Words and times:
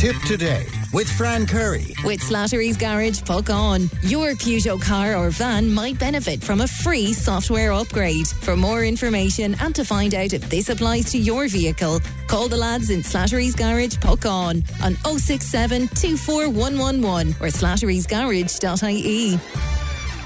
Tipp 0.00 0.16
today 0.22 0.64
with 0.94 1.06
Fran 1.10 1.46
Curry. 1.46 1.94
With 2.04 2.20
Slattery's 2.20 2.78
Garage, 2.78 3.20
Puckane. 3.20 3.90
Your 4.00 4.30
Peugeot 4.30 4.80
car 4.80 5.14
or 5.14 5.28
van 5.28 5.70
might 5.70 5.98
benefit 5.98 6.42
from 6.42 6.62
a 6.62 6.66
free 6.66 7.12
software 7.12 7.70
upgrade. 7.70 8.26
For 8.26 8.56
more 8.56 8.82
information 8.82 9.54
and 9.60 9.74
to 9.74 9.84
find 9.84 10.14
out 10.14 10.32
if 10.32 10.48
this 10.48 10.70
applies 10.70 11.12
to 11.12 11.18
your 11.18 11.48
vehicle, 11.48 12.00
call 12.28 12.48
the 12.48 12.56
lads 12.56 12.88
in 12.88 13.00
Slattery's 13.00 13.54
Garage, 13.54 13.96
Puckane, 13.96 14.64
on 14.82 14.94
067 15.18 15.88
24111 15.88 17.32
or 17.32 17.48
slatterysgarage.ie. 17.48 19.38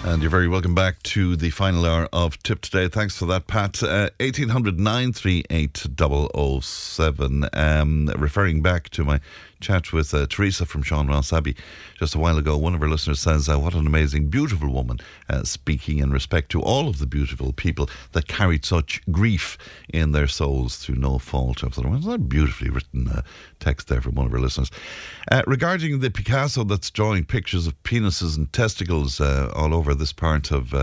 And 0.06 0.20
you're 0.20 0.30
very 0.30 0.48
welcome 0.48 0.74
back 0.74 1.02
to 1.04 1.34
the 1.34 1.48
final 1.48 1.86
hour 1.86 2.10
of 2.12 2.40
Tipp 2.42 2.60
Today. 2.60 2.88
Thanks 2.88 3.16
for 3.16 3.24
that, 3.24 3.46
Pat. 3.46 3.82
Uh, 3.82 4.10
1800 4.20 4.78
938 4.78 5.86
007. 6.62 7.48
Um, 7.54 8.12
referring 8.14 8.60
back 8.60 8.90
to 8.90 9.02
my 9.02 9.20
chat 9.64 9.94
with 9.94 10.12
uh, 10.12 10.26
Teresa 10.26 10.66
from 10.66 10.82
Sean 10.82 11.10
Abbey 11.10 11.56
just 11.98 12.14
a 12.14 12.18
while 12.18 12.36
ago. 12.36 12.54
One 12.58 12.74
of 12.74 12.82
our 12.82 12.88
listeners 12.88 13.20
says, 13.20 13.48
uh, 13.48 13.58
What 13.58 13.72
an 13.72 13.86
amazing, 13.86 14.28
beautiful 14.28 14.68
woman, 14.68 14.98
uh, 15.30 15.44
speaking 15.44 15.98
in 15.98 16.10
respect 16.10 16.50
to 16.50 16.60
all 16.60 16.86
of 16.86 16.98
the 16.98 17.06
beautiful 17.06 17.54
people 17.54 17.88
that 18.12 18.28
carried 18.28 18.66
such 18.66 19.00
grief 19.10 19.56
in 19.88 20.12
their 20.12 20.28
souls 20.28 20.76
through 20.76 20.96
no 20.96 21.18
fault 21.18 21.62
of 21.62 21.76
their 21.76 21.86
own. 21.86 22.02
That's 22.02 22.14
a 22.14 22.18
beautifully 22.18 22.68
written 22.68 23.08
uh, 23.08 23.22
text 23.58 23.88
there 23.88 24.02
from 24.02 24.16
one 24.16 24.26
of 24.26 24.34
our 24.34 24.38
listeners. 24.38 24.70
Uh, 25.32 25.42
regarding 25.46 26.00
the 26.00 26.10
Picasso 26.10 26.62
that's 26.62 26.90
drawing 26.90 27.24
pictures 27.24 27.66
of 27.66 27.82
penises 27.84 28.36
and 28.36 28.52
testicles 28.52 29.18
uh, 29.18 29.50
all 29.56 29.74
over 29.74 29.94
this 29.94 30.12
part 30.12 30.52
of. 30.52 30.74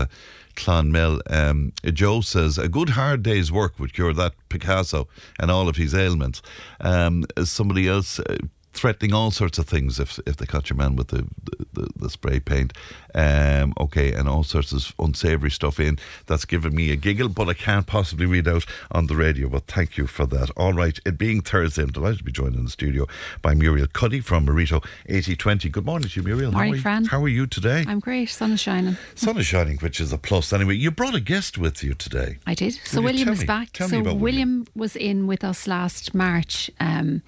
Clonmel. 0.54 1.20
Um, 1.30 1.72
Joe 1.94 2.20
says 2.20 2.58
a 2.58 2.68
good 2.68 2.90
hard 2.90 3.22
day's 3.22 3.50
work 3.50 3.78
would 3.78 3.94
cure 3.94 4.12
that 4.12 4.34
Picasso 4.50 5.08
and 5.40 5.50
all 5.50 5.66
of 5.66 5.76
his 5.76 5.94
ailments. 5.94 6.42
Um, 6.80 7.24
somebody 7.42 7.88
else 7.88 8.20
uh, 8.20 8.36
threatening 8.72 9.12
all 9.12 9.30
sorts 9.30 9.58
of 9.58 9.66
things 9.66 10.00
if 10.00 10.18
if 10.26 10.36
they 10.36 10.46
catch 10.46 10.70
your 10.70 10.76
man 10.76 10.96
with 10.96 11.08
the 11.08 11.26
the, 11.72 11.88
the 11.96 12.10
spray 12.10 12.40
paint. 12.40 12.72
Um, 13.14 13.74
okay, 13.78 14.12
and 14.12 14.28
all 14.28 14.42
sorts 14.42 14.72
of 14.72 14.94
unsavoury 14.98 15.50
stuff 15.50 15.78
in. 15.78 15.98
That's 16.26 16.44
given 16.46 16.74
me 16.74 16.90
a 16.90 16.96
giggle, 16.96 17.28
but 17.28 17.48
I 17.48 17.54
can't 17.54 17.86
possibly 17.86 18.26
read 18.26 18.48
out 18.48 18.64
on 18.90 19.06
the 19.06 19.16
radio. 19.16 19.48
But 19.48 19.66
thank 19.66 19.98
you 19.98 20.06
for 20.06 20.24
that. 20.26 20.50
All 20.56 20.72
right, 20.72 20.98
it 21.04 21.18
being 21.18 21.42
Thursday, 21.42 21.82
I'm 21.82 21.90
delighted 21.92 22.18
to 22.18 22.24
be 22.24 22.32
joined 22.32 22.54
in 22.56 22.64
the 22.64 22.70
studio 22.70 23.06
by 23.42 23.54
Muriel 23.54 23.86
Cuddy 23.92 24.20
from 24.20 24.46
Mareto 24.46 24.80
8020. 25.06 25.68
Good 25.68 25.84
morning 25.84 26.08
to 26.08 26.20
you, 26.20 26.24
Muriel. 26.24 26.52
Morning, 26.52 26.68
how 26.68 26.72
are 26.72 26.76
you, 26.76 26.82
Fran. 26.82 27.04
How 27.06 27.22
are 27.22 27.28
you 27.28 27.46
today? 27.46 27.84
I'm 27.86 28.00
great. 28.00 28.30
Sun 28.30 28.52
is 28.52 28.60
shining. 28.60 28.96
Sun 29.14 29.36
is 29.38 29.46
shining, 29.46 29.78
which 29.78 30.00
is 30.00 30.12
a 30.12 30.18
plus. 30.18 30.52
Anyway, 30.52 30.76
you 30.76 30.90
brought 30.90 31.14
a 31.14 31.20
guest 31.20 31.58
with 31.58 31.82
you 31.84 31.92
today. 31.94 32.38
I 32.46 32.54
did. 32.54 32.74
So 32.84 33.02
William 33.02 33.28
is 33.28 33.40
me- 33.40 33.46
back. 33.46 33.72
tell 33.72 33.88
me 33.88 33.96
so 33.96 34.00
about 34.00 34.16
William 34.16 34.66
was 34.74 34.96
in 34.96 35.26
with 35.26 35.44
us 35.44 35.66
last 35.66 36.14
March. 36.14 36.70
Um, 36.80 37.22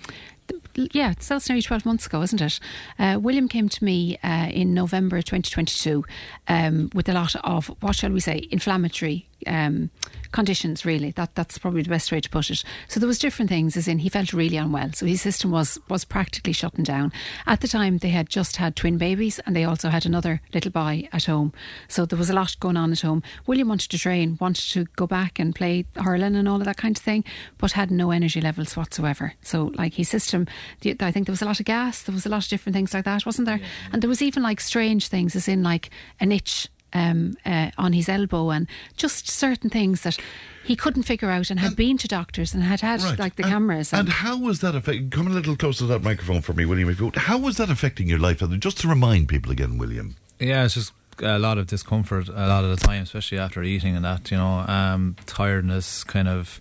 yeah, 0.92 1.14
so 1.18 1.34
that's 1.34 1.48
nearly 1.48 1.62
12 1.62 1.84
months 1.86 2.06
ago, 2.06 2.22
isn't 2.22 2.40
it? 2.40 2.60
Uh, 2.98 3.18
William 3.20 3.48
came 3.48 3.68
to 3.68 3.84
me 3.84 4.18
uh, 4.22 4.48
in 4.50 4.74
November 4.74 5.18
2022 5.18 6.04
um, 6.48 6.90
with 6.94 7.08
a 7.08 7.12
lot 7.12 7.34
of, 7.44 7.68
what 7.80 7.96
shall 7.96 8.10
we 8.10 8.20
say, 8.20 8.46
inflammatory 8.50 9.26
um, 9.46 9.90
conditions, 10.32 10.84
really. 10.84 11.10
That 11.12 11.34
That's 11.34 11.58
probably 11.58 11.82
the 11.82 11.90
best 11.90 12.10
way 12.10 12.20
to 12.20 12.28
put 12.28 12.50
it. 12.50 12.64
So 12.88 13.00
there 13.00 13.06
was 13.06 13.18
different 13.18 13.48
things, 13.48 13.76
as 13.76 13.88
in 13.88 14.00
he 14.00 14.08
felt 14.08 14.32
really 14.32 14.56
unwell. 14.56 14.92
So 14.92 15.06
his 15.06 15.22
system 15.22 15.50
was, 15.50 15.78
was 15.88 16.04
practically 16.04 16.52
shutting 16.52 16.84
down. 16.84 17.12
At 17.46 17.60
the 17.60 17.68
time, 17.68 17.98
they 17.98 18.08
had 18.08 18.28
just 18.28 18.56
had 18.56 18.76
twin 18.76 18.98
babies 18.98 19.40
and 19.46 19.54
they 19.54 19.64
also 19.64 19.88
had 19.88 20.04
another 20.04 20.40
little 20.52 20.70
boy 20.70 21.08
at 21.12 21.24
home. 21.24 21.52
So 21.88 22.04
there 22.04 22.18
was 22.18 22.30
a 22.30 22.34
lot 22.34 22.58
going 22.60 22.76
on 22.76 22.92
at 22.92 23.00
home. 23.00 23.22
William 23.46 23.68
wanted 23.68 23.90
to 23.90 23.98
train, 23.98 24.38
wanted 24.40 24.70
to 24.72 24.84
go 24.96 25.06
back 25.06 25.38
and 25.38 25.54
play 25.54 25.86
hurling 25.96 26.36
and 26.36 26.48
all 26.48 26.58
of 26.58 26.64
that 26.64 26.76
kind 26.76 26.96
of 26.96 27.02
thing, 27.02 27.24
but 27.58 27.72
had 27.72 27.90
no 27.90 28.10
energy 28.10 28.40
levels 28.40 28.76
whatsoever. 28.76 29.34
So, 29.42 29.72
like 29.76 29.94
his 29.94 30.08
system, 30.08 30.46
I 30.84 31.10
think 31.10 31.26
there 31.26 31.32
was 31.32 31.42
a 31.42 31.46
lot 31.46 31.60
of 31.60 31.66
gas, 31.66 32.02
there 32.02 32.14
was 32.14 32.26
a 32.26 32.28
lot 32.28 32.44
of 32.44 32.48
different 32.48 32.74
things 32.74 32.94
like 32.94 33.04
that, 33.04 33.26
wasn't 33.26 33.46
there? 33.46 33.60
And 33.92 34.02
there 34.02 34.08
was 34.08 34.22
even 34.22 34.42
like 34.42 34.60
strange 34.60 35.08
things, 35.08 35.36
as 35.36 35.48
in 35.48 35.62
like 35.62 35.90
an 36.20 36.32
itch 36.32 36.68
um, 36.94 37.36
uh, 37.44 37.70
on 37.76 37.92
his 37.92 38.08
elbow 38.08 38.50
and 38.50 38.66
just 38.96 39.28
certain 39.28 39.68
things 39.70 40.02
that 40.02 40.16
he 40.64 40.76
couldn't 40.76 41.02
figure 41.02 41.28
out 41.30 41.50
and 41.50 41.60
had 41.60 41.76
been 41.76 41.98
to 41.98 42.08
doctors 42.08 42.54
and 42.54 42.62
had 42.62 42.80
had 42.80 43.02
Right. 43.02 43.18
like 43.18 43.36
the 43.36 43.42
And- 43.42 43.52
cameras. 43.52 43.92
And 43.92 44.08
how 44.08 44.38
was 44.38 44.60
that 44.60 44.74
affecting? 44.74 45.10
Come 45.10 45.26
a 45.26 45.30
little 45.30 45.56
closer 45.56 45.80
to 45.80 45.86
that 45.88 46.02
microphone 46.02 46.40
for 46.40 46.54
me, 46.54 46.64
William. 46.64 46.88
If 46.88 46.98
you 47.00 47.06
would. 47.06 47.16
How 47.16 47.36
was 47.36 47.56
that 47.58 47.68
affecting 47.70 48.08
your 48.08 48.18
life? 48.18 48.42
Just 48.60 48.78
to 48.80 48.88
remind 48.88 49.28
people 49.28 49.52
again, 49.52 49.76
William. 49.76 50.16
Yeah, 50.40 50.64
it's 50.64 50.74
just 50.74 50.92
a 51.22 51.38
lot 51.38 51.58
of 51.58 51.66
discomfort 51.68 52.28
a 52.28 52.48
lot 52.48 52.64
of 52.64 52.70
the 52.70 52.76
time, 52.76 53.02
especially 53.02 53.38
after 53.38 53.62
eating 53.62 53.94
and 53.94 54.04
that, 54.04 54.30
you 54.30 54.36
know, 54.36 54.64
um, 54.66 55.14
tiredness, 55.26 56.02
kind 56.02 56.26
of 56.28 56.60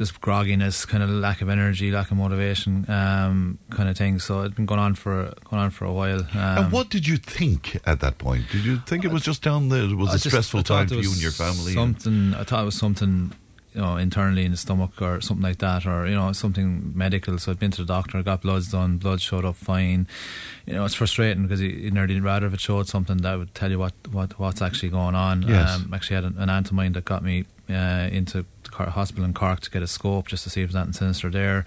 just 0.00 0.18
grogginess, 0.22 0.88
kind 0.88 1.02
of 1.02 1.10
lack 1.10 1.42
of 1.42 1.50
energy, 1.50 1.90
lack 1.90 2.10
of 2.10 2.16
motivation, 2.16 2.88
um, 2.90 3.58
kind 3.68 3.86
of 3.86 3.98
thing. 3.98 4.18
So 4.18 4.40
it's 4.44 4.54
been 4.54 4.64
going 4.64 4.80
on 4.80 4.94
for 4.94 5.30
going 5.50 5.60
on 5.62 5.68
for 5.68 5.84
a 5.84 5.92
while. 5.92 6.20
Um, 6.20 6.58
and 6.58 6.72
what 6.72 6.88
did 6.88 7.06
you 7.06 7.18
think 7.18 7.78
at 7.84 8.00
that 8.00 8.16
point? 8.16 8.46
Did 8.50 8.64
you 8.64 8.78
think 8.86 9.04
it 9.04 9.12
was 9.12 9.22
just 9.22 9.42
down 9.42 9.68
there? 9.68 9.82
It 9.84 9.94
was 9.94 10.08
I 10.08 10.12
a 10.12 10.16
just- 10.16 10.28
stressful 10.30 10.62
time 10.62 10.88
for 10.88 10.94
you 10.94 11.12
and 11.12 11.20
your 11.20 11.32
family? 11.32 11.74
Something 11.74 12.32
I 12.32 12.44
thought 12.44 12.62
it 12.62 12.64
was 12.64 12.76
something, 12.76 13.32
you 13.74 13.80
know, 13.80 13.96
internally 13.96 14.44
in 14.44 14.50
the 14.50 14.56
stomach 14.56 15.00
or 15.00 15.20
something 15.20 15.42
like 15.42 15.58
that, 15.58 15.86
or 15.86 16.06
you 16.06 16.14
know, 16.14 16.32
something 16.32 16.92
medical. 16.94 17.38
So 17.38 17.52
I'd 17.52 17.58
been 17.58 17.70
to 17.72 17.82
the 17.82 17.86
doctor, 17.86 18.22
got 18.22 18.42
bloods 18.42 18.72
done, 18.72 18.98
blood 18.98 19.20
showed 19.20 19.44
up 19.44 19.56
fine. 19.56 20.08
You 20.66 20.74
know, 20.74 20.84
it's 20.84 20.94
frustrating 20.94 21.44
because 21.44 21.60
you, 21.60 21.68
you 21.68 21.90
nearly 21.90 22.18
rather 22.20 22.46
if 22.46 22.54
it 22.54 22.60
showed 22.60 22.88
something 22.88 23.18
that 23.18 23.38
would 23.38 23.54
tell 23.54 23.70
you 23.70 23.78
what, 23.78 23.94
what 24.10 24.38
what's 24.38 24.62
actually 24.62 24.90
going 24.90 25.14
on. 25.14 25.42
Yes. 25.42 25.76
Um, 25.76 25.92
actually 25.94 26.16
had 26.16 26.24
an, 26.24 26.36
an 26.38 26.50
aunt 26.50 26.68
of 26.68 26.72
mine 26.72 26.92
that 26.92 27.04
got 27.04 27.22
me 27.22 27.44
uh, 27.68 28.08
into 28.10 28.44
hospital 28.72 29.24
in 29.24 29.34
Cork 29.34 29.60
to 29.60 29.70
get 29.70 29.82
a 29.82 29.86
scope 29.86 30.28
just 30.28 30.44
to 30.44 30.50
see 30.50 30.62
if 30.62 30.70
there's 30.70 30.82
anything 30.82 30.92
sinister 30.92 31.30
there. 31.30 31.64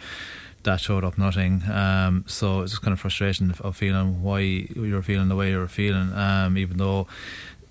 That 0.64 0.80
showed 0.80 1.04
up 1.04 1.18
nothing. 1.18 1.62
Um, 1.70 2.24
so 2.26 2.62
it's 2.62 2.72
just 2.72 2.82
kind 2.82 2.94
of 2.94 3.00
frustration 3.02 3.52
of, 3.52 3.60
of 3.60 3.76
feeling 3.76 4.24
why 4.24 4.40
you 4.40 4.94
were 4.94 5.02
feeling 5.02 5.28
the 5.28 5.36
way 5.36 5.50
you 5.50 5.58
were 5.58 5.68
feeling, 5.68 6.14
um, 6.14 6.58
even 6.58 6.78
though 6.78 7.06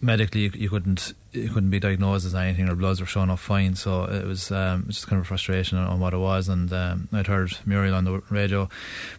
medically 0.02 0.42
you, 0.42 0.50
you 0.54 0.68
couldn't 0.68 1.14
you 1.30 1.48
couldn't 1.48 1.70
be 1.70 1.80
diagnosed 1.80 2.26
as 2.26 2.34
anything 2.34 2.68
or 2.68 2.74
bloods 2.74 3.00
were 3.00 3.06
showing 3.06 3.30
up 3.30 3.38
fine. 3.38 3.74
So 3.74 4.04
it 4.04 4.26
was 4.26 4.50
um, 4.50 4.84
just 4.88 5.06
kind 5.06 5.18
of 5.18 5.24
a 5.24 5.28
frustration 5.28 5.78
on, 5.78 6.00
what 6.00 6.12
it 6.12 6.18
was. 6.18 6.48
And 6.48 6.70
um, 6.72 7.08
I'd 7.12 7.28
heard 7.28 7.56
Muriel 7.64 7.94
on 7.94 8.04
the 8.04 8.22
radio 8.28 8.68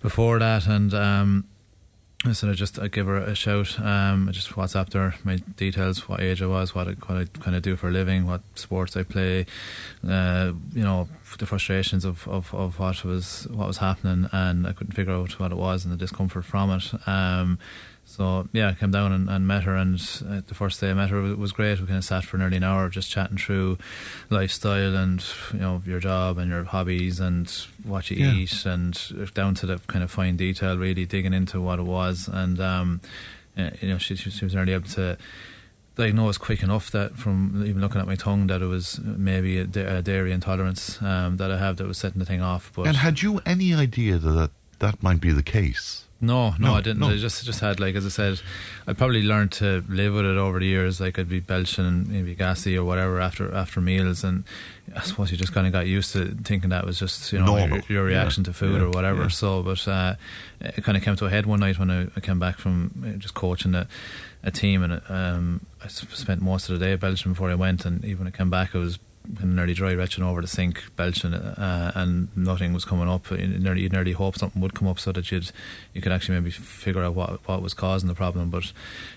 before 0.01 0.37
that, 0.39 0.67
and 0.67 0.93
um, 0.93 1.45
I 2.25 2.33
said 2.33 2.49
I 2.49 2.53
just 2.53 2.77
I 2.77 2.87
give 2.87 3.07
her 3.07 3.17
a 3.17 3.33
shout. 3.33 3.79
Um, 3.79 4.29
I 4.29 4.31
just 4.31 4.49
WhatsApped 4.51 4.93
her 4.93 5.15
my 5.23 5.37
details, 5.37 6.07
what 6.07 6.21
age 6.21 6.41
I 6.41 6.45
was, 6.45 6.75
what 6.75 6.87
I, 6.87 6.91
what 6.91 7.17
I 7.17 7.25
kind 7.39 7.55
of 7.55 7.63
do 7.63 7.75
for 7.75 7.87
a 7.87 7.91
living, 7.91 8.27
what 8.27 8.41
sports 8.55 8.95
I 8.95 9.03
play. 9.03 9.45
Uh, 10.07 10.53
you 10.73 10.83
know 10.83 11.07
the 11.39 11.47
frustrations 11.47 12.05
of, 12.05 12.27
of, 12.27 12.53
of 12.53 12.77
what 12.77 13.03
was 13.03 13.47
what 13.49 13.67
was 13.67 13.77
happening, 13.77 14.29
and 14.31 14.67
I 14.67 14.73
couldn't 14.73 14.93
figure 14.93 15.13
out 15.13 15.39
what 15.39 15.51
it 15.51 15.57
was 15.57 15.83
and 15.83 15.93
the 15.93 15.97
discomfort 15.97 16.45
from 16.45 16.69
it. 16.69 16.93
So 18.05 18.47
yeah, 18.53 18.69
I 18.69 18.73
came 18.73 18.91
down 18.91 19.11
and, 19.11 19.29
and 19.29 19.47
met 19.47 19.63
her, 19.63 19.75
and 19.75 19.95
uh, 20.29 20.41
the 20.45 20.53
first 20.53 20.79
day 20.79 20.91
I 20.91 20.93
met 20.93 21.09
her 21.09 21.19
was, 21.21 21.35
was 21.35 21.51
great. 21.51 21.79
We 21.79 21.87
kind 21.87 21.97
of 21.97 22.03
sat 22.05 22.23
for 22.25 22.37
nearly 22.37 22.57
an 22.57 22.63
hour, 22.63 22.87
just 22.89 23.09
chatting 23.09 23.37
through 23.37 23.77
lifestyle 24.29 24.95
and 24.95 25.23
you 25.53 25.59
know 25.59 25.81
your 25.85 25.99
job 25.99 26.37
and 26.37 26.51
your 26.51 26.63
hobbies 26.65 27.19
and 27.19 27.49
what 27.83 28.11
you 28.11 28.17
Yeah. 28.17 28.33
eat, 28.33 28.65
and 28.65 29.31
down 29.33 29.55
to 29.55 29.65
the 29.65 29.79
kind 29.87 30.03
of 30.03 30.11
fine 30.11 30.35
detail, 30.37 30.77
really 30.77 31.05
digging 31.05 31.33
into 31.33 31.59
what 31.61 31.79
it 31.79 31.83
was. 31.85 32.27
And 32.31 32.59
um, 32.59 33.01
uh, 33.57 33.71
you 33.81 33.87
know, 33.89 33.97
she, 33.97 34.15
she 34.15 34.45
was 34.45 34.53
nearly 34.53 34.73
able 34.73 34.89
to 34.89 35.17
diagnose 35.95 36.37
quick 36.39 36.63
enough 36.63 36.89
that 36.91 37.15
from 37.17 37.63
even 37.65 37.79
looking 37.79 38.01
at 38.01 38.07
my 38.07 38.15
tongue 38.15 38.47
that 38.47 38.61
it 38.61 38.65
was 38.65 38.99
maybe 39.03 39.59
a, 39.59 39.65
da- 39.65 39.97
a 39.97 40.01
dairy 40.01 40.31
intolerance 40.31 40.99
um, 41.01 41.37
that 41.37 41.51
I 41.51 41.57
have 41.57 41.77
that 41.77 41.87
was 41.87 41.97
setting 41.99 42.19
the 42.19 42.25
thing 42.25 42.41
off. 42.41 42.71
But 42.75 42.87
and 42.87 42.97
had 42.97 43.21
you 43.21 43.41
any 43.45 43.73
idea 43.73 44.17
that 44.17 44.51
that 44.79 45.01
might 45.03 45.21
be 45.21 45.31
the 45.31 45.43
case? 45.43 46.05
No, 46.23 46.51
no, 46.51 46.55
No, 46.59 46.73
I 46.75 46.81
didn't. 46.81 46.99
no. 46.99 47.09
I 47.09 47.17
just 47.17 47.45
just 47.45 47.59
had 47.59 47.79
like 47.79 47.95
as 47.95 48.05
I 48.05 48.09
said, 48.09 48.41
I 48.87 48.93
probably 48.93 49.21
learned 49.21 49.51
to 49.53 49.83
live 49.87 50.13
with 50.15 50.25
it 50.25 50.37
over 50.37 50.59
the 50.59 50.65
years. 50.65 50.99
Like 50.99 51.19
I'd 51.19 51.29
be 51.29 51.39
belching 51.39 51.85
and 51.85 52.07
maybe 52.07 52.33
gassy 52.33 52.75
or 52.77 52.83
whatever 52.83 53.19
after 53.19 53.53
after 53.53 53.81
meals, 53.81 54.23
and 54.23 54.43
I 54.95 55.01
suppose 55.01 55.31
you 55.31 55.37
just 55.37 55.53
kind 55.53 55.67
of 55.67 55.73
got 55.73 55.85
used 55.87 56.13
to 56.13 56.33
thinking 56.43 56.69
that 56.71 56.85
was 56.85 56.97
just 56.97 57.31
you 57.33 57.39
know 57.39 57.57
your, 57.57 57.83
your 57.89 58.03
reaction 58.03 58.41
Yeah, 58.43 58.45
to 58.47 58.53
food 58.53 58.79
yeah, 58.81 58.87
or 58.87 58.89
whatever. 58.89 59.23
yeah. 59.23 59.27
So, 59.27 59.61
but 59.61 59.87
uh, 59.87 60.15
it 60.61 60.83
kind 60.83 60.97
of 60.97 61.03
came 61.03 61.15
to 61.17 61.25
a 61.25 61.29
head 61.29 61.45
one 61.45 61.59
night 61.59 61.77
when 61.77 61.91
I, 61.91 62.07
I 62.15 62.19
came 62.21 62.39
back 62.39 62.57
from 62.57 63.03
uh, 63.05 63.17
just 63.19 63.33
coaching 63.33 63.75
a, 63.75 63.87
a 64.43 64.51
team, 64.51 64.81
and 64.83 65.01
um, 65.09 65.65
I 65.83 65.87
spent 65.89 66.41
most 66.41 66.69
of 66.69 66.79
the 66.79 66.85
day 66.85 66.95
belching 66.95 67.33
before 67.33 67.51
I 67.51 67.55
went, 67.55 67.85
and 67.85 68.03
even 68.05 68.19
when 68.25 68.27
I 68.33 68.35
came 68.37 68.49
back, 68.49 68.73
I 68.75 68.79
was 68.79 68.97
kind 69.25 69.39
of 69.43 69.55
nearly 69.55 69.73
dry 69.73 69.93
retching 69.93 70.23
over 70.23 70.41
the 70.41 70.47
sink, 70.47 70.83
belching, 70.95 71.33
uh, 71.33 71.91
and 71.95 72.27
nothing 72.35 72.73
was 72.73 72.85
coming 72.85 73.07
up. 73.09 73.29
You 73.31 73.47
nearly, 73.47 73.81
you 73.81 73.89
nearly 73.89 74.11
hope 74.11 74.37
something 74.37 74.61
would 74.61 74.73
come 74.73 74.87
up 74.87 74.99
so 74.99 75.11
that 75.11 75.31
you'd 75.31 75.51
you 75.93 76.01
could 76.01 76.11
actually 76.11 76.35
maybe 76.39 76.51
figure 76.51 77.03
out 77.03 77.15
what 77.15 77.47
what 77.47 77.61
was 77.61 77.73
causing 77.73 78.07
the 78.09 78.15
problem. 78.15 78.49
But 78.49 78.71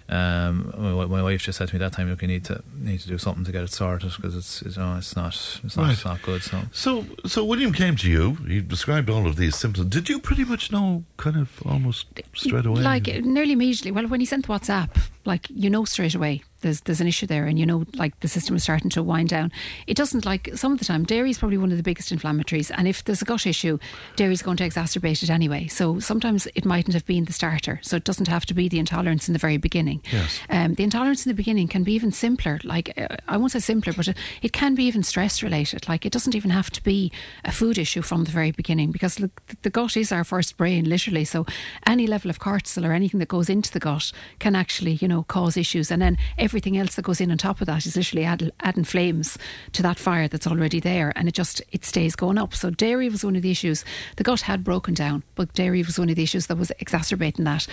um, 0.08 0.72
my, 0.76 1.06
my 1.06 1.22
wife 1.22 1.42
just 1.42 1.58
said 1.58 1.68
to 1.68 1.74
me 1.74 1.78
that 1.80 1.92
time, 1.92 2.08
"Look, 2.08 2.22
you 2.22 2.28
need 2.28 2.44
to 2.44 2.62
need 2.78 3.00
to 3.00 3.08
do 3.08 3.18
something 3.18 3.44
to 3.44 3.52
get 3.52 3.64
it 3.64 3.70
sorted 3.72 4.12
because 4.16 4.36
it's, 4.36 4.62
it's 4.62 4.76
you 4.76 4.82
know 4.82 4.96
it's 4.96 5.16
not 5.16 5.34
it's 5.64 5.76
not 5.76 5.84
Right. 5.84 5.92
it's 5.92 6.04
not 6.04 6.22
good." 6.22 6.42
So 6.42 6.62
So, 6.72 7.04
so 7.26 7.44
William 7.44 7.72
came 7.72 7.96
to 7.96 8.10
you. 8.10 8.34
He 8.46 8.60
described 8.60 9.10
all 9.10 9.26
of 9.26 9.36
these 9.36 9.56
symptoms. 9.56 9.88
Did 9.90 10.08
you 10.08 10.18
pretty 10.20 10.44
much 10.44 10.70
know, 10.70 11.04
kind 11.16 11.36
of 11.36 11.60
almost 11.66 12.06
straight 12.34 12.66
away? 12.66 12.82
Like 12.82 13.06
nearly 13.24 13.52
immediately. 13.52 13.90
Well, 13.90 14.06
when 14.06 14.20
he 14.20 14.26
sent 14.26 14.46
WhatsApp, 14.46 14.90
like 15.26 15.46
you 15.50 15.70
know 15.70 15.84
straight 15.84 16.14
away 16.14 16.42
there's 16.60 16.80
there's 16.82 17.00
an 17.00 17.06
issue 17.06 17.26
there, 17.26 17.46
and 17.46 17.58
you 17.58 17.66
know 17.66 17.84
like 17.94 18.18
the 18.20 18.28
system 18.28 18.56
is 18.56 18.62
starting 18.62 18.90
to 18.90 19.02
wind 19.02 19.28
down. 19.28 19.52
It 19.86 19.96
doesn't 19.96 20.24
like 20.24 20.50
some 20.54 20.72
of 20.72 20.78
the 20.78 20.84
time. 20.84 21.04
Dairy 21.04 21.30
is 21.30 21.38
probably 21.38 21.58
one 21.58 21.70
of 21.70 21.76
the 21.76 21.82
biggest 21.82 22.12
inflammatories, 22.12 22.70
and 22.76 22.88
if 22.88 23.04
there's 23.04 23.22
a 23.22 23.24
gut 23.24 23.46
issue, 23.46 23.78
dairy 24.16 24.32
is 24.32 24.42
going 24.42 24.56
to 24.58 24.68
exacerbate 24.68 25.22
it 25.22 25.30
anyway. 25.30 25.68
So 25.68 26.00
sometimes 26.00 26.46
it 26.54 26.64
mightn't 26.64 26.94
have 26.94 27.06
been 27.06 27.24
the 27.24 27.32
starter, 27.32 27.80
so 27.82 27.96
it 27.96 28.04
doesn't 28.04 28.28
have 28.28 28.46
to 28.46 28.54
be 28.54 28.68
the 28.68 28.78
intolerance 28.78 29.28
in 29.28 29.32
the 29.32 29.38
very 29.38 29.56
beginning. 29.56 30.02
Yes. 30.12 30.40
Um, 30.50 30.74
the 30.74 30.84
intolerance 30.84 31.24
in 31.24 31.30
the 31.30 31.34
beginning 31.34 31.68
can 31.68 31.84
be 31.84 31.92
even 31.92 32.12
simpler. 32.12 32.60
Like 32.64 32.92
uh, 32.98 33.16
I 33.28 33.36
won't 33.36 33.52
say 33.52 33.60
simpler, 33.60 33.92
but 33.92 34.08
it, 34.08 34.16
it 34.42 34.52
can 34.52 34.74
be 34.74 34.84
even 34.84 35.02
stress 35.02 35.42
related. 35.42 35.88
Like 35.88 36.04
it 36.04 36.12
doesn't 36.12 36.34
even 36.34 36.50
have 36.50 36.70
to 36.70 36.82
be 36.82 37.12
a 37.44 37.52
food 37.52 37.78
issue 37.78 38.02
from 38.02 38.24
the 38.24 38.32
very 38.32 38.50
beginning 38.50 38.90
because 38.90 39.20
look, 39.20 39.42
the 39.62 39.70
gut 39.70 39.96
is 39.96 40.10
our 40.10 40.24
first 40.24 40.56
brain, 40.56 40.88
literally. 40.88 41.24
So 41.24 41.46
any 41.86 42.06
level 42.06 42.30
of 42.30 42.40
cortisol 42.40 42.86
or 42.86 42.92
anything 42.92 43.20
that 43.20 43.28
goes 43.28 43.48
into 43.48 43.70
the 43.70 43.80
gut 43.80 44.12
can 44.38 44.56
actually, 44.56 44.92
you 44.92 45.08
know, 45.08 45.15
cause 45.24 45.56
issues, 45.56 45.90
and 45.90 46.00
then 46.02 46.16
everything 46.38 46.76
else 46.76 46.94
that 46.96 47.02
goes 47.04 47.20
in 47.20 47.30
on 47.30 47.38
top 47.38 47.60
of 47.60 47.66
that 47.66 47.86
is 47.86 47.96
literally 47.96 48.24
add, 48.24 48.52
adding 48.60 48.84
flames 48.84 49.38
to 49.72 49.82
that 49.82 49.98
fire 49.98 50.28
that's 50.28 50.46
already 50.46 50.80
there, 50.80 51.12
and 51.16 51.28
it 51.28 51.34
just 51.34 51.62
it 51.72 51.84
stays 51.84 52.16
going 52.16 52.38
up. 52.38 52.54
So 52.54 52.70
dairy 52.70 53.08
was 53.08 53.24
one 53.24 53.36
of 53.36 53.42
the 53.42 53.50
issues. 53.50 53.84
The 54.16 54.24
gut 54.24 54.42
had 54.42 54.64
broken 54.64 54.94
down, 54.94 55.22
but 55.34 55.52
dairy 55.54 55.82
was 55.82 55.98
one 55.98 56.08
of 56.10 56.16
the 56.16 56.22
issues 56.22 56.46
that 56.46 56.56
was 56.58 56.72
exacerbating 56.78 57.44
that. 57.44 57.66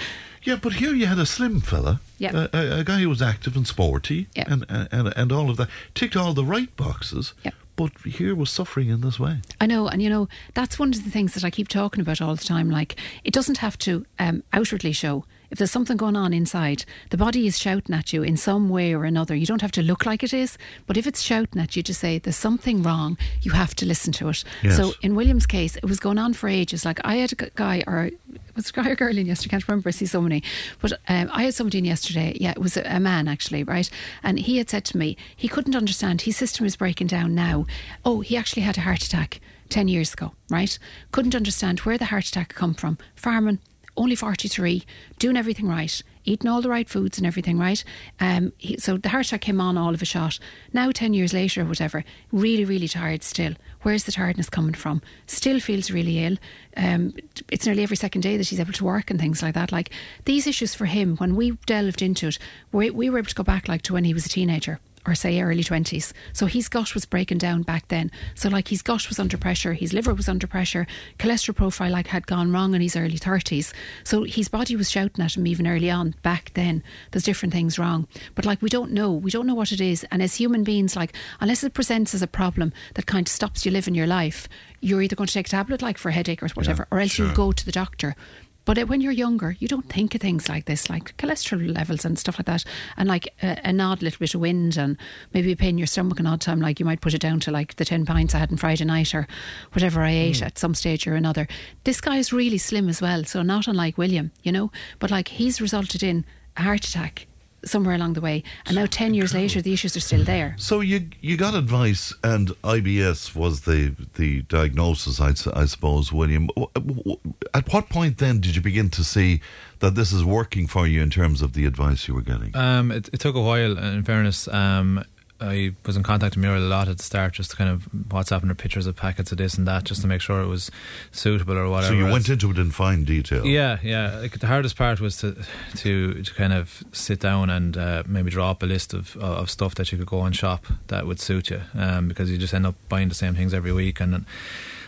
Yeah, 0.44 0.56
but 0.56 0.74
here 0.74 0.94
you 0.94 1.06
had 1.06 1.20
a 1.20 1.26
slim 1.26 1.62
fella, 1.62 2.02
Yeah. 2.18 2.48
a, 2.54 2.58
a, 2.58 2.80
a 2.80 2.84
guy 2.84 3.00
who 3.00 3.10
was 3.10 3.22
active 3.22 3.56
and 3.56 3.66
sporty, 3.68 4.28
Yeah. 4.36 4.46
and, 4.48 4.66
and 4.70 5.14
and 5.16 5.32
all 5.32 5.50
of 5.50 5.58
that, 5.58 5.70
ticked 5.96 6.16
all 6.16 6.34
the 6.34 6.44
right 6.46 6.76
boxes. 6.76 7.34
Yeah. 7.44 7.52
But 7.76 7.92
here 8.06 8.36
was 8.36 8.52
suffering 8.52 8.90
in 8.90 9.02
this 9.02 9.20
way. 9.20 9.40
I 9.60 9.66
know, 9.66 9.88
and 9.88 10.00
you 10.00 10.08
know, 10.08 10.28
that's 10.54 10.78
one 10.78 10.90
of 10.90 11.04
the 11.04 11.10
things 11.10 11.34
that 11.34 11.44
I 11.44 11.50
keep 11.50 11.68
talking 11.70 12.02
about 12.02 12.22
all 12.22 12.36
the 12.36 12.44
time. 12.44 12.70
Like, 12.70 12.96
it 13.24 13.34
doesn't 13.34 13.58
have 13.58 13.80
to 13.80 14.06
um, 14.20 14.44
outwardly 14.54 14.92
show. 14.92 15.26
If 15.54 15.60
there's 15.60 15.70
something 15.70 15.98
going 15.98 16.16
on 16.16 16.34
inside, 16.34 16.84
the 17.12 17.18
body 17.18 17.46
is 17.46 17.60
shouting 17.60 17.94
at 17.94 18.12
you 18.12 18.24
in 18.24 18.38
some 18.38 18.70
way 18.70 18.92
or 18.92 19.06
another. 19.06 19.36
You 19.36 19.46
don't 19.46 19.62
have 19.62 19.72
to 19.74 19.84
look 19.84 20.04
like 20.04 20.24
it 20.24 20.34
is, 20.34 20.58
but 20.88 20.98
if 20.98 21.06
it's 21.06 21.22
shouting 21.22 21.62
at 21.62 21.76
you 21.76 21.84
to 21.84 21.94
say 21.94 22.18
there's 22.18 22.36
something 22.36 22.82
wrong, 22.82 23.20
you 23.44 23.52
have 23.52 23.76
to 23.76 23.86
listen 23.86 24.12
to 24.14 24.30
it. 24.30 24.44
Yes. 24.64 24.78
So 24.78 24.94
in 25.04 25.14
William's 25.14 25.46
case, 25.46 25.76
it 25.76 25.86
was 25.86 26.00
going 26.00 26.18
on 26.18 26.34
for 26.34 26.50
ages. 26.50 26.86
Like 26.86 27.00
I 27.04 27.18
had 27.18 27.34
a 27.34 27.52
guy, 27.52 27.84
or 27.86 28.10
was 28.56 28.72
a 28.72 28.74
guy 28.74 28.90
or 28.90 28.96
girl 28.96 29.16
in 29.16 29.28
yesterday, 29.28 29.52
I 29.52 29.60
can't 29.60 29.68
remember, 29.68 29.90
I 29.90 29.92
see 29.92 30.08
so 30.08 30.22
many. 30.22 30.42
But 30.82 30.94
um, 31.08 31.30
I 31.32 31.44
had 31.44 31.54
somebody 31.54 31.78
in 31.78 31.86
yesterday, 31.86 32.36
yeah, 32.42 32.54
it 32.54 32.58
was 32.58 32.76
a, 32.76 32.82
a 32.88 33.00
man 33.00 33.28
actually, 33.28 33.64
right? 33.64 33.88
And 34.24 34.40
he 34.40 34.58
had 34.58 34.72
said 34.72 34.86
to 34.86 34.98
me, 34.98 35.18
he 35.36 35.48
couldn't 35.48 35.76
understand, 35.76 36.22
his 36.24 36.36
system 36.36 36.66
is 36.66 36.76
breaking 36.76 37.08
down 37.08 37.36
now. 37.36 37.68
Oh, 38.04 38.22
he 38.22 38.36
actually 38.36 38.64
had 38.64 38.80
a 38.80 38.82
heart 38.82 39.04
attack 39.04 39.40
10 39.70 39.88
years 39.88 40.14
ago, 40.14 40.34
right? 40.50 40.80
Couldn't 41.12 41.36
understand 41.36 41.82
where 41.82 42.00
the 42.00 42.06
heart 42.06 42.26
attack 42.26 42.56
come 42.56 42.74
from. 42.74 42.98
Farming, 43.16 43.60
only 43.96 44.16
43, 44.16 44.84
doing 45.20 45.38
everything 45.38 45.68
right, 45.68 46.02
eating 46.26 46.50
all 46.50 46.62
the 46.62 46.70
right 46.70 46.90
foods 46.90 47.18
and 47.18 47.28
everything 47.28 47.58
right. 47.58 47.84
Um, 48.20 48.54
he, 48.58 48.78
so 48.78 48.98
the 48.98 49.10
heart 49.10 49.28
attack 49.28 49.42
came 49.42 49.62
on 49.62 49.78
all 49.78 49.94
of 49.94 50.02
a 50.02 50.06
shot. 50.06 50.40
Now, 50.72 50.92
10 50.92 51.14
years 51.14 51.34
later 51.34 51.62
or 51.62 51.66
whatever, 51.66 52.04
really, 52.32 52.66
really 52.66 52.88
tired 52.88 53.24
still. 53.24 53.54
Where's 53.82 54.06
the 54.06 54.12
tiredness 54.12 54.50
coming 54.50 54.74
from? 54.74 55.02
Still 55.28 55.60
feels 55.60 55.92
really 55.92 56.26
ill. 56.26 56.38
Um, 56.76 57.14
it's 57.52 57.66
nearly 57.66 57.84
every 57.84 57.98
second 57.98 58.22
day 58.22 58.38
that 58.38 58.48
he's 58.48 58.60
able 58.60 58.74
to 58.74 58.86
work 58.86 59.12
and 59.12 59.20
things 59.20 59.42
like 59.42 59.54
that. 59.56 59.72
Like 59.72 59.92
these 60.26 60.48
issues 60.48 60.74
for 60.74 60.86
him, 60.86 61.18
when 61.18 61.36
we 61.36 61.52
delved 61.66 62.02
into 62.02 62.28
it, 62.28 62.40
we, 62.72 62.90
we 62.90 63.10
were 63.10 63.20
able 63.20 63.30
to 63.30 63.36
go 63.36 63.44
back 63.44 63.68
like 63.68 63.84
to 63.84 63.94
when 63.94 64.06
he 64.06 64.14
was 64.14 64.26
a 64.26 64.30
teenager 64.30 64.80
or 65.06 65.16
say 65.16 65.42
early 65.42 65.64
20s. 65.64 66.14
So 66.32 66.46
his 66.46 66.70
gut 66.70 66.94
was 66.94 67.06
breaking 67.06 67.40
down 67.40 67.64
back 67.64 67.88
then. 67.88 68.12
So 68.36 68.50
like 68.50 68.70
his 68.70 68.82
gut 68.82 69.10
was 69.10 69.20
under 69.20 69.38
pressure, 69.38 69.74
his 69.74 69.94
liver 69.94 70.14
was 70.14 70.30
under 70.30 70.48
pressure, 70.48 70.88
cholesterol 71.20 71.56
profile 71.56 71.92
like 71.92 72.08
had 72.08 72.28
gone 72.28 72.52
wrong 72.52 72.74
in 72.74 72.82
his 72.82 72.96
early 72.96 73.18
30s. 73.18 73.74
So 74.04 74.24
his 74.24 74.48
body 74.48 74.76
was 74.76 74.90
shouting 74.90 75.24
at 75.24 75.36
him 75.36 75.48
even 75.48 75.68
early 75.68 75.90
on 75.90 76.16
back 76.24 76.52
then. 76.54 76.84
There's 77.12 77.24
different 77.24 77.54
things 77.54 77.78
wrong. 77.80 78.08
But 78.36 78.46
like 78.46 78.62
we 78.62 78.70
don't 78.70 78.92
know, 78.92 79.12
we 79.12 79.32
don't 79.32 79.48
know 79.48 79.56
what 79.56 79.72
it 79.72 79.82
is. 79.82 80.06
And 80.12 80.22
as 80.22 80.36
human 80.36 80.64
beings, 80.64 80.96
like 80.96 81.14
unless 81.40 81.64
it 81.64 81.74
presents 81.74 82.14
as 82.14 82.22
a 82.22 82.28
problem 82.28 82.74
that 82.96 83.06
kind 83.06 83.28
of 83.28 83.32
stops 83.32 83.66
you 83.66 83.72
living 83.72 83.96
your 83.96 84.08
life, 84.08 84.48
you're 84.80 85.02
either 85.02 85.16
going 85.16 85.28
to 85.28 85.34
take 85.34 85.48
a 85.48 85.52
tablet 85.52 85.82
like 85.82 85.98
for 85.98 86.10
a 86.10 86.14
headache 86.14 86.44
or 86.44 86.50
whatever, 86.50 86.88
or 86.92 87.00
else 87.00 87.12
sure. 87.12 87.26
you'll 87.26 87.36
go 87.36 87.52
to 87.52 87.66
the 87.66 87.72
doctor. 87.72 88.16
But 88.66 88.78
uh, 88.78 88.86
when 88.86 89.02
you're 89.02 89.12
younger, 89.12 89.56
you 89.60 89.68
don't 89.68 89.90
think 89.90 90.16
of 90.16 90.22
things 90.22 90.50
like 90.50 90.66
this, 90.66 90.90
like 90.90 91.16
cholesterol 91.18 91.74
levels 91.76 92.06
and 92.06 92.18
stuff 92.18 92.40
like 92.40 92.46
that, 92.46 92.64
and 92.98 93.10
like 93.10 93.28
a, 93.42 93.66
an 93.66 93.82
odd 93.82 94.02
little 94.02 94.20
bit 94.20 94.34
of 94.34 94.42
wind 94.42 94.78
and 94.78 94.98
maybe 95.34 95.52
a 95.52 95.56
pain 95.56 95.70
in 95.70 95.78
your 95.78 95.88
stomach 95.88 96.20
an 96.20 96.28
odd 96.28 96.42
time. 96.42 96.60
Like 96.60 96.80
you 96.80 96.86
might 96.86 97.02
put 97.02 97.14
it 97.14 97.22
down 97.22 97.40
to 97.42 97.52
like 97.52 97.76
the 97.76 97.86
10 97.86 98.06
pints 98.06 98.36
I 98.36 98.40
had 98.40 98.52
on 98.52 98.58
Friday 98.58 98.86
night 98.86 99.14
or 99.14 99.28
whatever 99.74 100.02
I 100.02 100.12
ate 100.12 100.42
at 100.42 100.58
some 100.58 100.76
stage 100.76 101.08
or 101.08 101.16
another. 101.16 101.48
This 101.84 102.02
guy 102.02 102.18
is 102.18 102.34
really 102.34 102.58
slim 102.58 102.90
as 102.90 103.02
well, 103.02 103.24
so 103.26 103.42
not 103.42 103.68
unlike 103.68 103.98
William, 103.98 104.32
you 104.44 104.52
know, 104.52 104.72
but 105.00 105.12
like 105.12 105.28
he's 105.30 105.62
resulted 105.62 106.04
in 106.04 106.26
a 106.58 106.64
heart 106.64 106.86
attack 106.86 107.28
somewhere 107.66 107.96
along 107.96 108.14
the 108.14 108.22
way. 108.22 108.44
And 108.66 108.76
now, 108.76 108.86
10 108.86 109.14
years 109.14 109.34
later, 109.34 109.62
the 109.62 109.74
issues 109.74 109.96
are 109.96 110.00
still 110.02 110.24
there. 110.24 110.56
So 110.58 110.82
you 110.82 111.08
you 111.22 111.38
got 111.38 111.54
advice, 111.56 112.14
and 112.24 112.50
IBS 112.64 113.36
was 113.36 113.62
the 113.62 113.94
the 114.16 114.42
diagnosis, 114.44 115.20
I, 115.20 115.34
I 115.60 115.66
suppose, 115.66 116.12
William. 116.12 116.48
W- 116.56 116.68
w- 116.76 117.20
At 117.54 117.72
what 117.74 117.90
point 117.90 118.18
then 118.18 118.40
did 118.40 118.56
you 118.56 118.62
begin 118.62 118.90
to 118.92 119.04
see 119.04 119.42
that 119.80 119.96
this 119.96 120.12
is 120.14 120.24
working 120.24 120.68
for 120.68 120.88
you 120.88 121.02
in 121.02 121.10
terms 121.10 121.42
of 121.42 121.54
the 121.54 121.66
advice 121.66 122.08
you 122.08 122.14
were 122.14 122.22
getting? 122.22 122.56
Um, 122.56 122.92
it, 122.92 123.10
it 123.14 123.20
took 123.20 123.36
a 123.36 123.42
while. 123.42 123.78
In 123.78 124.04
fairness, 124.04 124.48
um, 124.48 125.04
I 125.44 125.72
was 125.86 125.98
in 125.98 126.04
contact 126.04 126.36
with 126.36 126.42
Muriel 126.42 126.64
a 126.64 126.68
lot 126.68 126.88
at 126.88 126.98
the 126.98 127.04
start, 127.04 127.34
just 127.34 127.52
to 127.52 127.58
kind 127.58 127.70
of 127.70 127.88
WhatsApping 128.08 128.48
her 128.48 128.56
pictures 128.56 128.88
of 128.88 128.96
packets 128.96 129.32
of 129.32 129.38
this 129.38 129.56
and 129.56 129.68
that, 129.68 129.84
just 129.84 130.02
to 130.02 130.08
make 130.08 130.22
sure 130.22 130.42
it 130.42 130.48
was 130.48 130.72
suitable 131.12 131.58
or 131.58 131.70
whatever. 131.70 131.94
so 131.94 131.98
you 131.98 132.06
went 132.12 132.30
into 132.30 132.50
it 132.52 132.58
in 132.58 132.72
fine 132.72 133.04
detail. 133.04 133.46
Yeah, 133.46 133.78
yeah. 133.84 134.20
Like 134.20 134.40
the 134.40 134.48
hardest 134.48 134.78
part 134.78 135.00
was 135.00 135.18
to 135.18 135.36
to, 135.78 136.24
to 136.24 136.34
kind 136.34 136.54
of 136.54 136.84
sit 136.92 137.20
down 137.20 137.50
and 137.50 137.78
uh, 137.78 138.04
maybe 138.08 138.32
draw 138.32 138.52
up 138.52 138.64
a 138.64 138.66
list 138.66 138.94
of 138.94 139.18
of 139.18 139.50
stuff 139.50 139.76
that 139.76 139.92
you 139.92 139.98
could 139.98 140.08
go 140.08 140.24
and 140.24 140.36
shop 140.36 140.66
that 140.88 141.06
would 141.06 141.20
suit 141.20 141.50
you, 141.50 141.62
um, 141.76 142.08
because 142.08 142.32
you 142.32 142.38
just 142.38 142.54
end 142.54 142.66
up 142.66 142.76
buying 142.90 143.10
the 143.10 143.16
same 143.16 143.36
things 143.36 143.54
every 143.54 143.74
week, 143.74 144.00
and 144.00 144.26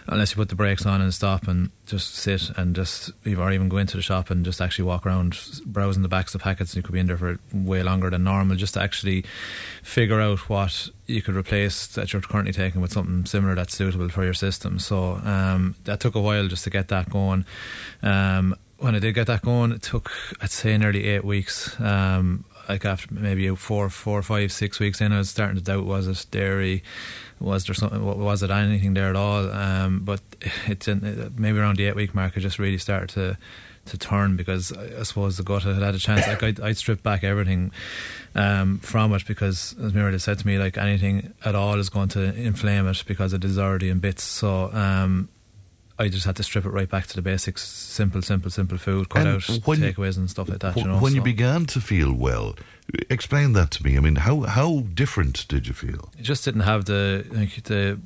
unless 0.07 0.31
you 0.31 0.35
put 0.35 0.49
the 0.49 0.55
brakes 0.55 0.85
on 0.85 1.01
and 1.01 1.13
stop 1.13 1.47
and 1.47 1.71
just 1.87 2.15
sit 2.15 2.49
and 2.57 2.75
just 2.75 3.11
or 3.25 3.51
even 3.51 3.69
go 3.69 3.77
into 3.77 3.97
the 3.97 4.03
shop 4.03 4.29
and 4.29 4.45
just 4.45 4.61
actually 4.61 4.85
walk 4.85 5.05
around 5.05 5.37
browsing 5.65 6.03
the 6.03 6.07
backs 6.07 6.35
of 6.35 6.41
packets, 6.41 6.75
you 6.75 6.81
could 6.81 6.93
be 6.93 6.99
in 6.99 7.07
there 7.07 7.17
for 7.17 7.39
way 7.53 7.81
longer 7.81 8.09
than 8.09 8.23
normal 8.23 8.55
just 8.55 8.75
to 8.75 8.81
actually 8.81 9.23
figure 9.83 10.21
out 10.21 10.49
what 10.49 10.89
you 11.07 11.21
could 11.21 11.35
replace 11.35 11.87
that 11.87 12.13
you're 12.13 12.21
currently 12.21 12.53
taking 12.53 12.81
with 12.81 12.93
something 12.93 13.25
similar 13.25 13.55
that's 13.55 13.75
suitable 13.75 14.09
for 14.09 14.23
your 14.23 14.33
system. 14.33 14.79
So 14.79 15.15
um, 15.23 15.75
that 15.85 15.99
took 15.99 16.15
a 16.15 16.21
while 16.21 16.47
just 16.47 16.63
to 16.65 16.69
get 16.69 16.89
that 16.89 17.09
going. 17.09 17.45
Um, 18.03 18.55
when 18.77 18.95
I 18.95 18.99
did 18.99 19.13
get 19.13 19.27
that 19.27 19.41
going, 19.41 19.71
it 19.71 19.81
took 19.81 20.11
I'd 20.41 20.51
say 20.51 20.77
nearly 20.77 21.05
eight 21.05 21.25
weeks. 21.25 21.79
Um, 21.79 22.45
like 22.67 22.85
after 22.85 23.13
maybe 23.13 23.47
four, 23.55 23.89
four, 23.89 24.21
five, 24.23 24.51
six 24.51 24.79
weeks 24.79 25.01
in, 25.01 25.11
I 25.11 25.19
was 25.19 25.29
starting 25.29 25.55
to 25.55 25.61
doubt: 25.61 25.85
was 25.85 26.07
it 26.07 26.25
dairy? 26.31 26.83
Was 27.39 27.65
there 27.65 27.75
something? 27.75 28.03
Was 28.03 28.43
it 28.43 28.51
anything 28.51 28.93
there 28.93 29.09
at 29.09 29.15
all? 29.15 29.51
Um, 29.51 29.99
but 29.99 30.21
it 30.67 30.79
didn't. 30.79 31.37
Maybe 31.39 31.59
around 31.59 31.77
the 31.77 31.85
eight 31.85 31.95
week 31.95 32.15
mark, 32.15 32.33
I 32.35 32.39
just 32.39 32.59
really 32.59 32.77
started 32.77 33.09
to 33.09 33.37
to 33.85 33.97
turn 33.99 34.35
because 34.35 34.71
I, 34.71 35.03
suppose 35.03 35.37
the 35.37 35.43
gut 35.43 35.63
had 35.63 35.75
had 35.75 35.93
a 35.93 35.99
chance. 35.99 36.25
Like 36.27 36.41
I'd, 36.41 36.59
I'd 36.59 36.77
stripped 36.77 37.03
back 37.03 37.23
everything 37.23 37.71
um, 38.33 38.79
from 38.79 39.13
it 39.13 39.25
because, 39.27 39.75
as 39.79 39.93
Mira 39.93 40.17
said 40.17 40.39
to 40.39 40.47
me, 40.47 40.57
like 40.57 40.77
anything 40.77 41.33
at 41.43 41.53
all 41.55 41.77
is 41.79 41.89
going 41.89 42.09
to 42.09 42.33
inflame 42.33 42.87
it 42.87 43.03
because 43.05 43.33
it 43.33 43.43
is 43.43 43.57
already 43.57 43.89
in 43.89 43.99
bits. 43.99 44.23
So. 44.23 44.71
Um, 44.73 45.29
I 45.97 46.09
just 46.09 46.25
had 46.25 46.35
to 46.35 46.43
strip 46.43 46.65
it 46.65 46.69
right 46.69 46.89
back 46.89 47.07
to 47.07 47.15
the 47.15 47.21
basics, 47.21 47.65
simple, 47.65 48.21
simple, 48.21 48.51
simple 48.51 48.77
food, 48.77 49.09
cut 49.09 49.25
And 49.25 49.35
out 49.35 49.41
takeaways 49.41 50.17
and 50.17 50.29
stuff 50.29 50.49
like 50.49 50.59
that. 50.59 50.75
You 50.75 50.83
know, 50.83 50.99
when 50.99 51.15
you 51.15 51.21
began 51.21 51.65
to 51.67 51.79
feel 51.79 52.11
well, 52.13 52.55
explain 53.09 53.53
that 53.53 53.71
to 53.71 53.83
me. 53.83 53.97
I 53.97 54.01
mean, 54.01 54.17
how 54.17 54.41
how 54.41 54.81
different 54.93 55.47
did 55.47 55.67
you 55.67 55.73
feel? 55.73 56.09
it 56.17 56.23
just 56.23 56.43
didn't 56.43 56.61
have 56.61 56.85
the 56.85 57.25
like 57.31 57.63
the 57.63 57.99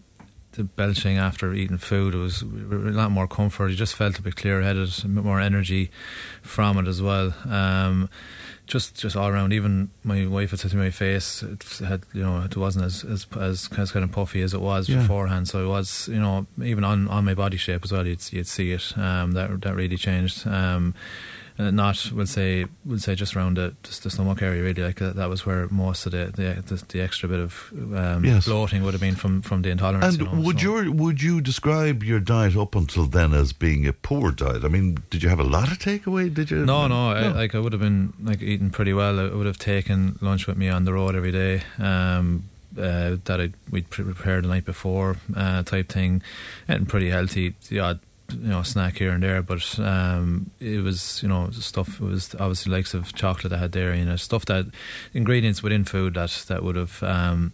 the 0.54 0.64
belching 0.64 1.18
after 1.18 1.54
eating 1.54 1.78
food. 1.78 2.14
It 2.14 2.18
was 2.18 2.42
a 2.42 2.46
lot 2.46 3.12
more 3.12 3.28
comfort. 3.28 3.70
You 3.70 3.76
just 3.76 3.96
felt 3.96 4.20
a 4.20 4.22
bit 4.22 4.36
clear 4.36 4.62
headed, 4.62 4.90
a 5.04 5.08
bit 5.08 5.24
more 5.24 5.40
energy 5.40 5.90
from 6.42 6.78
it 6.78 6.88
as 6.88 7.02
well. 7.02 7.34
Um, 7.48 8.10
just 8.70 8.96
just 8.96 9.16
all 9.18 9.28
around. 9.28 9.52
Even 9.52 9.90
my 10.04 10.26
wife 10.28 10.52
had 10.52 10.60
said 10.62 10.72
to 10.72 10.78
my 10.78 10.92
face, 10.92 11.44
it 11.44 11.66
had 11.86 12.02
you 12.14 12.24
know 12.24 12.42
it 12.44 12.56
wasn't 12.56 12.86
as 12.86 13.04
as 13.04 13.28
as, 13.38 13.68
as 13.78 13.92
kind 13.92 14.04
of 14.06 14.12
puffy 14.12 14.42
as 14.42 14.54
it 14.54 14.62
was 14.62 14.88
Yeah. 14.88 15.02
beforehand. 15.02 15.48
So 15.50 15.66
it 15.66 15.68
was 15.68 16.08
you 16.08 16.20
know 16.20 16.46
even 16.64 16.84
on, 16.84 17.08
on 17.10 17.26
my 17.26 17.34
body 17.34 17.58
shape 17.58 17.84
as 17.84 17.92
well. 17.92 18.06
You'd 18.08 18.24
you'd 18.32 18.48
see 18.48 18.72
it. 18.72 18.98
Um, 18.98 19.34
that 19.34 19.62
that 19.62 19.76
really 19.76 19.98
changed. 19.98 20.48
Um, 20.48 20.94
not 21.60 22.12
we'll 22.16 22.26
say 22.26 22.66
we'll 22.86 23.00
say 23.00 23.16
just 23.16 23.36
around 23.36 23.58
the 23.58 23.76
just 23.84 24.04
the 24.04 24.10
stomach 24.10 24.42
area 24.42 24.64
really 24.64 24.82
like 24.82 24.96
that, 25.00 25.16
that 25.18 25.30
was 25.30 25.46
where 25.46 25.68
most 25.70 26.06
of 26.06 26.14
the 26.14 26.26
the, 26.34 26.62
the, 26.76 26.84
the 26.88 27.02
extra 27.02 27.28
bit 27.28 27.40
of 27.40 27.72
um, 27.96 28.24
Yes. 28.24 28.46
bloating 28.46 28.82
would 28.84 28.94
have 28.94 29.02
been 29.02 29.16
from 29.16 29.42
from 29.42 29.62
the 29.64 29.70
intolerance. 29.70 30.16
And 30.16 30.18
you 30.20 30.32
know, 30.32 30.42
would 30.46 30.60
so- 30.60 30.64
your 30.68 30.92
would 30.92 31.22
you 31.22 31.42
describe 31.42 32.04
your 32.04 32.20
diet 32.22 32.56
up 32.56 32.76
until 32.76 33.06
then 33.06 33.34
as 33.34 33.52
being 33.54 33.86
a 33.88 33.94
poor 33.94 34.32
diet? 34.32 34.64
I 34.64 34.70
mean, 34.70 34.98
did 35.10 35.22
you 35.24 35.30
have 35.30 35.40
a 35.40 35.44
lot 35.58 35.72
of 35.72 35.80
takeaway? 35.80 36.34
Did 36.34 36.50
you? 36.52 36.66
No, 36.66 36.88
no. 36.88 37.10
I, 37.12 37.28
like 37.28 37.54
I 37.56 37.60
would 37.60 37.74
have 37.74 37.82
been 37.82 38.14
like 38.24 38.42
eating 38.42 38.70
pretty 38.70 38.94
well. 38.94 39.20
I 39.20 39.28
would 39.28 39.46
have 39.48 39.60
taken 39.60 40.18
lunch 40.22 40.48
with 40.48 40.58
me 40.58 40.70
on 40.70 40.86
the 40.86 40.94
road 40.94 41.14
every 41.16 41.32
day. 41.34 41.64
Um, 41.78 42.44
uh, 42.78 43.18
that 43.26 43.42
I 43.42 43.50
we'd 43.72 43.90
prepared 43.90 44.44
the 44.44 44.48
night 44.48 44.64
before, 44.64 45.18
uh, 45.36 45.64
type 45.64 45.90
thing, 45.90 46.22
and 46.68 46.88
pretty 46.88 47.10
healthy. 47.10 47.56
The 47.68 47.80
odd 47.80 48.00
you 48.34 48.50
know 48.50 48.60
a 48.60 48.66
snack 48.66 48.98
here 48.98 49.12
and 49.12 49.24
there, 49.24 49.42
but 49.42 49.80
um, 49.80 50.52
it 50.60 50.84
was 50.84 51.22
you 51.22 51.30
know 51.30 51.50
stuff. 51.52 52.00
It 52.00 52.06
was 52.06 52.36
obviously 52.36 52.72
likes 52.72 52.94
of 52.94 53.14
chocolate 53.14 53.52
that 53.52 53.58
had 53.58 53.72
dairy 53.72 54.00
in 54.00 54.08
it, 54.08 54.18
stuff 54.20 54.46
that 54.46 54.66
ingredients 55.14 55.64
within 55.64 55.84
food 55.84 56.14
that 56.16 56.46
that 56.48 56.64
would 56.64 56.76
have. 56.76 57.02
Um, 57.04 57.54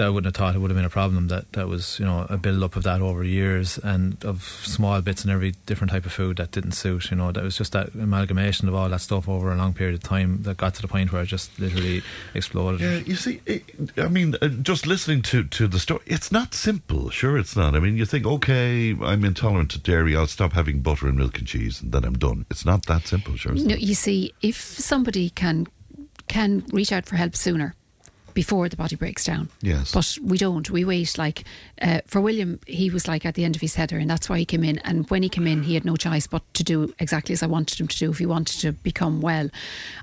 I 0.00 0.08
wouldn't 0.08 0.26
have 0.26 0.38
thought 0.38 0.54
it 0.54 0.58
would 0.58 0.70
have 0.70 0.76
been 0.76 0.84
a 0.84 0.90
problem. 0.90 1.28
That 1.28 1.52
that 1.52 1.68
was 1.68 1.98
you 1.98 2.04
know 2.04 2.26
a 2.28 2.36
build 2.36 2.62
up 2.62 2.76
of 2.76 2.82
that 2.84 3.00
over 3.00 3.24
years 3.24 3.78
and 3.78 4.22
of 4.24 4.42
small 4.42 5.00
bits 5.02 5.22
and 5.22 5.32
every 5.32 5.52
different 5.66 5.90
type 5.90 6.06
of 6.06 6.12
food 6.12 6.36
that 6.38 6.50
didn't 6.50 6.72
suit. 6.72 7.10
You 7.10 7.16
know 7.16 7.32
that 7.32 7.42
was 7.42 7.56
just 7.56 7.72
that 7.72 7.94
amalgamation 7.94 8.68
of 8.68 8.74
all 8.74 8.88
that 8.88 9.00
stuff 9.00 9.28
over 9.28 9.52
a 9.52 9.56
long 9.56 9.74
period 9.74 9.94
of 9.94 10.02
time 10.02 10.42
that 10.42 10.56
got 10.56 10.74
to 10.74 10.82
the 10.82 10.88
point 10.88 11.12
where 11.12 11.22
it 11.22 11.26
just 11.26 11.58
literally 11.58 12.02
exploded. 12.34 12.80
Yeah, 12.80 12.98
you 12.98 13.16
see, 13.16 13.40
it, 13.46 13.64
I 13.96 14.08
mean, 14.08 14.34
uh, 14.40 14.48
just 14.48 14.86
listening 14.86 15.22
to, 15.22 15.44
to 15.44 15.66
the 15.66 15.78
story, 15.78 16.02
it's 16.06 16.30
not 16.30 16.54
simple. 16.54 17.10
Sure, 17.10 17.38
it's 17.38 17.56
not. 17.56 17.74
I 17.74 17.80
mean, 17.80 17.96
you 17.96 18.04
think, 18.04 18.26
okay, 18.26 18.96
I'm 19.02 19.24
intolerant 19.24 19.70
to 19.72 19.78
dairy, 19.78 20.16
I'll 20.16 20.26
stop 20.26 20.52
having 20.52 20.80
butter 20.80 21.06
and 21.06 21.16
milk 21.16 21.38
and 21.38 21.46
cheese, 21.46 21.80
and 21.80 21.92
then 21.92 22.04
I'm 22.04 22.18
done. 22.18 22.46
It's 22.50 22.64
not 22.64 22.86
that 22.86 23.06
simple, 23.06 23.36
sure. 23.36 23.52
No, 23.54 23.74
you 23.74 23.94
see, 23.94 24.34
if 24.42 24.56
somebody 24.56 25.30
can 25.30 25.66
can 26.26 26.64
reach 26.72 26.90
out 26.90 27.04
for 27.04 27.16
help 27.16 27.36
sooner 27.36 27.74
before 28.34 28.68
the 28.68 28.76
body 28.76 28.96
breaks 28.96 29.24
down. 29.24 29.48
Yes. 29.62 29.92
But 29.92 30.18
we 30.22 30.36
don't. 30.36 30.68
We 30.70 30.84
wait. 30.84 31.16
Like 31.16 31.44
uh, 31.80 32.00
for 32.06 32.20
William, 32.20 32.60
he 32.66 32.90
was 32.90 33.08
like 33.08 33.24
at 33.24 33.34
the 33.34 33.44
end 33.44 33.56
of 33.56 33.62
his 33.62 33.76
header, 33.76 33.98
and 33.98 34.10
that's 34.10 34.28
why 34.28 34.38
he 34.38 34.44
came 34.44 34.64
in. 34.64 34.78
And 34.78 35.08
when 35.08 35.22
he 35.22 35.28
came 35.28 35.46
in, 35.46 35.62
he 35.62 35.74
had 35.74 35.84
no 35.84 35.96
choice 35.96 36.26
but 36.26 36.42
to 36.54 36.64
do 36.64 36.92
exactly 36.98 37.32
as 37.32 37.42
I 37.42 37.46
wanted 37.46 37.80
him 37.80 37.88
to 37.88 37.98
do 37.98 38.10
if 38.10 38.18
he 38.18 38.26
wanted 38.26 38.60
to 38.60 38.72
become 38.72 39.20
well. 39.20 39.48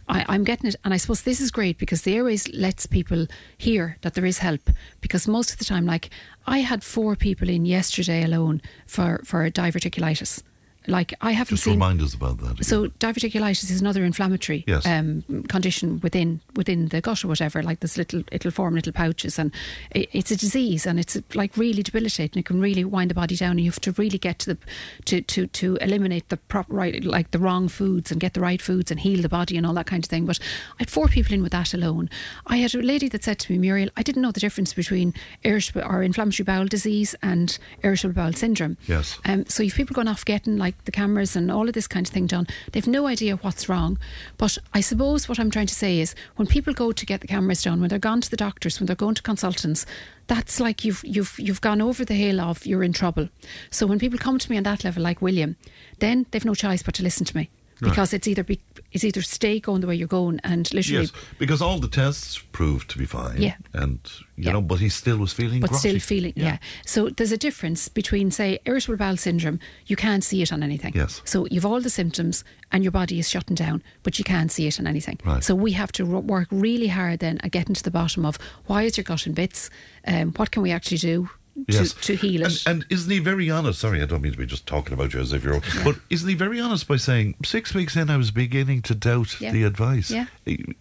I, 0.08 0.26
I'm 0.28 0.44
getting 0.44 0.70
it, 0.70 0.76
and 0.84 0.94
I 0.94 0.98
suppose 0.98 1.22
this 1.22 1.42
is 1.42 1.52
great 1.52 1.78
because 1.78 2.02
the 2.02 2.16
airways 2.16 2.48
lets 2.54 2.86
people 2.86 3.28
hear 3.58 3.98
that 4.02 4.14
there 4.14 4.26
is 4.26 4.40
help. 4.40 4.70
Because 5.02 5.28
most 5.28 5.52
of 5.52 5.60
the 5.60 5.66
time, 5.66 5.86
like 5.86 6.10
I 6.48 6.60
had 6.60 6.84
four 6.84 7.16
people 7.16 7.50
in 7.50 7.66
yesterday 7.66 8.24
alone 8.24 8.62
for 8.88 9.22
for 9.26 9.50
diverticulitis. 9.50 10.44
Like 10.88 11.14
I 11.22 11.32
haven't 11.32 11.56
Just 11.56 11.64
seen. 11.66 11.74
remind 11.74 12.02
us 12.02 12.14
about 12.14 12.40
that. 12.40 12.52
Again. 12.54 12.64
So 12.64 12.88
diverticulitis 12.88 13.70
is 13.70 13.82
another 13.82 14.04
inflammatory 14.04 14.64
Yes. 14.68 14.86
um, 14.86 15.24
condition 15.48 16.00
within 16.02 16.42
within 16.56 16.88
the 16.88 17.02
gut 17.02 17.24
or 17.24 17.28
whatever. 17.28 17.62
Like 17.62 17.82
this 17.82 17.98
little, 17.98 18.24
it'll 18.32 18.52
form 18.52 18.76
little 18.76 18.94
pouches, 18.94 19.38
and 19.38 19.52
it, 19.92 20.10
it's 20.12 20.32
a 20.32 20.36
disease, 20.36 20.86
and 20.88 21.00
it's 21.00 21.18
like 21.36 21.56
really 21.58 21.84
debilitating. 21.84 22.40
It 22.40 22.46
can 22.46 22.60
really 22.60 22.84
wind 22.84 23.10
the 23.12 23.16
body 23.16 23.36
down, 23.36 23.52
and 23.52 23.60
you 23.62 23.70
have 23.72 23.80
to 23.82 23.92
really 23.94 24.18
get 24.18 24.40
to 24.40 24.54
the 24.54 24.58
to 25.06 25.22
to 25.22 25.48
to 25.48 25.76
eliminate 25.82 26.30
the 26.30 26.38
proper 26.38 26.74
right, 26.74 27.04
like 27.04 27.32
the 27.32 27.40
wrong 27.40 27.68
foods, 27.68 28.12
and 28.12 28.20
get 28.20 28.34
the 28.34 28.42
right 28.42 28.62
foods, 28.62 28.90
and 28.92 29.00
heal 29.00 29.22
the 29.22 29.30
body, 29.30 29.58
and 29.58 29.66
all 29.68 29.74
that 29.76 29.86
kind 29.86 30.04
of 30.04 30.10
thing. 30.10 30.26
But 30.26 30.40
I 30.74 30.80
had 30.80 30.90
four 30.90 31.08
people 31.08 31.34
in 31.34 31.44
with 31.44 31.52
that 31.52 31.74
alone. 31.74 32.10
I 32.48 32.58
had 32.58 32.74
a 32.74 32.82
lady 32.82 33.08
that 33.10 33.24
said 33.24 33.40
to 33.40 33.52
me, 33.52 33.60
Muriel, 33.60 33.90
I 33.98 34.02
didn't 34.04 34.22
know 34.24 34.32
the 34.32 34.40
difference 34.40 34.74
between 34.74 35.14
irritable 35.44 35.84
or 35.84 36.02
inflammatory 36.02 36.44
bowel 36.46 36.66
disease 36.68 37.14
and 37.22 37.58
irritable 37.84 38.14
bowel 38.16 38.34
syndrome. 38.34 38.78
Yes. 38.88 39.20
Um, 39.26 39.46
so 39.46 39.62
if 39.64 39.76
people 39.76 39.94
going 39.94 40.08
off 40.08 40.26
getting 40.26 40.58
like 40.58 40.71
the 40.86 40.92
cameras 40.92 41.36
and 41.36 41.52
all 41.52 41.68
of 41.68 41.74
this 41.74 41.88
kind 41.88 42.08
of 42.08 42.14
thing 42.14 42.28
done, 42.28 42.48
they've 42.72 42.88
no 42.88 43.08
idea 43.08 43.38
what's 43.38 43.70
wrong. 43.70 43.98
But 44.38 44.58
I 44.74 44.82
suppose 44.82 45.28
what 45.28 45.40
I'm 45.40 45.52
trying 45.52 45.68
to 45.68 45.76
say 45.76 46.00
is 46.00 46.16
when 46.36 46.48
people 46.48 46.74
go 46.74 46.92
to 46.92 47.06
get 47.06 47.22
the 47.22 47.28
cameras 47.28 47.64
done, 47.64 47.80
when 47.80 47.90
they're 47.90 48.00
gone 48.00 48.22
to 48.22 48.30
the 48.30 48.38
doctors, 48.38 48.80
when 48.80 48.88
they're 48.88 48.96
going 48.96 49.16
to 49.16 49.22
consultants, 49.22 49.86
that's 50.28 50.60
like 50.60 50.86
you've 50.86 51.04
you've 51.04 51.38
you've 51.38 51.62
gone 51.62 51.82
over 51.82 52.06
the 52.06 52.14
hill 52.14 52.40
of 52.40 52.66
you're 52.66 52.84
in 52.84 52.94
trouble. 52.94 53.30
So 53.70 53.86
when 53.86 54.00
people 54.00 54.20
come 54.20 54.40
to 54.40 54.50
me 54.50 54.58
on 54.58 54.64
that 54.64 54.84
level, 54.84 55.04
like 55.04 55.22
William, 55.22 55.58
then 56.00 56.26
they've 56.32 56.46
no 56.46 56.56
choice 56.56 56.84
but 56.84 56.96
to 56.96 57.04
listen 57.04 57.26
to 57.26 57.38
me. 57.38 57.50
Because 57.82 58.14
it's 58.14 58.28
either 58.28 58.44
be, 58.44 58.60
it's 58.92 59.04
either 59.04 59.22
stay 59.22 59.60
going 59.60 59.82
the 59.82 59.88
way 59.88 59.96
you're 59.96 60.08
going 60.08 60.40
and 60.44 60.72
literally 60.74 61.02
Yes, 61.04 61.12
because 61.40 61.62
all 61.62 61.80
the 61.80 61.88
tests 61.88 62.38
proved 62.52 62.90
to 62.92 62.98
be 62.98 63.06
fine. 63.06 63.42
Yeah. 63.42 63.56
And, 63.74 64.00
you 64.36 64.46
Yeah. 64.46 64.54
know, 64.54 64.62
but 64.62 64.80
he 64.80 64.90
still 64.90 65.18
was 65.18 65.34
feeling 65.34 65.62
but 65.62 65.70
grotty. 65.72 65.80
still 65.80 66.00
feeling 66.00 66.34
yeah. 66.36 66.58
So 66.86 67.10
there's 67.10 67.32
a 67.32 67.38
difference 67.38 67.88
between 67.90 68.32
say 68.32 68.60
irritable 68.66 68.98
bowel 68.98 69.18
syndrome. 69.18 69.60
You 69.86 69.96
can't 69.96 70.24
see 70.24 70.42
it 70.42 70.52
on 70.52 70.62
anything. 70.64 70.94
Yes. 70.96 71.22
So 71.26 71.48
you've 71.52 71.66
all 71.66 71.82
the 71.82 71.90
symptoms 71.90 72.44
and 72.72 72.84
your 72.84 72.92
body 72.92 73.20
is 73.20 73.30
shutting 73.30 73.56
down, 73.56 73.82
but 74.04 74.18
you 74.18 74.24
can't 74.26 74.52
see 74.52 74.68
it 74.68 74.80
on 74.80 74.88
anything. 74.88 75.20
Right. 75.26 75.44
So 75.44 75.56
we 75.56 75.72
have 75.74 75.92
to 75.94 76.06
work 76.06 76.48
really 76.52 76.88
hard 76.88 77.20
then 77.20 77.40
at 77.44 77.52
getting 77.52 77.76
to 77.76 77.84
the 77.84 77.92
bottom 77.92 78.26
of 78.26 78.38
why 78.66 78.84
is 78.84 78.98
your 78.98 79.04
gut 79.04 79.28
in 79.28 79.34
bits? 79.34 79.70
Um, 80.06 80.32
what 80.34 80.52
can 80.52 80.62
we 80.64 80.72
actually 80.72 80.98
do? 80.98 81.30
To, 81.54 81.66
Yes. 81.68 81.94
to 81.94 82.16
heal 82.16 82.44
it. 82.46 82.66
And, 82.66 82.84
and 82.84 82.86
isn't 82.90 83.12
he 83.12 83.20
very 83.20 83.50
honest? 83.50 83.80
Sorry, 83.82 84.02
I 84.02 84.06
don't 84.06 84.22
mean 84.22 84.32
to 84.32 84.38
be 84.38 84.46
just 84.46 84.66
talking 84.66 84.94
about 84.94 85.14
you 85.14 85.20
as 85.20 85.34
if 85.34 85.44
you're. 85.44 85.62
But 85.84 85.98
isn't 86.10 86.28
he 86.28 86.34
very 86.34 86.60
honest 86.62 86.88
by 86.88 86.96
saying 86.96 87.36
six 87.44 87.74
weeks 87.74 87.96
in, 87.98 88.10
I 88.10 88.16
was 88.18 88.32
beginning 88.32 88.82
to 88.84 88.96
doubt 88.96 89.40
Yeah. 89.42 89.52
the 89.52 89.64
advice? 89.64 90.10
Yeah. 90.10 90.28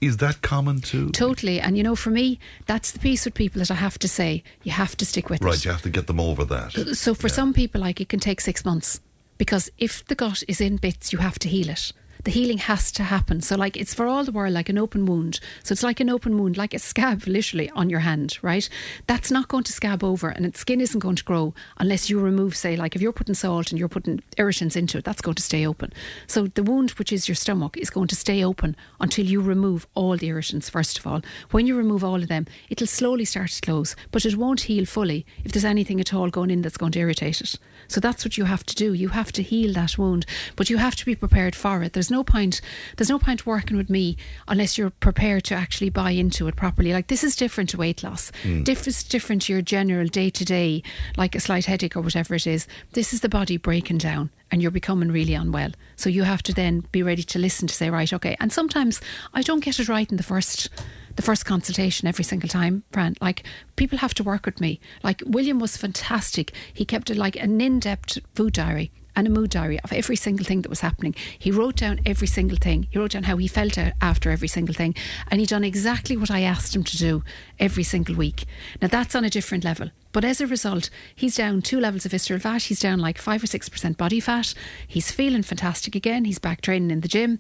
Is 0.00 0.18
that 0.18 0.42
common 0.42 0.80
too? 0.80 1.10
Totally. 1.10 1.60
And 1.60 1.76
you 1.76 1.82
know, 1.82 1.96
for 1.96 2.10
me, 2.10 2.38
that's 2.66 2.92
the 2.92 3.00
piece 3.00 3.24
with 3.24 3.34
people 3.34 3.58
that 3.58 3.70
I 3.70 3.74
have 3.74 3.98
to 3.98 4.08
say, 4.08 4.44
you 4.62 4.70
have 4.72 4.96
to 4.98 5.04
stick 5.04 5.28
with 5.28 5.42
it. 5.42 5.44
Right, 5.44 5.56
it. 5.56 5.64
you 5.64 5.72
have 5.72 5.82
to 5.82 5.90
get 5.90 6.06
them 6.06 6.20
over 6.20 6.44
that. 6.44 6.72
So 6.96 7.14
for 7.14 7.26
Yeah. 7.26 7.34
some 7.34 7.52
people, 7.52 7.80
like 7.80 8.00
it 8.00 8.08
can 8.08 8.20
take 8.20 8.40
six 8.40 8.64
months 8.64 9.00
because 9.38 9.70
if 9.78 10.04
the 10.06 10.14
gut 10.14 10.44
is 10.46 10.60
in 10.60 10.76
bits, 10.76 11.12
you 11.12 11.18
have 11.18 11.38
to 11.40 11.48
heal 11.48 11.68
it. 11.68 11.92
The 12.24 12.30
healing 12.30 12.58
has 12.58 12.92
to 12.92 13.04
happen. 13.04 13.40
So, 13.40 13.56
like, 13.56 13.76
it's 13.76 13.94
for 13.94 14.06
all 14.06 14.24
the 14.24 14.32
world 14.32 14.52
like 14.52 14.68
an 14.68 14.78
open 14.78 15.06
wound. 15.06 15.40
So, 15.62 15.72
it's 15.72 15.82
like 15.82 16.00
an 16.00 16.10
open 16.10 16.38
wound, 16.38 16.56
like 16.56 16.74
a 16.74 16.78
scab 16.78 17.22
literally 17.26 17.70
on 17.70 17.88
your 17.88 18.00
hand, 18.00 18.38
right? 18.42 18.68
That's 19.06 19.30
not 19.30 19.48
going 19.48 19.64
to 19.64 19.72
scab 19.72 20.04
over 20.04 20.28
and 20.28 20.44
its 20.44 20.60
skin 20.60 20.80
isn't 20.80 21.00
going 21.00 21.16
to 21.16 21.24
grow 21.24 21.54
unless 21.78 22.10
you 22.10 22.20
remove, 22.20 22.56
say, 22.56 22.76
like 22.76 22.94
if 22.94 23.02
you're 23.02 23.12
putting 23.12 23.34
salt 23.34 23.70
and 23.70 23.78
you're 23.78 23.88
putting 23.88 24.22
irritants 24.36 24.76
into 24.76 24.98
it, 24.98 25.04
that's 25.04 25.22
going 25.22 25.36
to 25.36 25.42
stay 25.42 25.66
open. 25.66 25.92
So, 26.26 26.46
the 26.48 26.62
wound, 26.62 26.90
which 26.92 27.12
is 27.12 27.28
your 27.28 27.34
stomach, 27.34 27.76
is 27.76 27.90
going 27.90 28.08
to 28.08 28.16
stay 28.16 28.44
open 28.44 28.76
until 29.00 29.24
you 29.24 29.40
remove 29.40 29.86
all 29.94 30.16
the 30.16 30.28
irritants, 30.28 30.68
first 30.68 30.98
of 30.98 31.06
all. 31.06 31.22
When 31.50 31.66
you 31.66 31.76
remove 31.76 32.04
all 32.04 32.22
of 32.22 32.28
them, 32.28 32.46
it'll 32.68 32.86
slowly 32.86 33.24
start 33.24 33.50
to 33.50 33.60
close, 33.60 33.96
but 34.10 34.26
it 34.26 34.36
won't 34.36 34.62
heal 34.62 34.84
fully 34.84 35.24
if 35.44 35.52
there's 35.52 35.64
anything 35.64 36.00
at 36.00 36.12
all 36.12 36.28
going 36.30 36.50
in 36.50 36.62
that's 36.62 36.76
going 36.76 36.92
to 36.92 36.98
irritate 36.98 37.40
it. 37.40 37.54
So 37.88 38.00
that's 38.00 38.24
what 38.24 38.36
you 38.36 38.44
have 38.44 38.64
to 38.66 38.74
do. 38.74 38.92
You 38.92 39.08
have 39.08 39.32
to 39.32 39.42
heal 39.42 39.72
that 39.74 39.98
wound, 39.98 40.26
but 40.56 40.70
you 40.70 40.76
have 40.76 40.96
to 40.96 41.04
be 41.04 41.14
prepared 41.14 41.56
for 41.56 41.82
it. 41.82 41.92
There's 41.92 42.09
no 42.10 42.24
point. 42.24 42.60
There's 42.96 43.10
no 43.10 43.18
point 43.18 43.46
working 43.46 43.76
with 43.76 43.90
me 43.90 44.16
unless 44.48 44.76
you're 44.76 44.90
prepared 44.90 45.44
to 45.44 45.54
actually 45.54 45.90
buy 45.90 46.10
into 46.10 46.48
it 46.48 46.56
properly. 46.56 46.92
Like 46.92 47.08
this 47.08 47.24
is 47.24 47.36
different 47.36 47.70
to 47.70 47.76
weight 47.76 48.02
loss. 48.02 48.32
Mm. 48.42 48.64
Different, 48.64 49.08
different 49.08 49.42
to 49.42 49.52
your 49.52 49.62
general 49.62 50.06
day 50.06 50.30
to 50.30 50.44
day, 50.44 50.82
like 51.16 51.34
a 51.34 51.40
slight 51.40 51.66
headache 51.66 51.96
or 51.96 52.00
whatever 52.00 52.34
it 52.34 52.46
is. 52.46 52.66
This 52.92 53.12
is 53.12 53.20
the 53.20 53.28
body 53.28 53.56
breaking 53.56 53.98
down. 53.98 54.30
And 54.52 54.60
you're 54.60 54.72
becoming 54.72 55.12
really 55.12 55.34
unwell. 55.34 55.70
So 55.94 56.10
you 56.10 56.24
have 56.24 56.42
to 56.42 56.52
then 56.52 56.80
be 56.90 57.04
ready 57.04 57.22
to 57.22 57.38
listen 57.38 57.68
to 57.68 57.74
say, 57.74 57.88
right, 57.88 58.12
okay. 58.12 58.36
And 58.40 58.52
sometimes 58.52 59.00
I 59.32 59.42
don't 59.42 59.62
get 59.62 59.78
it 59.78 59.88
right 59.88 60.10
in 60.10 60.16
the 60.16 60.24
first 60.24 60.68
the 61.16 61.22
first 61.22 61.44
consultation 61.44 62.08
every 62.08 62.24
single 62.24 62.48
time, 62.48 62.82
Fran. 62.92 63.16
Like 63.20 63.44
people 63.76 63.98
have 63.98 64.14
to 64.14 64.24
work 64.24 64.46
with 64.46 64.60
me. 64.60 64.80
Like 65.02 65.22
William 65.26 65.58
was 65.58 65.76
fantastic. 65.76 66.52
He 66.72 66.84
kept 66.84 67.10
a, 67.10 67.14
like 67.14 67.36
an 67.36 67.60
in-depth 67.60 68.18
food 68.34 68.54
diary 68.54 68.90
and 69.16 69.26
a 69.26 69.30
mood 69.30 69.50
diary 69.50 69.80
of 69.80 69.92
every 69.92 70.16
single 70.16 70.44
thing 70.44 70.62
that 70.62 70.68
was 70.68 70.80
happening. 70.80 71.14
He 71.38 71.50
wrote 71.50 71.76
down 71.76 72.00
every 72.06 72.26
single 72.26 72.58
thing. 72.58 72.88
He 72.90 72.98
wrote 72.98 73.12
down 73.12 73.24
how 73.24 73.36
he 73.36 73.48
felt 73.48 73.78
after 73.78 74.30
every 74.30 74.48
single 74.48 74.74
thing, 74.74 74.94
and 75.30 75.40
he 75.40 75.46
done 75.46 75.64
exactly 75.64 76.16
what 76.16 76.30
I 76.30 76.42
asked 76.42 76.74
him 76.74 76.84
to 76.84 76.96
do 76.96 77.22
every 77.58 77.84
single 77.84 78.14
week. 78.14 78.46
Now 78.80 78.88
that's 78.88 79.14
on 79.14 79.24
a 79.24 79.30
different 79.30 79.64
level. 79.64 79.90
But 80.12 80.24
as 80.24 80.40
a 80.40 80.46
result, 80.46 80.90
he's 81.14 81.36
down 81.36 81.62
two 81.62 81.78
levels 81.78 82.04
of 82.04 82.10
visceral 82.12 82.40
fat. 82.40 82.64
He's 82.64 82.80
down 82.80 82.98
like 82.98 83.16
five 83.18 83.42
or 83.42 83.46
six 83.46 83.68
percent 83.68 83.96
body 83.96 84.18
fat. 84.20 84.54
He's 84.86 85.10
feeling 85.12 85.42
fantastic 85.42 85.94
again. 85.94 86.24
He's 86.24 86.38
back 86.38 86.60
training 86.62 86.90
in 86.90 87.00
the 87.00 87.08
gym. 87.08 87.38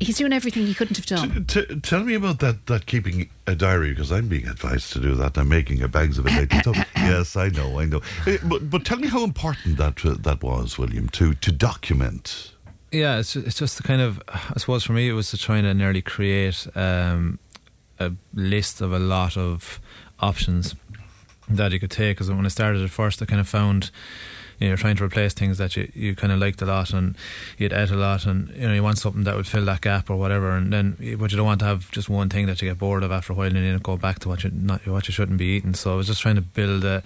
He's 0.00 0.16
doing 0.16 0.32
everything 0.32 0.66
he 0.66 0.74
couldn't 0.74 0.96
have 0.96 1.06
done. 1.06 1.44
T- 1.46 1.66
t- 1.66 1.80
tell 1.80 2.02
me 2.02 2.14
about 2.14 2.40
that, 2.40 2.66
that 2.66 2.86
keeping 2.86 3.28
a 3.46 3.54
diary 3.54 3.90
because 3.90 4.10
I'm 4.10 4.28
being 4.28 4.48
advised 4.48 4.92
to 4.94 5.00
do 5.00 5.14
that. 5.16 5.36
I'm 5.36 5.48
making 5.48 5.82
a 5.82 5.88
bags 5.88 6.18
of 6.18 6.26
it 6.26 6.50
yes, 6.96 7.36
I 7.36 7.48
know, 7.48 7.78
I 7.78 7.84
know. 7.84 8.00
Eh, 8.26 8.38
But, 8.44 8.70
but 8.70 8.84
tell 8.84 8.98
me 8.98 9.08
how 9.08 9.22
important 9.24 9.76
that 9.76 10.04
uh, 10.04 10.14
that 10.20 10.42
was, 10.42 10.78
William, 10.78 11.08
to 11.10 11.34
to 11.34 11.52
document. 11.52 12.54
Yeah, 12.90 13.18
it's 13.18 13.36
it's 13.36 13.58
just 13.58 13.76
the 13.76 13.82
kind 13.84 14.00
of 14.00 14.20
I 14.28 14.54
suppose 14.58 14.82
for 14.84 14.94
me 14.94 15.08
it 15.08 15.12
was 15.12 15.30
to 15.30 15.38
try 15.38 15.58
and 15.58 15.78
nearly 15.78 16.02
create 16.02 16.66
um, 16.74 17.38
a 18.00 18.12
list 18.34 18.80
of 18.80 18.92
a 18.92 18.98
lot 18.98 19.36
of 19.36 19.80
options 20.18 20.74
that 21.56 21.72
you 21.72 21.80
could 21.80 21.90
take. 21.90 22.16
Because 22.16 22.30
when 22.30 22.46
I 22.46 22.48
started 22.48 22.82
at 22.82 22.90
first, 22.90 23.22
I 23.22 23.26
kind 23.26 23.40
of 23.40 23.48
found 23.48 23.90
you 24.60 24.68
know, 24.68 24.76
trying 24.76 24.96
to 24.96 25.04
replace 25.04 25.32
things 25.32 25.56
that 25.56 25.74
you, 25.74 25.90
you 25.94 26.14
kind 26.14 26.32
of 26.32 26.38
liked 26.38 26.60
a 26.60 26.66
lot 26.66 26.92
and 26.92 27.16
you'd 27.56 27.72
ate 27.72 27.90
a 27.90 27.96
lot 27.96 28.26
and 28.26 28.50
you 28.54 28.68
know 28.68 28.74
you 28.74 28.82
want 28.82 28.98
something 28.98 29.24
that 29.24 29.34
would 29.34 29.46
fill 29.46 29.64
that 29.64 29.80
gap 29.80 30.10
or 30.10 30.16
whatever 30.16 30.50
and 30.50 30.70
then 30.70 30.96
but 31.18 31.30
you 31.30 31.36
don't 31.38 31.46
want 31.46 31.60
to 31.60 31.64
have 31.64 31.90
just 31.90 32.10
one 32.10 32.28
thing 32.28 32.44
that 32.44 32.60
you 32.60 32.68
get 32.68 32.78
bored 32.78 33.02
of 33.02 33.10
after 33.10 33.32
a 33.32 33.36
while 33.36 33.46
and 33.46 33.56
then 33.56 33.78
go 33.78 33.96
back 33.96 34.18
to 34.18 34.28
what 34.28 34.44
you 34.44 34.50
not 34.52 34.86
what 34.86 35.08
you 35.08 35.12
shouldn't 35.12 35.38
be 35.38 35.56
eating 35.56 35.72
so 35.72 35.94
I 35.94 35.96
was 35.96 36.06
just 36.06 36.20
trying 36.20 36.34
to 36.34 36.42
build 36.42 36.84
a, 36.84 37.02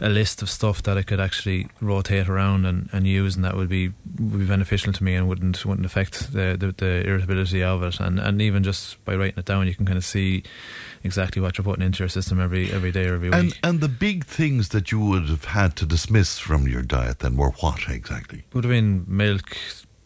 a 0.00 0.08
list 0.08 0.42
of 0.42 0.48
stuff 0.48 0.80
that 0.84 0.96
I 0.96 1.02
could 1.02 1.18
actually 1.18 1.66
rotate 1.80 2.28
around 2.28 2.66
and, 2.66 2.88
and 2.92 3.04
use 3.04 3.34
and 3.34 3.44
that 3.44 3.56
would 3.56 3.68
be 3.68 3.88
would 4.20 4.38
be 4.38 4.46
beneficial 4.46 4.92
to 4.92 5.02
me 5.02 5.16
and 5.16 5.28
wouldn't 5.28 5.66
wouldn't 5.66 5.86
affect 5.86 6.32
the, 6.32 6.56
the, 6.58 6.72
the 6.72 7.04
irritability 7.04 7.64
of 7.64 7.82
it 7.82 7.98
and, 7.98 8.20
and 8.20 8.40
even 8.40 8.62
just 8.62 9.04
by 9.04 9.16
writing 9.16 9.38
it 9.38 9.44
down 9.44 9.66
you 9.66 9.74
can 9.74 9.86
kind 9.86 9.98
of 9.98 10.04
see 10.04 10.44
exactly 11.04 11.42
what 11.42 11.58
you're 11.58 11.64
putting 11.64 11.84
into 11.84 12.00
your 12.02 12.08
system 12.08 12.40
every 12.40 12.70
every 12.72 12.92
day 12.92 13.06
or 13.06 13.14
every 13.14 13.28
week 13.30 13.38
And 13.38 13.58
and 13.62 13.80
the 13.80 13.88
big 13.88 14.24
things 14.24 14.68
that 14.70 14.90
you 14.92 15.00
would 15.00 15.28
have 15.28 15.46
had 15.46 15.76
to 15.76 15.86
dismiss 15.86 16.38
from 16.38 16.68
your 16.68 16.82
diet 16.82 17.18
then 17.20 17.36
were 17.36 17.50
what 17.60 17.88
exactly? 17.88 18.44
would 18.52 18.64
have 18.64 18.70
been 18.70 19.04
milk, 19.08 19.56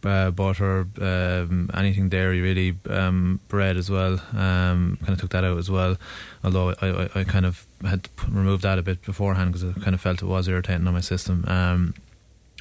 uh, 0.04 0.30
butter, 0.30 0.86
um, 1.00 1.70
anything 1.74 2.08
dairy 2.08 2.40
really, 2.40 2.76
um, 2.88 3.40
bread 3.48 3.76
as 3.76 3.90
well. 3.90 4.14
Um, 4.32 4.98
kind 5.00 5.10
of 5.10 5.20
took 5.20 5.30
that 5.30 5.44
out 5.44 5.58
as 5.58 5.70
well. 5.70 5.96
Although 6.44 6.70
I, 6.80 6.86
I, 6.86 7.10
I 7.20 7.24
kind 7.24 7.44
of 7.46 7.66
had 7.82 8.04
p- 8.16 8.26
removed 8.30 8.62
that 8.62 8.78
a 8.78 8.82
bit 8.82 9.02
beforehand 9.02 9.52
because 9.52 9.68
I 9.68 9.80
kind 9.80 9.94
of 9.94 10.00
felt 10.00 10.22
it 10.22 10.26
was 10.26 10.48
irritating 10.48 10.86
on 10.86 10.94
my 10.94 11.00
system. 11.00 11.44
Um, 11.46 11.94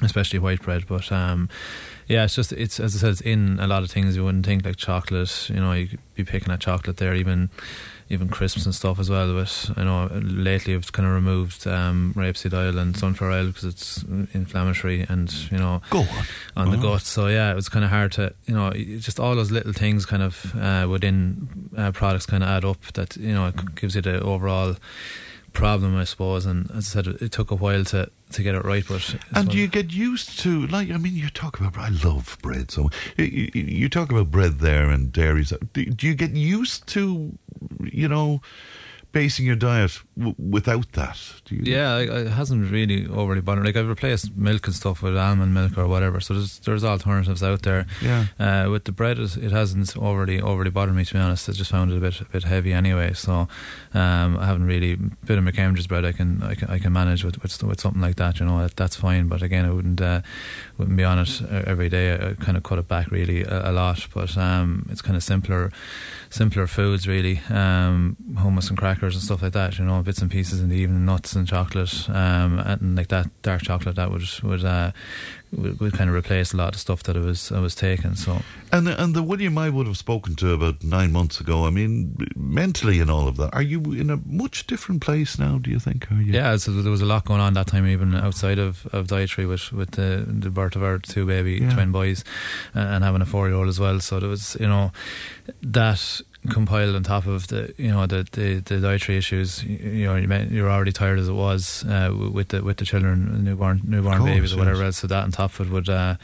especially 0.02 0.38
white 0.38 0.60
bread. 0.62 0.86
But 0.86 1.10
um, 1.10 1.48
yeah, 2.06 2.24
it's 2.24 2.34
just 2.34 2.52
it's 2.52 2.78
as 2.80 2.96
I 2.96 2.98
said, 2.98 3.10
it's 3.12 3.20
in 3.22 3.58
a 3.60 3.66
lot 3.66 3.82
of 3.82 3.90
things 3.90 4.16
you 4.16 4.24
wouldn't 4.24 4.44
think 4.44 4.64
like 4.64 4.76
chocolate. 4.76 5.48
You 5.48 5.56
know, 5.60 5.72
you'd 5.72 5.98
be 6.14 6.24
picking 6.24 6.52
at 6.52 6.60
chocolate 6.60 6.98
there, 6.98 7.14
even 7.14 7.48
even 8.08 8.28
crisps 8.28 8.64
and 8.64 8.74
stuff 8.74 8.98
as 8.98 9.10
well. 9.10 9.32
But 9.34 9.70
I 9.76 9.84
know 9.84 10.08
lately 10.12 10.74
I've 10.74 10.92
kind 10.92 11.08
of 11.08 11.14
removed 11.14 11.66
um, 11.66 12.12
rapeseed 12.16 12.54
oil 12.54 12.78
and 12.78 12.96
sunflower 12.96 13.32
oil 13.32 13.46
because 13.48 13.64
it's 13.64 14.02
inflammatory 14.32 15.06
and 15.08 15.32
you 15.50 15.58
know 15.58 15.82
Go 15.90 16.00
on. 16.00 16.26
on 16.56 16.70
the 16.70 16.76
gut. 16.76 17.02
So 17.02 17.26
yeah, 17.26 17.50
it 17.50 17.54
was 17.54 17.68
kind 17.68 17.84
of 17.84 17.90
hard 17.90 18.12
to 18.12 18.34
you 18.46 18.54
know 18.54 18.70
just 18.70 19.18
all 19.18 19.34
those 19.34 19.50
little 19.50 19.72
things 19.72 20.06
kind 20.06 20.22
of 20.22 20.54
uh, 20.56 20.86
within 20.88 21.70
uh, 21.76 21.92
products 21.92 22.26
kind 22.26 22.42
of 22.42 22.48
add 22.48 22.64
up 22.64 22.80
that 22.94 23.16
you 23.16 23.34
know 23.34 23.46
it 23.48 23.74
gives 23.74 23.94
you 23.94 24.02
the 24.02 24.20
overall 24.20 24.76
problem 25.52 25.96
I 25.96 26.04
suppose. 26.04 26.46
And 26.46 26.70
as 26.70 26.76
I 26.96 27.02
said, 27.02 27.06
it, 27.06 27.32
took 27.32 27.50
a 27.50 27.54
while 27.54 27.84
to 27.86 28.10
to 28.32 28.42
get 28.42 28.54
it 28.54 28.64
right, 28.64 28.84
but 28.86 29.16
And 29.34 29.54
you 29.54 29.68
get 29.68 29.92
used 29.92 30.38
to, 30.40 30.66
like, 30.66 30.90
I 30.90 30.96
mean, 30.96 31.14
you 31.14 31.30
talk 31.30 31.60
about, 31.60 31.78
I 31.78 31.88
love 31.88 32.36
bread. 32.42 32.72
So 32.72 32.90
you, 33.16 33.50
you, 33.54 33.88
talk 33.88 34.10
about 34.10 34.32
bread 34.32 34.58
there 34.58 34.90
and 34.90 35.12
dairies. 35.12 35.52
Do, 35.72 35.84
do 35.84 36.06
you 36.08 36.14
get 36.14 36.32
used 36.32 36.88
to, 36.88 37.38
you 37.80 38.08
know, 38.08 38.40
basing 39.16 39.46
your 39.46 39.56
diet 39.56 39.98
w- 40.18 40.34
without 40.38 40.92
that? 40.92 41.18
Do 41.46 41.56
you? 41.56 41.62
Yeah, 41.64 41.96
it 41.96 42.28
hasn't 42.28 42.70
really 42.70 43.06
overly 43.06 43.40
bothered. 43.40 43.64
Like 43.64 43.74
I've 43.74 43.88
replaced 43.88 44.36
milk 44.36 44.66
and 44.66 44.76
stuff 44.76 45.00
with 45.00 45.16
almond 45.16 45.54
milk 45.54 45.78
or 45.78 45.86
whatever. 45.86 46.20
So 46.20 46.34
there's 46.34 46.58
there's 46.58 46.84
alternatives 46.84 47.42
out 47.42 47.62
there. 47.62 47.86
Yeah. 48.02 48.26
Uh, 48.38 48.68
with 48.70 48.84
the 48.84 48.92
bread, 48.92 49.18
it, 49.18 49.52
hasn't 49.52 49.96
overly 49.96 50.38
overly 50.38 50.68
bothered 50.68 50.94
me 50.94 51.06
to 51.06 51.14
be 51.14 51.18
honest. 51.18 51.48
I 51.48 51.52
just 51.52 51.70
found 51.70 51.92
it 51.92 51.96
a 51.96 52.00
bit 52.00 52.20
a 52.20 52.24
bit 52.26 52.44
heavy 52.44 52.74
anyway. 52.74 53.14
So 53.14 53.48
um, 53.94 54.36
I 54.36 54.44
haven't 54.44 54.66
really 54.66 54.96
bit 54.96 55.38
of 55.38 55.44
McCambridge's 55.44 55.86
bread. 55.86 56.04
I 56.04 56.12
can 56.12 56.42
I 56.42 56.54
can, 56.54 56.68
I 56.68 56.78
can 56.78 56.92
manage 56.92 57.24
with, 57.24 57.42
with 57.42 57.62
with 57.62 57.80
something 57.80 58.02
like 58.02 58.16
that. 58.16 58.38
You 58.38 58.44
know, 58.44 58.60
that, 58.60 58.76
that's 58.76 58.96
fine. 58.96 59.28
But 59.28 59.40
again, 59.40 59.64
I 59.64 59.70
wouldn't 59.70 60.00
uh, 60.00 60.20
wouldn't 60.76 60.96
be 60.96 61.04
on 61.04 61.20
it 61.20 61.40
uh, 61.40 61.62
every 61.66 61.88
day. 61.88 62.12
I, 62.14 62.34
kind 62.34 62.58
of 62.58 62.64
cut 62.64 62.78
it 62.78 62.86
back 62.86 63.10
really 63.10 63.44
a, 63.44 63.70
a 63.70 63.72
lot. 63.72 64.06
But 64.12 64.36
um, 64.36 64.86
it's 64.90 65.00
kind 65.00 65.16
of 65.16 65.22
simpler 65.22 65.72
simpler 66.28 66.66
foods 66.66 67.08
really. 67.08 67.40
Um, 67.48 68.18
hummus 68.34 68.68
and 68.68 68.76
crackers 68.76 69.05
and 69.14 69.22
stuff 69.22 69.42
like 69.42 69.52
that. 69.52 69.78
You 69.78 69.84
know, 69.84 70.02
bits 70.02 70.20
and 70.22 70.30
pieces 70.30 70.60
in 70.60 70.68
the 70.68 70.76
evening, 70.76 71.04
nuts 71.04 71.34
and 71.34 71.46
chocolate, 71.46 72.08
um, 72.10 72.58
and 72.58 72.96
like 72.96 73.08
that 73.08 73.28
dark 73.42 73.62
chocolate 73.62 73.96
that 73.96 74.10
would 74.10 74.24
would. 74.42 74.64
Uh, 74.64 74.92
would, 75.52 75.78
would 75.78 75.92
kind 75.92 76.10
of 76.10 76.16
replace 76.16 76.52
a 76.52 76.56
lot 76.56 76.74
of 76.74 76.80
stuff 76.80 77.04
that 77.04 77.16
I 77.16 77.20
was 77.20 77.52
I 77.52 77.60
was 77.60 77.74
taking. 77.76 78.16
So 78.16 78.42
And 78.72 78.86
the, 78.88 79.00
and 79.02 79.14
the 79.14 79.22
William 79.22 79.56
I 79.56 79.70
would 79.70 79.86
have 79.86 79.96
spoken 79.96 80.34
to 80.36 80.52
about 80.52 80.82
nine 80.82 81.12
months 81.12 81.40
ago, 81.40 81.66
I 81.66 81.70
mean, 81.70 82.16
mentally 82.34 82.98
and 82.98 83.08
all 83.08 83.28
of 83.28 83.36
that, 83.36 83.54
are 83.54 83.62
you 83.62 83.80
in 83.92 84.10
a 84.10 84.16
much 84.26 84.66
different 84.66 85.02
place 85.02 85.38
now, 85.38 85.58
do 85.58 85.70
you 85.70 85.78
think? 85.78 86.10
Are 86.10 86.16
you? 86.20 86.32
Yeah, 86.32 86.56
so 86.56 86.72
there 86.72 86.90
was 86.90 87.00
a 87.00 87.06
lot 87.06 87.24
going 87.24 87.40
on 87.40 87.54
that 87.54 87.68
time, 87.68 87.86
even 87.86 88.14
outside 88.14 88.58
of, 88.58 88.86
of 88.92 89.06
dietary, 89.06 89.46
with 89.46 89.72
with 89.72 89.92
the, 89.92 90.24
the 90.26 90.50
birth 90.50 90.74
of 90.74 90.82
our 90.82 90.98
two 90.98 91.24
baby 91.24 91.60
Yeah. 91.62 91.72
twin 91.72 91.92
boys, 91.92 92.24
and 92.74 93.04
having 93.04 93.22
a 93.22 93.26
four 93.26 93.46
year 93.46 93.56
old 93.56 93.68
as 93.68 93.78
well. 93.78 94.00
So 94.00 94.18
there 94.18 94.28
was, 94.28 94.56
you 94.60 94.66
know, 94.66 94.90
that 95.62 96.20
compiled 96.48 96.94
on 96.96 97.02
top 97.02 97.26
of 97.26 97.48
the, 97.48 97.74
you 97.76 97.88
know, 97.88 98.06
the 98.06 98.26
the, 98.32 98.60
the 98.60 98.80
dietary 98.80 99.18
issues. 99.18 99.62
You, 99.64 100.06
know, 100.06 100.16
you 100.16 100.28
you're 100.50 100.70
already 100.70 100.92
tired 100.92 101.18
as 101.18 101.28
it 101.28 101.32
was 101.32 101.84
uh, 101.84 102.12
with 102.32 102.48
the 102.48 102.62
with 102.62 102.76
the 102.78 102.84
children, 102.84 103.44
newborn 103.44 103.82
newborn 103.84 104.18
course, 104.18 104.30
babies 104.30 104.52
or 104.54 104.58
whatever 104.58 104.78
yes. 104.78 104.86
else. 104.86 104.96
So 104.98 105.06
that 105.08 105.24
on 105.24 105.32
top 105.32 105.58
of 105.58 105.68
it 105.68 105.72
would 105.72 105.88
uh, 105.88 106.16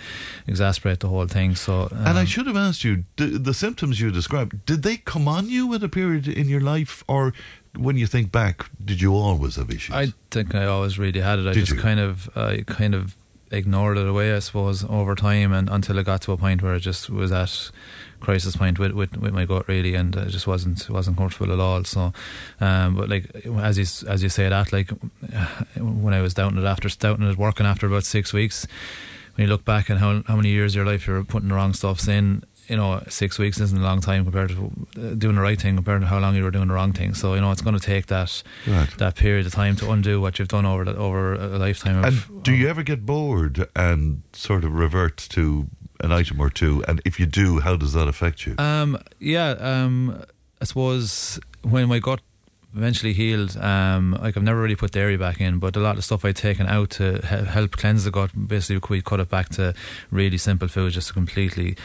exasperate 0.47 1.01
the 1.01 1.09
whole 1.09 1.27
thing. 1.27 1.55
So 1.55 1.89
um, 1.93 2.07
And 2.07 2.19
I 2.19 2.25
should 2.25 2.47
have 2.47 2.57
asked 2.57 2.85
you, 2.85 3.05
the, 3.17 3.27
the 3.39 3.55
symptoms 3.55 4.01
you 4.01 4.11
described, 4.11 4.65
did 4.67 4.83
they 4.83 4.97
come 4.97 5.29
on 5.29 5.49
you 5.49 5.75
at 5.75 5.83
a 5.83 5.89
period 5.89 6.29
in 6.29 6.49
your 6.49 6.61
life, 6.61 7.05
or 7.09 7.33
when 7.77 7.97
you 7.97 8.07
think 8.07 8.31
back, 8.31 8.67
did 8.85 9.01
you 9.01 9.15
always 9.15 9.57
have 9.57 9.71
issues? 9.71 9.95
I 9.95 10.13
think 10.31 10.55
I 10.55 10.67
always 10.67 10.99
really 10.99 11.21
had 11.21 11.39
it. 11.39 11.47
I 11.47 11.53
Did 11.53 11.61
just 11.61 11.73
you? 11.73 11.81
kind 11.81 12.01
of, 12.01 12.29
I 12.37 12.65
kind 12.67 12.95
of 12.95 13.17
ignored 13.51 13.99
it 13.99 14.07
away, 14.07 14.35
I 14.35 14.41
suppose, 14.41 14.85
over 14.85 15.15
time, 15.15 15.53
and 15.53 15.69
until 15.71 15.99
it 15.99 16.05
got 16.05 16.23
to 16.23 16.33
a 16.33 16.37
point 16.37 16.63
where 16.63 16.75
I 16.75 16.79
just 16.79 17.11
was 17.11 17.33
at 17.33 17.71
crisis 18.23 18.57
point 18.57 18.79
with 18.79 18.93
with, 18.93 19.17
with 19.17 19.35
my 19.35 19.45
gut 19.45 19.69
really, 19.69 19.95
and 19.95 20.17
I 20.17 20.27
just 20.27 20.47
wasn't 20.47 20.89
wasn't 20.89 21.17
comfortable 21.19 21.53
at 21.53 21.61
all. 21.61 21.85
So, 21.85 22.13
um, 22.61 22.97
but 22.97 23.09
like 23.09 23.25
as 23.61 23.77
you 23.79 23.87
as 24.09 24.23
you 24.23 24.29
say 24.29 24.49
that, 24.49 24.73
like 24.73 24.91
when 25.77 26.15
I 26.15 26.23
was 26.23 26.35
doubting 26.35 26.59
it 26.59 26.65
after 26.65 26.89
doubting 26.89 27.29
it, 27.29 27.37
working 27.37 27.67
after 27.67 27.87
about 27.87 28.05
six 28.05 28.33
weeks, 28.33 28.67
when 29.35 29.47
you 29.47 29.53
look 29.53 29.65
back 29.65 29.91
and 29.91 29.99
how 29.99 30.23
how 30.27 30.37
many 30.37 30.51
years 30.51 30.73
of 30.73 30.77
your 30.77 30.87
life 30.87 31.07
you're 31.07 31.25
putting 31.25 31.49
the 31.49 31.55
wrong 31.55 31.75
stuffs 31.75 32.09
in. 32.09 32.43
You 32.69 32.77
know, 32.77 33.03
six 33.09 33.39
weeks 33.41 33.61
isn't 33.61 33.77
a 33.77 33.83
long 33.83 34.01
time 34.01 34.23
compared 34.25 34.51
to 34.51 34.71
uh, 34.97 35.15
doing 35.15 35.35
the 35.35 35.43
right 35.43 35.61
thing 35.61 35.75
compared 35.75 36.01
to 36.03 36.07
how 36.07 36.21
long 36.21 36.37
you 36.37 36.45
were 36.45 36.53
doing 36.53 36.69
the 36.69 36.75
wrong 36.75 36.93
thing. 36.93 37.13
So 37.13 37.35
you 37.35 37.41
know, 37.41 37.51
it's 37.51 37.61
going 37.61 37.77
to 37.79 37.85
take 37.85 38.07
that 38.07 38.43
Right. 38.69 38.89
that 38.99 39.17
period 39.17 39.47
of 39.47 39.53
time 39.53 39.75
to 39.77 39.91
undo 39.91 40.21
what 40.21 40.39
you've 40.39 40.49
done 40.49 40.65
over 40.65 40.85
the, 40.85 40.95
over 40.97 41.35
a 41.35 41.59
lifetime. 41.59 41.99
Of, 41.99 42.05
And 42.05 42.43
do 42.45 42.53
you 42.53 42.69
ever 42.69 42.85
get 42.85 43.05
bored 43.05 43.67
and 43.75 44.23
sort 44.33 44.65
of 44.65 44.73
revert 44.75 45.17
to 45.31 45.67
an 46.03 46.13
item 46.13 46.41
or 46.41 46.51
two? 46.51 46.85
And 46.87 47.01
if 47.05 47.19
you 47.21 47.27
do, 47.27 47.61
how 47.61 47.77
does 47.77 47.93
that 47.93 48.09
affect 48.09 48.47
you? 48.47 48.55
Um, 48.59 48.99
yeah, 49.19 49.51
um, 49.51 50.23
I 50.61 50.65
suppose 50.65 51.41
when 51.63 51.89
my 51.89 51.99
gut 51.99 52.21
eventually 52.75 53.13
healed, 53.13 53.57
um, 53.59 54.17
like 54.21 54.37
I've 54.37 54.43
never 54.43 54.61
really 54.61 54.77
put 54.77 54.93
dairy 54.93 55.17
back 55.17 55.41
in, 55.41 55.59
but 55.59 55.77
a 55.77 55.81
lot 55.81 55.99
of 55.99 56.05
stuff 56.05 56.25
I'd 56.25 56.37
taken 56.37 56.67
out 56.67 56.91
to 56.91 57.19
he- 57.19 57.45
help 57.51 57.73
cleanse 57.73 58.05
the 58.05 58.11
gut, 58.11 58.31
basically 58.49 58.81
we 58.89 59.03
cut 59.03 59.21
it 59.21 59.29
back 59.29 59.51
to 59.51 59.75
really 60.11 60.39
simple 60.39 60.69
foods, 60.69 60.95
just 60.95 61.09
to 61.09 61.15
completely 61.15 61.77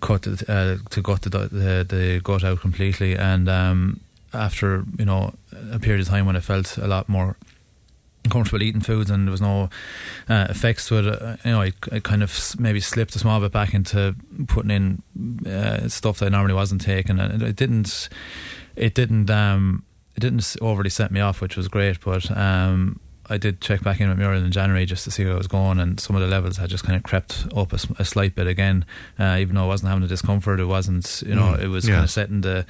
cut 0.00 0.26
uh, 0.48 0.76
to 0.90 1.02
gut 1.02 1.22
the, 1.22 1.30
the 1.30 1.86
the 1.88 2.20
gut 2.22 2.44
out 2.44 2.60
completely. 2.60 3.16
And 3.16 3.48
um, 3.48 4.00
after 4.32 4.84
you 4.98 5.06
know 5.06 5.34
a 5.72 5.78
period 5.78 6.02
of 6.02 6.08
time 6.08 6.26
when 6.26 6.36
I 6.36 6.40
felt 6.40 6.76
a 6.78 6.86
lot 6.86 7.08
more 7.08 7.36
comfortable 8.30 8.62
eating 8.62 8.80
foods 8.80 9.10
and 9.10 9.26
there 9.26 9.30
was 9.32 9.40
no 9.40 9.70
uh, 10.28 10.46
effects 10.50 10.88
to 10.88 10.98
it. 10.98 11.06
Uh, 11.06 11.36
you 11.44 11.50
know, 11.52 11.62
I, 11.62 11.72
I 11.92 12.00
kind 12.00 12.22
of 12.22 12.54
maybe 12.58 12.80
slipped 12.80 13.14
a 13.16 13.18
small 13.18 13.40
bit 13.40 13.52
back 13.52 13.74
into 13.74 14.14
putting 14.48 14.70
in 14.70 15.02
uh, 15.46 15.88
stuff 15.88 16.18
that 16.18 16.26
I 16.26 16.28
normally 16.30 16.54
wasn't 16.54 16.80
taking, 16.80 17.18
and 17.18 17.42
it 17.42 17.56
didn't. 17.56 18.08
It 18.76 18.94
didn't. 18.94 19.30
Um, 19.30 19.84
it 20.16 20.20
didn't 20.20 20.56
overly 20.60 20.90
set 20.90 21.10
me 21.10 21.20
off, 21.20 21.40
which 21.40 21.56
was 21.56 21.68
great. 21.68 22.00
But 22.00 22.30
um, 22.36 23.00
I 23.28 23.36
did 23.38 23.60
check 23.60 23.82
back 23.82 24.00
in 24.00 24.08
with 24.08 24.18
Muriel 24.18 24.44
in 24.44 24.52
January 24.52 24.86
just 24.86 25.04
to 25.04 25.10
see 25.10 25.24
how 25.24 25.32
it 25.32 25.38
was 25.38 25.46
going, 25.46 25.78
and 25.80 25.98
some 26.00 26.14
of 26.16 26.22
the 26.22 26.28
levels 26.28 26.56
had 26.58 26.70
just 26.70 26.84
kind 26.84 26.96
of 26.96 27.02
crept 27.02 27.46
up 27.56 27.72
a 27.72 28.04
slight 28.04 28.34
bit 28.34 28.46
again. 28.46 28.84
Uh, 29.18 29.36
even 29.40 29.56
though 29.56 29.64
I 29.64 29.66
wasn't 29.66 29.88
having 29.88 30.02
the 30.02 30.08
discomfort, 30.08 30.60
it 30.60 30.64
wasn't. 30.66 31.22
You 31.26 31.34
know, 31.34 31.54
Mm, 31.54 31.62
it 31.62 31.68
was 31.68 31.86
yeah. 31.86 31.94
kind 31.96 32.04
of 32.04 32.10
setting 32.10 32.40
the 32.42 32.64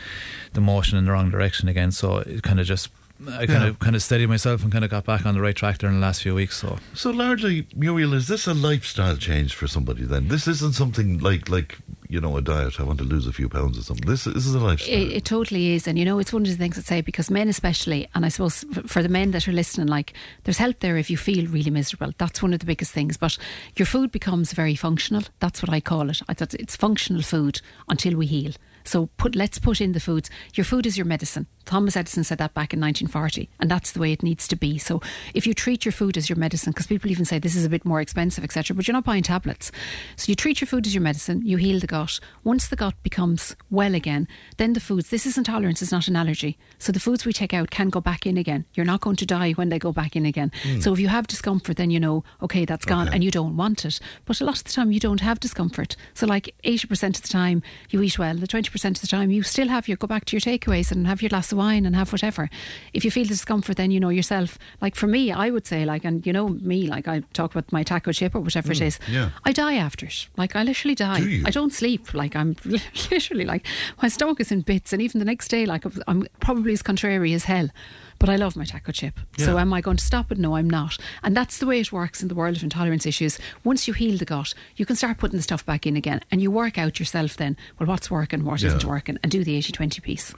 the 0.54 0.60
motion 0.60 0.98
in 0.98 1.04
the 1.04 1.12
wrong 1.12 1.30
direction 1.30 1.68
again. 1.68 1.92
So 1.92 2.18
it 2.18 2.42
kind 2.42 2.58
of 2.60 2.66
just. 2.66 2.88
I 3.26 3.46
kind 3.46 3.50
Yeah. 3.62 3.66
of 3.68 3.78
kind 3.78 3.96
of 3.96 4.02
steadied 4.02 4.28
myself 4.28 4.62
and 4.62 4.70
kind 4.70 4.84
of 4.84 4.90
got 4.90 5.04
back 5.04 5.24
on 5.24 5.34
the 5.34 5.40
right 5.40 5.56
track 5.56 5.78
there 5.78 5.88
in 5.88 5.96
the 5.96 6.06
last 6.06 6.22
few 6.22 6.34
weeks. 6.34 6.56
So 6.58 6.78
So 6.94 7.10
largely, 7.10 7.66
Muriel, 7.74 8.12
is 8.14 8.28
this 8.28 8.46
a 8.46 8.54
lifestyle 8.54 9.16
change 9.16 9.54
for 9.54 9.66
somebody? 9.66 10.04
Then 10.04 10.28
this 10.28 10.46
isn't 10.46 10.74
something 10.74 11.18
like 11.20 11.48
like 11.48 11.78
you 12.08 12.20
know 12.20 12.36
a 12.36 12.42
diet. 12.42 12.78
I 12.78 12.84
want 12.84 12.98
to 12.98 13.04
lose 13.04 13.26
a 13.26 13.32
few 13.32 13.48
pounds 13.48 13.78
or 13.78 13.82
something. 13.82 14.06
This 14.06 14.24
this 14.24 14.46
is 14.46 14.54
a 14.54 14.60
lifestyle. 14.60 14.94
It, 14.94 15.12
it 15.12 15.24
totally 15.24 15.72
is, 15.74 15.88
and 15.88 15.98
you 15.98 16.04
know, 16.04 16.18
it's 16.18 16.32
one 16.32 16.42
of 16.42 16.48
the 16.48 16.56
things 16.56 16.76
I'd 16.78 16.84
say 16.84 17.00
because 17.00 17.30
men, 17.30 17.48
especially, 17.48 18.06
and 18.14 18.24
I 18.26 18.28
suppose 18.28 18.64
for 18.86 19.02
the 19.02 19.08
men 19.08 19.30
that 19.32 19.48
are 19.48 19.52
listening, 19.52 19.86
like 19.88 20.12
there's 20.44 20.58
help 20.58 20.80
there 20.80 20.96
if 20.98 21.08
you 21.10 21.16
feel 21.16 21.46
really 21.46 21.70
miserable. 21.70 22.12
That's 22.18 22.42
one 22.42 22.52
of 22.52 22.60
the 22.60 22.66
biggest 22.66 22.92
things. 22.92 23.16
But 23.16 23.38
your 23.76 23.86
food 23.86 24.12
becomes 24.12 24.52
very 24.52 24.76
functional. 24.76 25.22
That's 25.40 25.62
what 25.62 25.70
I 25.72 25.80
call 25.80 26.10
it. 26.10 26.20
I 26.28 26.34
thought 26.34 26.54
it's 26.54 26.76
functional 26.76 27.22
food 27.22 27.60
until 27.88 28.14
we 28.16 28.26
heal. 28.26 28.52
So 28.84 29.06
put 29.16 29.34
let's 29.34 29.58
put 29.58 29.80
in 29.80 29.92
the 29.92 30.00
foods. 30.00 30.30
Your 30.54 30.64
food 30.64 30.86
is 30.86 30.96
your 30.96 31.06
medicine. 31.06 31.46
Thomas 31.66 31.96
Edison 31.96 32.24
said 32.24 32.38
that 32.38 32.54
back 32.54 32.72
in 32.72 32.80
1940, 32.80 33.48
and 33.60 33.70
that's 33.70 33.92
the 33.92 34.00
way 34.00 34.12
it 34.12 34.22
needs 34.22 34.48
to 34.48 34.56
be. 34.56 34.78
So 34.78 35.00
if 35.34 35.46
you 35.46 35.52
treat 35.54 35.84
your 35.84 35.92
food 35.92 36.16
as 36.16 36.28
your 36.30 36.36
medicine, 36.38 36.72
because 36.72 36.86
people 36.86 37.10
even 37.10 37.24
say 37.24 37.38
this 37.38 37.54
is 37.56 37.64
a 37.64 37.68
bit 37.68 37.84
more 37.84 38.00
expensive, 38.00 38.44
etc., 38.44 38.74
but 38.74 38.86
you're 38.86 38.92
not 38.94 39.04
buying 39.04 39.22
tablets. 39.22 39.70
So 40.16 40.30
you 40.30 40.34
treat 40.36 40.60
your 40.60 40.68
food 40.68 40.86
as 40.86 40.94
your 40.94 41.02
medicine. 41.02 41.42
You 41.44 41.56
heal 41.58 41.80
the 41.80 41.86
gut. 41.86 42.18
Once 42.44 42.68
the 42.68 42.76
gut 42.76 42.94
becomes 43.02 43.54
well 43.70 43.94
again, 43.94 44.26
then 44.56 44.72
the 44.72 44.80
foods. 44.80 45.10
This 45.10 45.26
is 45.26 45.36
intolerance. 45.36 45.82
It's 45.82 45.92
not 45.92 46.08
an 46.08 46.16
allergy. 46.16 46.56
So 46.78 46.92
the 46.92 47.00
foods 47.00 47.26
we 47.26 47.32
take 47.32 47.52
out 47.52 47.70
can 47.70 47.90
go 47.90 48.00
back 48.00 48.26
in 48.26 48.38
again. 48.38 48.64
You're 48.74 48.86
not 48.86 49.00
going 49.00 49.16
to 49.16 49.26
die 49.26 49.52
when 49.52 49.68
they 49.68 49.78
go 49.78 49.92
back 49.92 50.16
in 50.16 50.24
again. 50.24 50.52
Hmm. 50.62 50.80
So 50.80 50.92
if 50.92 50.98
you 51.00 51.08
have 51.08 51.26
discomfort, 51.26 51.76
then 51.76 51.90
you 51.90 52.00
know, 52.00 52.24
okay, 52.42 52.64
that's 52.64 52.84
gone, 52.84 53.08
Okay. 53.08 53.14
and 53.16 53.24
you 53.24 53.30
don't 53.30 53.56
want 53.56 53.84
it. 53.84 54.00
But 54.24 54.40
a 54.40 54.44
lot 54.44 54.58
of 54.58 54.64
the 54.64 54.72
time, 54.72 54.92
you 54.92 55.00
don't 55.00 55.20
have 55.20 55.40
discomfort. 55.40 55.96
So 56.14 56.26
like 56.26 56.54
80% 56.64 57.16
of 57.16 57.22
the 57.22 57.28
time, 57.28 57.62
you 57.90 58.00
eat 58.02 58.18
well. 58.18 58.36
The 58.36 58.46
20% 58.46 58.84
of 58.90 59.00
the 59.00 59.06
time, 59.06 59.30
you 59.30 59.42
still 59.42 59.68
have 59.68 59.88
your 59.88 59.96
go 59.96 60.06
back 60.06 60.24
to 60.26 60.36
your 60.36 60.40
takeaways 60.40 60.92
and 60.92 61.06
have 61.06 61.20
your 61.22 61.28
glass 61.30 61.52
of 61.56 61.64
wine 61.64 61.86
and 61.86 61.96
have 61.96 62.12
whatever. 62.12 62.48
If 62.92 63.04
you 63.04 63.10
feel 63.10 63.26
discomfort, 63.26 63.76
then 63.76 63.90
you 63.90 64.00
know 64.00 64.10
yourself. 64.10 64.58
Like 64.80 64.94
for 64.94 65.06
me, 65.06 65.32
I 65.32 65.50
would 65.50 65.66
say, 65.66 65.84
like, 65.84 66.04
and 66.04 66.26
you 66.26 66.32
know 66.32 66.48
me, 66.48 66.86
like 66.86 67.08
I 67.08 67.20
talk 67.32 67.52
about 67.52 67.72
my 67.72 67.82
taco 67.82 68.12
chip 68.12 68.34
or 68.34 68.40
whatever 68.40 68.72
it 68.72 68.78
mm, 68.78 68.86
is. 68.86 68.98
yeah. 69.08 69.30
I 69.44 69.52
die 69.52 69.74
after 69.74 70.06
it. 70.06 70.28
Like 70.36 70.54
I 70.56 70.62
literally 70.62 70.94
die. 70.94 71.20
Do 71.20 71.28
you? 71.28 71.42
I 71.46 71.50
don't 71.50 71.72
sleep. 71.72 72.14
Like 72.14 72.36
I'm 72.36 72.56
literally 73.10 73.44
like 73.44 73.66
my 74.02 74.08
stomach 74.08 74.40
is 74.40 74.52
in 74.52 74.60
bits, 74.60 74.92
and 74.92 75.02
even 75.02 75.18
the 75.18 75.24
next 75.24 75.48
day, 75.48 75.66
like 75.66 75.84
I'm 76.06 76.26
probably 76.40 76.72
as 76.72 76.82
contrary 76.82 77.32
as 77.32 77.44
hell. 77.44 77.70
But 78.18 78.28
I 78.28 78.36
love 78.36 78.56
my 78.56 78.64
taco 78.64 78.92
chip. 78.92 79.18
So 79.38 79.58
am 79.58 79.72
I 79.72 79.80
going 79.80 79.96
to 79.98 80.04
stop 80.04 80.30
it? 80.32 80.38
No, 80.38 80.56
I'm 80.56 80.68
not. 80.70 80.96
And 81.22 81.36
that's 81.36 81.58
the 81.58 81.66
way 81.66 81.80
it 81.80 81.92
works 81.92 82.22
in 82.22 82.28
the 82.28 82.34
world 82.34 82.56
of 82.56 82.62
intolerance 82.62 83.06
issues. 83.06 83.38
Once 83.64 83.86
you 83.86 83.94
heal 83.94 84.16
the 84.18 84.24
gut, 84.24 84.54
you 84.76 84.86
can 84.86 84.96
start 84.96 85.18
putting 85.18 85.36
the 85.36 85.42
stuff 85.42 85.64
back 85.66 85.86
in 85.86 85.96
again, 85.96 86.20
and 86.30 86.40
you 86.40 86.50
work 86.50 86.78
out 86.78 86.98
yourself 86.98 87.36
then. 87.36 87.56
Well, 87.78 87.88
what's 87.88 88.10
working, 88.10 88.44
what 88.44 88.62
Yeah. 88.62 88.70
not 88.72 88.84
working, 88.84 89.18
and 89.22 89.30
do 89.30 89.44
the 89.44 89.56
80-20 89.58 90.00
piece. 90.02 90.34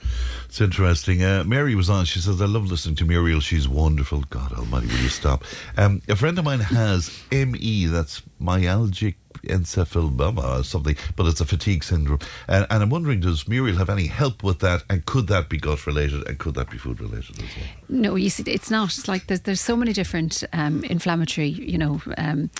It's 0.46 0.60
interesting. 0.60 1.22
Uh, 1.22 1.44
Mary 1.44 1.74
was 1.74 1.88
on. 1.90 2.04
She 2.04 2.18
says, 2.20 2.40
I 2.42 2.46
love 2.46 2.70
listening 2.70 2.96
to 2.96 3.04
Muriel. 3.04 3.40
She's 3.40 3.68
wonderful. 3.68 4.22
God 4.30 4.52
almighty, 4.52 4.86
will 4.88 4.98
you 5.02 5.08
stop? 5.08 5.44
Um, 5.76 6.02
a 6.08 6.16
friend 6.16 6.38
of 6.38 6.44
mine 6.44 6.60
has 6.60 7.10
ME, 7.30 7.86
that's 7.86 8.22
myalgic 8.40 9.14
encephaloma 9.42 10.60
or 10.60 10.64
something, 10.64 10.96
but 11.16 11.26
it's 11.26 11.40
a 11.40 11.44
fatigue 11.44 11.84
syndrome. 11.84 12.20
And, 12.46 12.66
and 12.70 12.82
I'm 12.82 12.90
wondering, 12.90 13.20
does 13.20 13.48
Muriel 13.48 13.76
have 13.78 13.90
any 13.90 14.06
help 14.06 14.42
with 14.42 14.60
that? 14.60 14.84
And 14.88 15.04
could 15.06 15.26
that 15.28 15.48
be 15.48 15.58
gut 15.58 15.86
related? 15.86 16.26
And 16.28 16.38
could 16.38 16.54
that 16.54 16.70
be 16.70 16.78
food 16.78 17.00
related 17.00 17.36
as 17.38 17.56
well? 17.56 17.66
No, 17.88 18.14
you 18.16 18.30
see, 18.30 18.44
it's 18.46 18.70
not. 18.70 18.88
It's 18.90 19.08
like 19.08 19.26
there's, 19.26 19.40
there's 19.40 19.60
so 19.60 19.76
many 19.76 19.92
different 19.92 20.44
um, 20.52 20.84
inflammatory, 20.84 21.48
you 21.48 21.78
know, 21.78 22.00
um, 22.16 22.50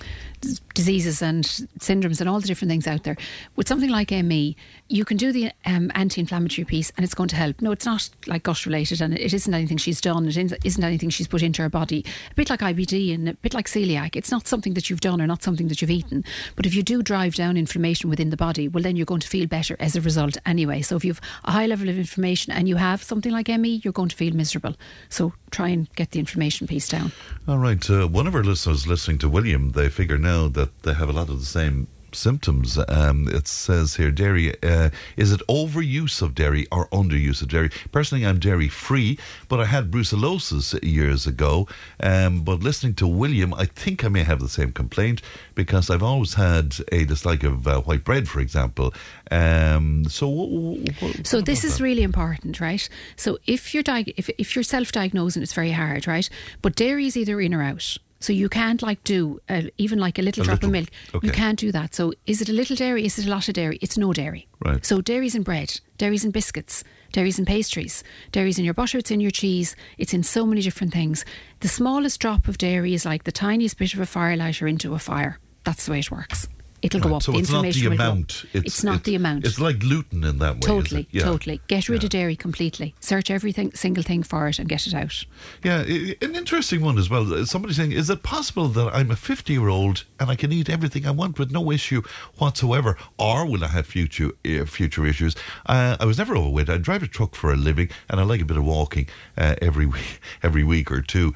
diseases 0.74 1.22
and 1.22 1.44
syndromes 1.80 2.20
and 2.20 2.28
all 2.28 2.40
the 2.40 2.46
different 2.46 2.70
things 2.70 2.86
out 2.86 3.04
there. 3.04 3.16
With 3.56 3.68
something 3.68 3.90
like 3.90 4.10
ME, 4.10 4.56
you 4.88 5.04
can 5.04 5.16
do 5.16 5.32
the 5.32 5.50
um, 5.66 5.90
anti-inflammatory 5.94 6.64
piece 6.64 6.92
and 6.96 7.04
it's 7.04 7.14
going 7.14 7.28
to 7.30 7.36
help. 7.36 7.60
No, 7.60 7.72
it's 7.72 7.86
not 7.86 8.08
like 8.26 8.44
gut 8.44 8.64
related 8.64 9.00
and 9.00 9.16
it 9.16 9.34
isn't 9.34 9.52
anything 9.52 9.76
she's 9.76 10.00
done. 10.00 10.26
It 10.28 10.36
isn't 10.64 10.84
anything 10.84 11.10
she's 11.10 11.26
put 11.26 11.42
into 11.42 11.62
her 11.62 11.68
body. 11.68 12.04
A 12.30 12.34
bit 12.34 12.50
like 12.50 12.60
IBD 12.60 13.14
and 13.14 13.28
a 13.30 13.34
bit 13.34 13.54
like 13.54 13.66
celiac. 13.66 14.16
It's 14.16 14.30
not 14.30 14.46
something 14.46 14.74
that 14.74 14.88
you've 14.88 15.00
done 15.00 15.20
or 15.20 15.26
not 15.26 15.42
something 15.42 15.68
that 15.68 15.82
you've 15.82 15.90
eaten. 15.90 16.24
But 16.56 16.66
if 16.68 16.74
you 16.74 16.82
do 16.82 17.02
drive 17.02 17.34
down 17.34 17.56
inflammation 17.56 18.10
within 18.10 18.28
the 18.28 18.36
body, 18.36 18.68
well, 18.68 18.82
then 18.82 18.94
you're 18.94 19.06
going 19.06 19.22
to 19.22 19.28
feel 19.28 19.46
better 19.46 19.74
as 19.80 19.96
a 19.96 20.02
result 20.02 20.36
anyway. 20.44 20.82
So 20.82 20.96
if 20.96 21.04
you've 21.04 21.20
a 21.44 21.52
high 21.52 21.64
level 21.64 21.88
of 21.88 21.96
inflammation 21.96 22.52
and 22.52 22.68
you 22.68 22.76
have 22.76 23.02
something 23.02 23.32
like 23.32 23.48
ME, 23.48 23.80
you're 23.82 23.94
going 23.94 24.10
to 24.10 24.16
feel 24.16 24.34
miserable. 24.34 24.74
So 25.08 25.32
try 25.50 25.68
and 25.68 25.90
get 25.94 26.10
the 26.10 26.18
inflammation 26.18 26.66
piece 26.66 26.86
down. 26.86 27.12
All 27.48 27.56
right. 27.56 27.88
Uh, 27.88 28.06
one 28.06 28.26
of 28.26 28.34
our 28.34 28.44
listeners 28.44 28.86
listening 28.86 29.16
to 29.20 29.30
William, 29.30 29.70
they 29.70 29.88
figure 29.88 30.18
now 30.18 30.48
that 30.48 30.82
they 30.82 30.92
have 30.92 31.08
a 31.08 31.12
lot 31.12 31.30
of 31.30 31.40
the 31.40 31.46
same 31.46 31.88
symptoms. 32.12 32.78
Um, 32.88 33.28
it 33.28 33.46
says 33.48 33.96
here, 33.96 34.10
dairy, 34.10 34.54
uh, 34.62 34.90
is 35.16 35.32
it 35.32 35.40
overuse 35.48 36.22
of 36.22 36.34
dairy 36.34 36.66
or 36.72 36.88
underuse 36.88 37.42
of 37.42 37.48
dairy? 37.48 37.70
Personally, 37.92 38.26
I'm 38.26 38.38
dairy 38.38 38.68
free, 38.68 39.18
but 39.48 39.60
I 39.60 39.64
had 39.66 39.90
brucellosis 39.90 40.78
years 40.82 41.26
ago. 41.26 41.66
Um, 42.00 42.42
but 42.42 42.60
listening 42.60 42.94
to 42.94 43.06
William, 43.06 43.52
I 43.54 43.64
think 43.66 44.04
I 44.04 44.08
may 44.08 44.22
have 44.24 44.40
the 44.40 44.48
same 44.48 44.72
complaint 44.72 45.22
because 45.54 45.90
I've 45.90 46.02
always 46.02 46.34
had 46.34 46.74
a 46.92 47.04
dislike 47.04 47.44
of 47.44 47.66
uh, 47.66 47.80
white 47.82 48.04
bread, 48.04 48.28
for 48.28 48.40
example. 48.40 48.92
Um, 49.30 50.04
so, 50.08 50.26
wh- 50.28 50.88
wh- 50.88 51.02
wh- 51.20 51.26
So 51.26 51.38
what 51.38 51.46
this 51.46 51.64
is 51.64 51.78
that? 51.78 51.84
really 51.84 52.02
important, 52.02 52.60
right? 52.60 52.88
So 53.16 53.38
if 53.46 53.74
you're 53.74 53.82
diag- 53.82 54.14
if 54.16 54.28
if 54.38 54.54
you're 54.54 54.62
self-diagnosing, 54.62 55.42
it's 55.42 55.52
very 55.52 55.72
hard, 55.72 56.06
right? 56.06 56.28
But 56.62 56.74
dairy 56.76 57.06
is 57.06 57.16
either 57.16 57.40
in 57.40 57.54
or 57.54 57.62
out. 57.62 57.98
So 58.20 58.32
you 58.32 58.48
can't 58.48 58.82
like 58.82 59.02
do 59.04 59.40
uh, 59.48 59.62
even 59.78 59.98
like 59.98 60.18
a 60.18 60.22
little 60.22 60.42
A 60.42 60.44
drop 60.46 60.54
little, 60.62 60.70
of 60.70 60.72
milk. 60.72 60.88
okay. 61.14 61.26
You 61.26 61.32
can't 61.32 61.58
do 61.58 61.70
that. 61.72 61.94
So 61.94 62.12
is 62.26 62.40
it 62.42 62.48
a 62.48 62.52
little 62.52 62.74
dairy? 62.76 63.04
Is 63.06 63.18
it 63.18 63.26
a 63.26 63.30
lot 63.30 63.48
of 63.48 63.54
dairy? 63.54 63.78
It's 63.80 63.96
no 63.96 64.12
dairy. 64.12 64.48
Right. 64.64 64.84
So 64.84 65.00
dairy's 65.00 65.34
in 65.36 65.42
bread, 65.44 65.80
dairy's 65.98 66.24
in 66.24 66.32
biscuits, 66.32 66.82
dairy's 67.12 67.38
in 67.38 67.44
pastries, 67.44 68.02
dairy's 68.32 68.58
in 68.58 68.64
your 68.64 68.74
butter, 68.74 68.98
it's 68.98 69.10
in 69.12 69.20
your 69.20 69.30
cheese, 69.30 69.76
it's 69.98 70.12
in 70.12 70.22
so 70.24 70.44
many 70.44 70.62
different 70.62 70.92
things. 70.92 71.24
The 71.60 71.68
smallest 71.68 72.18
drop 72.20 72.48
of 72.48 72.58
dairy 72.58 72.92
is 72.92 73.04
like 73.04 73.22
the 73.24 73.32
tiniest 73.32 73.78
bit 73.78 73.94
of 73.94 74.00
a 74.00 74.04
firelighter 74.04 74.68
into 74.68 74.94
a 74.94 74.98
fire. 74.98 75.38
That's 75.64 75.86
the 75.86 75.92
way 75.92 76.00
it 76.00 76.10
works. 76.10 76.48
It'll 76.80 77.00
go 77.00 77.16
up. 77.16 77.22
So 77.22 77.32
the 77.32 77.38
it's 77.38 77.50
not 77.50 77.62
the 77.62 77.68
inflammation 77.68 77.90
will 77.90 77.96
go 77.96 78.04
up. 78.04 78.12
amount. 78.12 78.44
It's, 78.52 78.84
not 78.84 79.04
the 79.04 79.14
amount. 79.16 79.46
It's 79.46 79.58
like 79.58 79.78
gluten 79.80 80.22
in 80.24 80.38
that 80.38 80.54
way. 80.56 80.60
Totally. 80.60 81.08
Yeah. 81.10 81.22
totally. 81.24 81.60
Get 81.66 81.88
rid 81.88 82.02
Yeah. 82.02 82.06
of 82.06 82.10
dairy 82.10 82.36
completely. 82.36 82.94
Search 83.00 83.30
everything, 83.30 83.72
single 83.74 84.02
thing 84.04 84.22
for 84.22 84.48
it, 84.48 84.58
and 84.58 84.68
get 84.68 84.86
it 84.86 84.94
out. 84.94 85.24
Yeah, 85.64 85.80
an 86.22 86.36
interesting 86.36 86.80
one 86.82 86.96
as 86.98 87.10
well. 87.10 87.44
Somebody 87.46 87.74
saying, 87.74 87.92
"Is 87.92 88.08
it 88.10 88.22
possible 88.22 88.68
that 88.68 88.94
I'm 88.94 89.10
a 89.10 89.16
50 89.16 89.52
year 89.52 89.68
old 89.68 90.04
and 90.20 90.30
I 90.30 90.36
can 90.36 90.52
eat 90.52 90.68
everything 90.70 91.06
I 91.06 91.10
want 91.10 91.38
with 91.38 91.50
no 91.50 91.70
issue 91.72 92.02
whatsoever, 92.36 92.96
or 93.18 93.44
will 93.46 93.64
I 93.64 93.68
have 93.68 93.86
future 93.86 94.30
uh, 94.46 94.64
future 94.64 95.04
issues?" 95.06 95.34
Uh, 95.66 95.96
I 95.98 96.04
was 96.04 96.18
never 96.18 96.36
overweight. 96.36 96.68
I 96.70 96.78
drive 96.78 97.02
a 97.02 97.08
truck 97.08 97.34
for 97.34 97.52
a 97.52 97.56
living, 97.56 97.88
and 98.08 98.20
I 98.20 98.22
like 98.22 98.40
a 98.40 98.44
bit 98.44 98.56
of 98.56 98.64
walking 98.64 99.08
uh, 99.36 99.56
every 99.60 99.86
week, 99.86 100.20
every 100.42 100.62
week 100.64 100.90
or 100.92 101.02
two. 101.02 101.34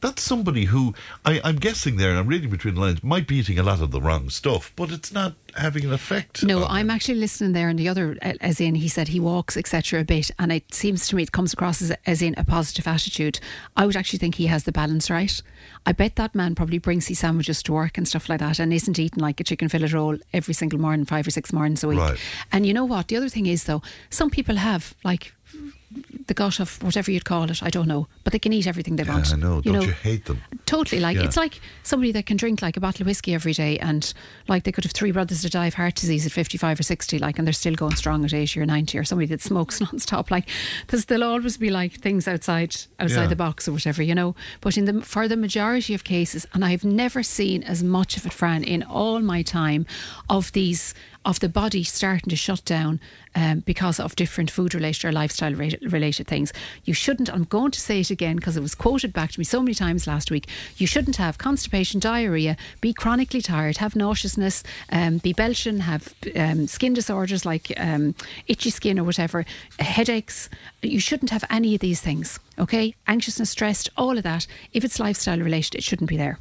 That's 0.00 0.22
somebody 0.22 0.66
who 0.66 0.94
I, 1.24 1.40
I'm 1.42 1.56
guessing 1.56 1.96
there, 1.96 2.10
and 2.10 2.18
I'm 2.18 2.28
reading 2.28 2.50
between 2.50 2.74
the 2.74 2.80
lines, 2.80 3.02
might 3.02 3.26
be 3.26 3.36
eating 3.36 3.58
a 3.58 3.62
lot 3.62 3.80
of 3.80 3.90
the 3.90 4.00
wrong 4.00 4.30
stuff, 4.30 4.72
but 4.76 4.90
it's 4.90 5.12
not 5.12 5.34
having 5.56 5.84
an 5.84 5.92
effect. 5.92 6.44
No, 6.44 6.64
I'm 6.64 6.86
them. 6.86 6.94
actually 6.94 7.16
listening 7.16 7.52
there, 7.52 7.68
and 7.68 7.78
the 7.78 7.88
other, 7.88 8.16
as 8.22 8.60
in, 8.60 8.76
he 8.76 8.88
said 8.88 9.08
he 9.08 9.20
walks, 9.20 9.56
etc., 9.56 10.00
a 10.00 10.04
bit, 10.04 10.30
and 10.38 10.52
it 10.52 10.72
seems 10.72 11.08
to 11.08 11.16
me 11.16 11.22
it 11.22 11.32
comes 11.32 11.52
across 11.52 11.82
as, 11.82 11.92
as 12.06 12.22
in 12.22 12.34
a 12.36 12.44
positive 12.44 12.86
attitude. 12.86 13.40
I 13.76 13.86
would 13.86 13.96
actually 13.96 14.18
think 14.20 14.36
he 14.36 14.46
has 14.46 14.64
the 14.64 14.72
balance 14.72 15.10
right. 15.10 15.40
I 15.86 15.92
bet 15.92 16.16
that 16.16 16.34
man 16.34 16.54
probably 16.54 16.78
brings 16.78 17.06
his 17.06 17.18
sandwiches 17.18 17.62
to 17.64 17.72
work 17.72 17.98
and 17.98 18.06
stuff 18.06 18.28
like 18.28 18.40
that, 18.40 18.58
and 18.58 18.72
isn't 18.72 18.98
eating 18.98 19.22
like 19.22 19.40
a 19.40 19.44
chicken 19.44 19.68
fillet 19.68 19.88
roll 19.88 20.16
every 20.32 20.54
single 20.54 20.78
morning, 20.78 21.06
five 21.06 21.26
or 21.26 21.30
six 21.30 21.52
mornings 21.52 21.82
a 21.82 21.88
week. 21.88 21.98
Right. 21.98 22.18
And 22.52 22.66
you 22.66 22.74
know 22.74 22.84
what? 22.84 23.08
The 23.08 23.16
other 23.16 23.28
thing 23.28 23.46
is 23.46 23.64
though, 23.64 23.82
some 24.10 24.30
people 24.30 24.56
have 24.56 24.94
like 25.04 25.34
the 26.26 26.34
gut 26.34 26.60
of 26.60 26.82
whatever 26.82 27.10
you'd 27.10 27.24
call 27.24 27.50
it. 27.50 27.62
I 27.62 27.70
don't 27.70 27.88
know, 27.88 28.08
but 28.22 28.32
they 28.32 28.38
can 28.38 28.52
eat 28.52 28.66
everything 28.66 28.96
they 28.96 29.04
Yeah, 29.04 29.14
want. 29.14 29.32
I 29.32 29.36
know. 29.36 29.60
Don't 29.62 29.82
you 29.86 29.92
hate 29.92 30.26
them? 30.26 30.42
Totally. 30.66 31.00
Like 31.00 31.16
Yeah. 31.16 31.24
it's 31.24 31.36
like 31.36 31.60
somebody 31.82 32.12
that 32.12 32.26
can 32.26 32.36
drink 32.36 32.60
like 32.60 32.76
a 32.76 32.80
bottle 32.80 33.02
of 33.02 33.06
whiskey 33.06 33.32
every 33.34 33.54
day, 33.54 33.78
and 33.78 34.12
like 34.48 34.64
they 34.64 34.72
could 34.72 34.84
have 34.84 34.92
three 34.92 35.12
brothers 35.12 35.42
that 35.42 35.52
die 35.52 35.66
of 35.66 35.74
heart 35.74 35.94
disease 35.94 36.26
at 36.26 36.32
fifty-five 36.32 36.78
or 36.78 36.82
sixty, 36.82 37.18
like, 37.18 37.38
and 37.38 37.46
they're 37.46 37.52
still 37.54 37.74
going 37.74 37.96
strong 37.96 38.24
at 38.24 38.34
eighty 38.34 38.60
or 38.60 38.66
ninety, 38.66 38.98
or 38.98 39.04
somebody 39.04 39.26
that 39.28 39.40
smokes 39.40 39.80
non-stop. 39.80 40.30
Like, 40.30 40.46
there's, 40.88 41.06
there'll 41.06 41.24
always 41.24 41.56
be 41.56 41.70
like 41.70 41.94
things 41.94 42.28
outside 42.28 42.76
outside 43.00 43.22
Yeah. 43.22 43.26
the 43.28 43.36
box 43.36 43.66
or 43.66 43.72
whatever, 43.72 44.02
you 44.02 44.14
know. 44.14 44.34
But 44.60 44.76
in 44.76 44.84
the 44.84 45.00
for 45.00 45.26
the 45.28 45.36
majority 45.36 45.94
of 45.94 46.04
cases, 46.04 46.46
and 46.52 46.64
I've 46.64 46.84
never 46.84 47.22
seen 47.22 47.62
as 47.62 47.82
much 47.82 48.16
of 48.18 48.26
it, 48.26 48.32
Fran, 48.34 48.62
in 48.62 48.82
all 48.82 49.20
my 49.20 49.40
time, 49.42 49.86
of 50.28 50.52
these 50.52 50.92
of 51.28 51.40
the 51.40 51.48
body 51.48 51.84
starting 51.84 52.30
to 52.30 52.36
shut 52.36 52.64
down 52.64 52.98
um, 53.34 53.60
because 53.60 54.00
of 54.00 54.16
different 54.16 54.50
food 54.50 54.74
related 54.74 55.04
or 55.04 55.12
lifestyle 55.12 55.52
related 55.52 56.26
things. 56.26 56.54
You 56.84 56.94
shouldn't, 56.94 57.30
I'm 57.30 57.44
going 57.44 57.70
to 57.72 57.80
say 57.80 58.00
it 58.00 58.10
again 58.10 58.36
because 58.36 58.56
it 58.56 58.62
was 58.62 58.74
quoted 58.74 59.12
back 59.12 59.32
to 59.32 59.38
me 59.38 59.44
so 59.44 59.60
many 59.60 59.74
times 59.74 60.06
last 60.06 60.30
week. 60.30 60.48
You 60.78 60.86
shouldn't 60.86 61.16
have 61.16 61.36
constipation, 61.36 62.00
diarrhea, 62.00 62.56
be 62.80 62.94
chronically 62.94 63.42
tired, 63.42 63.76
have 63.76 63.94
nauseousness, 63.94 64.64
um, 64.90 65.18
be 65.18 65.34
belching, 65.34 65.80
have 65.80 66.14
um, 66.34 66.66
skin 66.66 66.94
disorders 66.94 67.44
like 67.44 67.74
um, 67.76 68.14
itchy 68.46 68.70
skin 68.70 68.98
or 68.98 69.04
whatever, 69.04 69.44
headaches. 69.78 70.48
You 70.80 71.00
shouldn't 71.00 71.30
have 71.30 71.44
any 71.50 71.74
of 71.74 71.80
these 71.80 72.00
things, 72.00 72.38
okay? 72.56 72.94
Anxiousness, 73.08 73.50
stressed, 73.50 73.90
all 73.96 74.16
of 74.16 74.22
that. 74.22 74.46
If 74.72 74.84
it's 74.84 75.00
lifestyle 75.00 75.40
related, 75.40 75.74
it 75.74 75.82
shouldn't 75.82 76.08
be 76.08 76.16
there. 76.16 76.38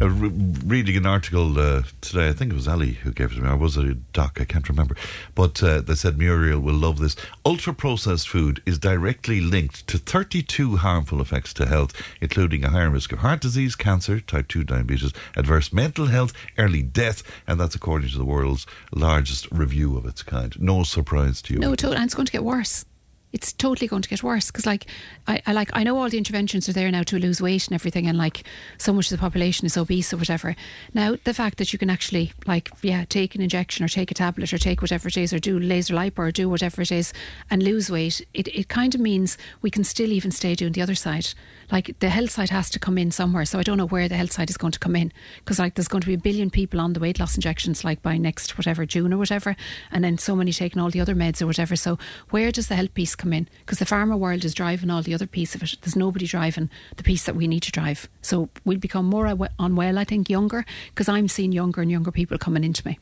Uh, 0.00 0.08
re- 0.10 0.28
reading 0.64 0.96
an 0.96 1.06
article 1.06 1.58
uh, 1.58 1.82
today, 2.00 2.28
I 2.28 2.32
think 2.32 2.52
it 2.52 2.54
was 2.54 2.68
Ali 2.68 2.92
who 2.92 3.10
gave 3.10 3.32
it 3.32 3.34
to 3.34 3.40
me, 3.40 3.48
I 3.48 3.54
was 3.54 3.76
a 3.76 3.94
doc? 3.94 4.38
I 4.40 4.44
can't 4.44 4.68
remember. 4.68 4.96
But 5.34 5.60
uh, 5.60 5.80
they 5.80 5.96
said 5.96 6.18
Muriel 6.18 6.60
will 6.60 6.76
love 6.76 7.00
this. 7.00 7.16
Ultra 7.44 7.74
processed 7.74 8.28
food 8.28 8.62
is 8.64 8.78
directly 8.78 9.40
linked 9.40 9.88
to 9.88 9.98
32 9.98 10.76
harmful 10.76 11.20
effects 11.20 11.52
to 11.54 11.66
health, 11.66 12.00
including 12.20 12.64
a 12.64 12.70
higher 12.70 12.90
risk 12.90 13.10
of 13.10 13.18
heart 13.18 13.40
disease, 13.40 13.74
cancer, 13.74 14.20
type 14.20 14.46
2 14.46 14.62
diabetes, 14.62 15.12
adverse 15.34 15.72
mental 15.72 16.06
health, 16.06 16.32
early 16.58 16.82
death, 16.82 17.24
and 17.48 17.58
that's 17.58 17.74
according 17.74 18.10
to 18.10 18.18
the 18.18 18.24
world's 18.24 18.68
largest 18.92 19.50
review 19.50 19.96
of 19.96 20.06
its 20.06 20.22
kind. 20.22 20.54
No 20.60 20.84
surprise 20.84 21.42
to 21.42 21.54
you. 21.54 21.58
No, 21.58 21.74
totally, 21.74 21.96
and 21.96 22.04
it's 22.04 22.14
going 22.14 22.26
to 22.26 22.32
get 22.32 22.44
worse. 22.44 22.84
It's 23.32 23.52
totally 23.52 23.86
going 23.86 24.02
to 24.02 24.08
get 24.08 24.22
worse 24.22 24.46
because, 24.50 24.64
like, 24.64 24.86
I, 25.26 25.42
I 25.46 25.52
like 25.52 25.70
I 25.74 25.82
know 25.82 25.98
all 25.98 26.08
the 26.08 26.18
interventions 26.18 26.68
are 26.68 26.72
there 26.72 26.90
now 26.90 27.02
to 27.04 27.18
lose 27.18 27.42
weight 27.42 27.66
and 27.66 27.74
everything, 27.74 28.06
and 28.06 28.16
like 28.16 28.44
so 28.78 28.92
much 28.92 29.10
of 29.10 29.18
the 29.18 29.20
population 29.20 29.66
is 29.66 29.76
obese 29.76 30.12
or 30.12 30.16
whatever. 30.16 30.56
Now, 30.94 31.16
the 31.24 31.34
fact 31.34 31.58
that 31.58 31.72
you 31.72 31.78
can 31.78 31.90
actually, 31.90 32.32
like, 32.46 32.70
yeah, 32.82 33.04
take 33.04 33.34
an 33.34 33.42
injection 33.42 33.84
or 33.84 33.88
take 33.88 34.10
a 34.10 34.14
tablet 34.14 34.52
or 34.52 34.58
take 34.58 34.80
whatever 34.80 35.08
it 35.08 35.16
is, 35.16 35.32
or 35.32 35.38
do 35.38 35.58
laser 35.58 35.94
lipo 35.94 36.18
or 36.20 36.30
do 36.30 36.48
whatever 36.48 36.80
it 36.80 36.90
is, 36.90 37.12
and 37.50 37.62
lose 37.62 37.90
weight, 37.90 38.26
it 38.32 38.48
it 38.48 38.68
kind 38.68 38.94
of 38.94 39.00
means 39.00 39.36
we 39.60 39.70
can 39.70 39.84
still 39.84 40.10
even 40.10 40.30
stay 40.30 40.54
doing 40.54 40.72
the 40.72 40.82
other 40.82 40.94
side. 40.94 41.34
Like 41.70 41.98
the 42.00 42.08
health 42.08 42.30
side 42.30 42.48
has 42.48 42.70
to 42.70 42.78
come 42.78 42.96
in 42.96 43.10
somewhere. 43.10 43.44
So 43.44 43.58
I 43.58 43.62
don't 43.62 43.76
know 43.76 43.86
where 43.86 44.08
the 44.08 44.16
health 44.16 44.32
side 44.32 44.48
is 44.48 44.56
going 44.56 44.72
to 44.72 44.78
come 44.78 44.96
in 44.96 45.12
because 45.40 45.58
like 45.58 45.74
there's 45.74 45.88
going 45.88 46.00
to 46.00 46.06
be 46.06 46.14
a 46.14 46.18
billion 46.18 46.48
people 46.48 46.80
on 46.80 46.94
the 46.94 47.00
weight 47.00 47.20
loss 47.20 47.34
injections 47.34 47.84
like 47.84 48.00
by 48.00 48.16
next 48.16 48.56
whatever 48.56 48.86
June 48.86 49.12
or 49.12 49.18
whatever, 49.18 49.54
and 49.90 50.02
then 50.02 50.16
so 50.16 50.34
many 50.34 50.52
taking 50.52 50.80
all 50.80 50.90
the 50.90 51.00
other 51.00 51.14
meds 51.14 51.42
or 51.42 51.46
whatever. 51.46 51.76
So 51.76 51.98
where 52.30 52.50
does 52.50 52.68
the 52.68 52.76
health 52.76 52.94
piece 52.94 53.14
come 53.18 53.32
in? 53.32 53.48
Because 53.60 53.78
the 53.78 53.84
pharma 53.84 54.18
world 54.18 54.44
is 54.44 54.54
driving 54.54 54.90
all 54.90 55.02
the 55.02 55.14
other 55.14 55.26
piece 55.26 55.54
of 55.54 55.62
it. 55.62 55.76
There's 55.82 55.96
nobody 55.96 56.26
driving 56.26 56.70
the 56.96 57.02
piece 57.02 57.24
that 57.24 57.36
we 57.36 57.46
need 57.46 57.62
to 57.64 57.72
drive. 57.72 58.08
So 58.22 58.48
we'll 58.64 58.78
become 58.78 59.06
more 59.06 59.26
unwell, 59.58 59.98
I 59.98 60.04
think, 60.04 60.30
younger 60.30 60.64
because 60.90 61.08
I'm 61.08 61.28
seeing 61.28 61.52
younger 61.52 61.82
and 61.82 61.90
younger 61.90 62.10
people 62.10 62.38
coming 62.38 62.64
into 62.64 62.86
me. 62.86 62.98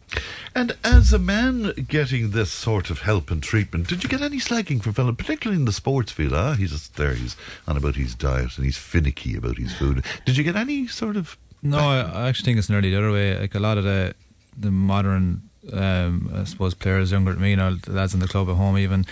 And 0.55 0.76
as 0.85 1.12
a 1.12 1.18
man 1.18 1.72
getting 1.88 2.31
this 2.31 2.50
sort 2.50 2.90
of 2.90 3.00
help 3.00 3.31
and 3.31 3.42
treatment, 3.42 3.88
did 3.88 4.02
you 4.02 4.09
get 4.09 4.22
any 4.22 4.38
slagging 4.38 4.83
from 4.83 4.94
Philip, 4.94 5.18
particularly 5.18 5.61
in 5.61 5.66
the 5.66 5.72
sports 5.72 6.12
field? 6.12 6.33
Ah, 6.33 6.55
he's 6.55 6.72
just 6.72 6.96
there, 6.96 7.14
he's 7.14 7.37
on 7.66 7.76
about 7.76 7.96
his 7.96 8.14
diet 8.14 8.57
and 8.57 8.64
he's 8.64 8.79
finicky 8.79 9.37
about 9.37 9.59
his 9.59 9.72
food. 9.74 10.05
Did 10.24 10.37
you 10.37 10.44
get 10.44 10.57
any 10.57 10.87
sort 10.87 11.16
of. 11.16 11.37
No, 11.62 11.79
I, 11.79 12.00
I 12.00 12.29
actually 12.29 12.44
think 12.44 12.59
it's 12.59 12.70
nearly 12.70 12.90
the 12.90 12.98
other 12.98 13.12
way. 13.12 13.38
Like 13.38 13.55
a 13.55 13.61
lot 13.61 13.79
of 13.79 13.85
the 13.85 14.14
the 14.59 14.70
modern 14.70 15.42
um, 15.72 16.31
I 16.35 16.44
suppose 16.44 16.74
players 16.74 17.12
younger 17.12 17.33
than 17.33 17.42
me, 17.42 17.50
you 17.50 17.57
know, 17.57 17.74
the 17.74 17.92
lads 17.92 18.14
in 18.14 18.20
the 18.20 18.29
club 18.29 18.48
at 18.48 18.57
home, 18.57 18.79
even 18.79 19.07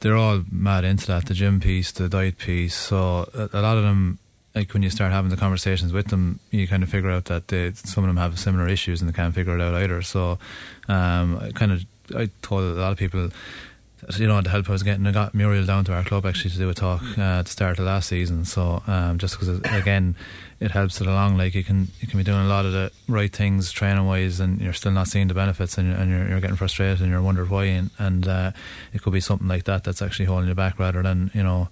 they're 0.00 0.16
all 0.16 0.42
mad 0.50 0.84
into 0.84 1.06
that 1.06 1.26
the 1.26 1.34
gym 1.34 1.60
piece, 1.60 1.92
the 1.92 2.08
diet 2.08 2.38
piece. 2.38 2.74
So 2.74 3.28
a, 3.34 3.48
a 3.52 3.62
lot 3.62 3.76
of 3.76 3.82
them 3.82 4.18
like 4.56 4.72
when 4.72 4.82
you 4.82 4.88
start 4.88 5.12
having 5.12 5.30
the 5.30 5.36
conversations 5.36 5.92
with 5.92 6.08
them, 6.08 6.40
you 6.50 6.66
kind 6.66 6.82
of 6.82 6.88
figure 6.88 7.10
out 7.10 7.26
that 7.26 7.48
they, 7.48 7.72
some 7.72 8.04
of 8.04 8.08
them 8.08 8.16
have 8.16 8.38
similar 8.38 8.66
issues 8.66 9.02
and 9.02 9.08
they 9.08 9.12
can't 9.12 9.34
figure 9.34 9.54
it 9.54 9.60
out 9.60 9.74
either. 9.74 10.00
So, 10.00 10.38
um, 10.88 11.38
I 11.38 11.52
kind 11.52 11.72
of 11.72 11.84
I 12.16 12.30
told 12.40 12.62
a 12.62 12.80
lot 12.80 12.92
of 12.92 12.98
people, 12.98 13.30
you 14.18 14.26
know, 14.26 14.40
the 14.40 14.50
help 14.50 14.68
I 14.68 14.72
was 14.72 14.82
getting, 14.82 15.06
I 15.06 15.12
got 15.12 15.34
Muriel 15.34 15.64
down 15.64 15.84
to 15.86 15.94
our 15.94 16.04
club 16.04 16.26
actually 16.26 16.50
to 16.50 16.58
do 16.58 16.68
a 16.68 16.74
talk 16.74 17.02
uh, 17.16 17.40
at 17.40 17.46
the 17.46 17.50
start 17.50 17.78
of 17.78 17.86
last 17.86 18.08
season. 18.08 18.44
So, 18.44 18.82
um, 18.86 19.18
just 19.18 19.38
because 19.38 19.60
again, 19.72 20.16
it 20.60 20.70
helps 20.70 21.00
it 21.00 21.06
along. 21.06 21.36
Like 21.36 21.54
you 21.54 21.64
can 21.64 21.88
you 22.00 22.08
can 22.08 22.18
be 22.18 22.24
doing 22.24 22.40
a 22.40 22.48
lot 22.48 22.64
of 22.66 22.72
the 22.72 22.92
right 23.08 23.32
things 23.32 23.72
training 23.72 24.06
wise, 24.06 24.38
and 24.40 24.60
you're 24.60 24.72
still 24.72 24.92
not 24.92 25.08
seeing 25.08 25.28
the 25.28 25.34
benefits, 25.34 25.78
and, 25.78 25.92
and 25.92 26.10
you're, 26.10 26.28
you're 26.28 26.40
getting 26.40 26.56
frustrated, 26.56 27.00
and 27.00 27.10
you're 27.10 27.22
wondering 27.22 27.48
why, 27.48 27.64
and, 27.64 27.90
and 27.98 28.28
uh, 28.28 28.52
it 28.92 29.02
could 29.02 29.12
be 29.12 29.20
something 29.20 29.48
like 29.48 29.64
that 29.64 29.84
that's 29.84 30.02
actually 30.02 30.26
holding 30.26 30.48
you 30.48 30.54
back 30.54 30.78
rather 30.78 31.02
than 31.02 31.30
you 31.34 31.42
know 31.42 31.68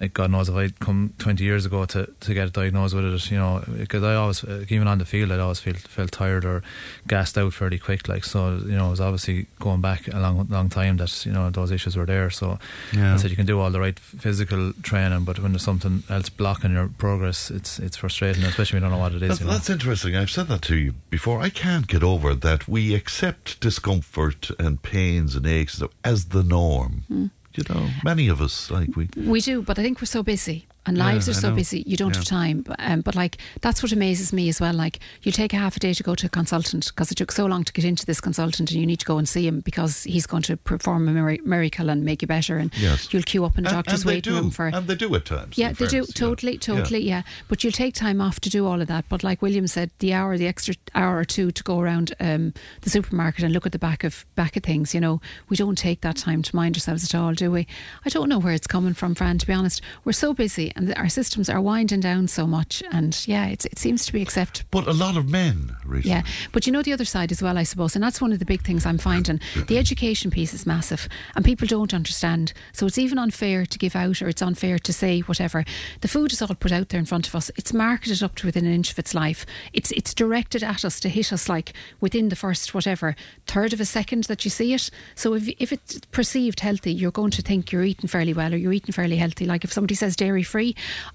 like 0.00 0.14
God 0.14 0.30
knows 0.30 0.48
if 0.48 0.54
I'd 0.54 0.80
come 0.80 1.12
20 1.18 1.44
years 1.44 1.66
ago 1.66 1.84
to, 1.84 2.10
to 2.20 2.34
get 2.34 2.52
diagnosed 2.54 2.94
with 2.94 3.04
it, 3.04 3.30
you 3.30 3.36
know, 3.36 3.62
because 3.76 4.02
I 4.02 4.14
always, 4.14 4.42
even 4.70 4.88
on 4.88 4.96
the 4.96 5.04
field, 5.04 5.30
I'd 5.30 5.40
always 5.40 5.60
feel 5.60 5.74
felt 5.74 6.10
tired 6.12 6.46
or 6.46 6.62
gassed 7.06 7.36
out 7.36 7.52
fairly 7.52 7.78
quick. 7.78 8.08
Like, 8.08 8.24
so, 8.24 8.56
you 8.64 8.72
know, 8.76 8.86
it 8.86 8.90
was 8.90 9.00
obviously 9.00 9.46
going 9.58 9.82
back 9.82 10.08
a 10.08 10.18
long, 10.18 10.46
long 10.48 10.70
time 10.70 10.96
that, 10.96 11.26
you 11.26 11.32
know, 11.32 11.50
those 11.50 11.70
issues 11.70 11.96
were 11.96 12.06
there. 12.06 12.30
So 12.30 12.58
Yeah. 12.92 13.12
I 13.14 13.16
said 13.18 13.30
you 13.30 13.36
can 13.36 13.44
do 13.44 13.60
all 13.60 13.70
the 13.70 13.80
right 13.80 13.98
physical 13.98 14.72
training, 14.82 15.24
but 15.24 15.38
when 15.38 15.52
there's 15.52 15.64
something 15.64 16.02
else 16.08 16.30
blocking 16.30 16.72
your 16.72 16.88
progress, 16.88 17.50
it's 17.50 17.78
it's 17.78 17.96
frustrating, 17.98 18.42
especially 18.44 18.76
when 18.80 18.84
you 18.84 18.90
don't 18.90 18.98
know 18.98 19.02
what 19.02 19.12
it 19.12 19.22
is. 19.22 19.28
That's, 19.28 19.40
you 19.40 19.46
know? 19.46 19.52
that's 19.52 19.68
interesting. 19.70 20.16
I've 20.16 20.30
said 20.30 20.48
that 20.48 20.62
to 20.62 20.76
you 20.76 20.94
before. 21.10 21.42
I 21.42 21.50
can't 21.50 21.86
get 21.86 22.02
over 22.02 22.34
that 22.34 22.66
we 22.66 22.94
accept 22.94 23.60
discomfort 23.60 24.50
and 24.58 24.82
pains 24.82 25.36
and 25.36 25.46
aches 25.46 25.82
as 26.04 26.26
the 26.26 26.42
norm. 26.42 27.04
Hmm. 27.08 27.26
You 27.54 27.64
know, 27.68 27.88
many 28.04 28.28
of 28.28 28.40
us 28.40 28.70
like 28.70 28.94
we. 28.96 29.08
We 29.16 29.40
do, 29.40 29.62
but 29.62 29.78
I 29.78 29.82
think 29.82 30.00
we're 30.00 30.06
so 30.06 30.22
busy. 30.22 30.66
And 30.86 30.96
Yeah, 30.96 31.04
lives 31.12 31.28
are 31.28 31.32
I 31.32 31.34
so 31.34 31.54
busy, 31.54 31.84
you 31.86 31.96
don't 31.96 32.10
Yeah. 32.14 32.20
have 32.20 32.24
time. 32.24 32.62
But, 32.62 32.76
um, 32.78 33.02
but 33.02 33.14
like 33.14 33.36
that's 33.60 33.82
what 33.82 33.92
amazes 33.92 34.32
me 34.32 34.48
as 34.48 34.60
well. 34.60 34.72
Like 34.72 34.98
you 35.22 35.30
take 35.30 35.52
a 35.52 35.56
half 35.58 35.76
a 35.76 35.80
day 35.80 35.92
to 35.92 36.02
go 36.02 36.14
to 36.14 36.26
a 36.26 36.28
consultant 36.30 36.86
because 36.86 37.10
it 37.12 37.16
took 37.16 37.30
so 37.32 37.44
long 37.44 37.64
to 37.64 37.72
get 37.72 37.84
into 37.84 38.06
this 38.06 38.20
consultant, 38.20 38.70
and 38.70 38.80
you 38.80 38.86
need 38.86 38.98
to 39.00 39.04
go 39.06 39.18
and 39.18 39.28
see 39.28 39.46
him 39.46 39.60
because 39.60 40.04
he's 40.04 40.26
going 40.26 40.42
to 40.44 40.56
perform 40.56 41.06
a 41.08 41.12
mir- 41.12 41.38
miracle 41.44 41.90
and 41.90 42.02
make 42.04 42.22
you 42.22 42.28
better. 42.28 42.56
And 42.56 42.72
Yes. 42.78 43.08
you'll 43.12 43.22
queue 43.24 43.44
up 43.44 43.58
in 43.58 43.66
And- 43.66 43.74
doctor's 43.74 44.00
and 44.00 44.08
they 44.08 44.14
waiting 44.16 44.32
do, 44.32 44.40
room 44.40 44.50
for 44.50 44.68
and 44.68 44.86
they 44.88 44.94
do 44.94 45.14
at 45.14 45.26
times. 45.26 45.58
yeah, 45.58 45.72
they 45.72 45.84
do 45.86 45.90
fairness, 45.90 46.08
yeah. 46.08 46.14
totally, 46.26 46.58
totally, 46.58 47.06
yeah. 47.06 47.22
But 47.48 47.62
you'll 47.62 47.72
take 47.74 47.94
time 47.94 48.20
off 48.22 48.40
to 48.40 48.48
do 48.48 48.66
all 48.66 48.80
of 48.80 48.88
that. 48.88 49.04
But 49.10 49.22
like 49.22 49.42
William 49.42 49.66
said, 49.66 49.90
the 49.98 50.14
hour, 50.14 50.38
the 50.38 50.46
extra 50.46 50.74
hour 50.94 51.18
or 51.18 51.24
two 51.26 51.50
to 51.50 51.62
go 51.62 51.78
around 51.80 52.14
um, 52.20 52.54
the 52.80 52.88
supermarket 52.90 53.44
and 53.44 53.52
look 53.52 53.66
at 53.66 53.72
the 53.72 53.78
back 53.78 54.02
of 54.02 54.24
back 54.34 54.56
of 54.56 54.62
things, 54.62 54.94
you 54.94 55.00
know, 55.00 55.20
we 55.50 55.56
don't 55.58 55.76
take 55.76 56.00
that 56.00 56.16
time 56.16 56.40
to 56.42 56.56
mind 56.56 56.76
ourselves 56.76 57.04
at 57.04 57.14
all, 57.14 57.34
do 57.34 57.50
we? 57.50 57.66
I 58.06 58.08
don't 58.08 58.30
know 58.30 58.38
where 58.38 58.54
it's 58.54 58.66
coming 58.66 58.94
from, 58.94 59.14
Fran. 59.14 59.36
To 59.38 59.46
be 59.46 59.52
honest, 59.52 59.82
we're 60.04 60.12
so 60.12 60.32
busy 60.32 60.69
and 60.76 60.94
our 60.96 61.08
systems 61.08 61.48
are 61.48 61.60
winding 61.60 62.00
down 62.00 62.28
so 62.28 62.46
much, 62.46 62.82
and 62.92 63.26
yeah, 63.26 63.46
it's, 63.46 63.64
it 63.66 63.78
seems 63.78 64.06
to 64.06 64.12
be 64.12 64.22
acceptable. 64.22 64.68
But 64.70 64.86
a 64.86 64.92
lot 64.92 65.16
of 65.16 65.28
men 65.28 65.76
recently. 65.84 66.10
Yeah, 66.10 66.22
but 66.52 66.66
you 66.66 66.72
know 66.72 66.82
the 66.82 66.92
other 66.92 67.04
side 67.04 67.32
as 67.32 67.42
well, 67.42 67.58
I 67.58 67.62
suppose, 67.62 67.94
and 67.94 68.02
that's 68.02 68.20
one 68.20 68.32
of 68.32 68.38
the 68.38 68.44
big 68.44 68.62
things 68.62 68.86
I'm 68.86 68.98
finding. 68.98 69.40
The 69.66 69.78
education 69.78 70.30
piece 70.30 70.54
is 70.54 70.66
massive, 70.66 71.08
and 71.34 71.44
people 71.44 71.66
don't 71.66 71.94
understand. 71.94 72.52
So 72.72 72.86
it's 72.86 72.98
even 72.98 73.18
unfair 73.18 73.66
to 73.66 73.78
give 73.78 73.96
out, 73.96 74.22
or 74.22 74.28
it's 74.28 74.42
unfair 74.42 74.78
to 74.78 74.92
say 74.92 75.20
whatever. 75.20 75.64
The 76.00 76.08
food 76.08 76.32
is 76.32 76.42
all 76.42 76.48
put 76.54 76.72
out 76.72 76.88
there 76.88 77.00
in 77.00 77.06
front 77.06 77.26
of 77.26 77.34
us. 77.34 77.50
It's 77.56 77.72
marketed 77.72 78.22
up 78.22 78.34
to 78.36 78.46
within 78.46 78.66
an 78.66 78.72
inch 78.72 78.92
of 78.92 78.98
its 78.98 79.14
life. 79.14 79.46
It's 79.72 79.90
it's 79.92 80.14
directed 80.14 80.62
at 80.62 80.84
us 80.84 81.00
to 81.00 81.08
hit 81.08 81.32
us 81.32 81.48
like 81.48 81.72
within 82.00 82.28
the 82.28 82.36
first 82.36 82.74
whatever 82.74 83.16
third 83.46 83.72
of 83.72 83.80
a 83.80 83.84
second 83.84 84.24
that 84.24 84.44
you 84.44 84.50
see 84.50 84.74
it. 84.74 84.90
So 85.14 85.34
if 85.34 85.48
if 85.58 85.72
it's 85.72 86.00
perceived 86.12 86.60
healthy, 86.60 86.92
you're 86.92 87.10
going 87.10 87.30
to 87.32 87.42
think 87.42 87.72
you're 87.72 87.84
eating 87.84 88.08
fairly 88.08 88.32
well 88.32 88.52
or 88.54 88.56
you're 88.56 88.72
eating 88.72 88.92
fairly 88.92 89.16
healthy. 89.16 89.46
Like 89.46 89.64
if 89.64 89.72
somebody 89.72 89.94
says 89.94 90.16
dairy 90.16 90.42
free, 90.42 90.59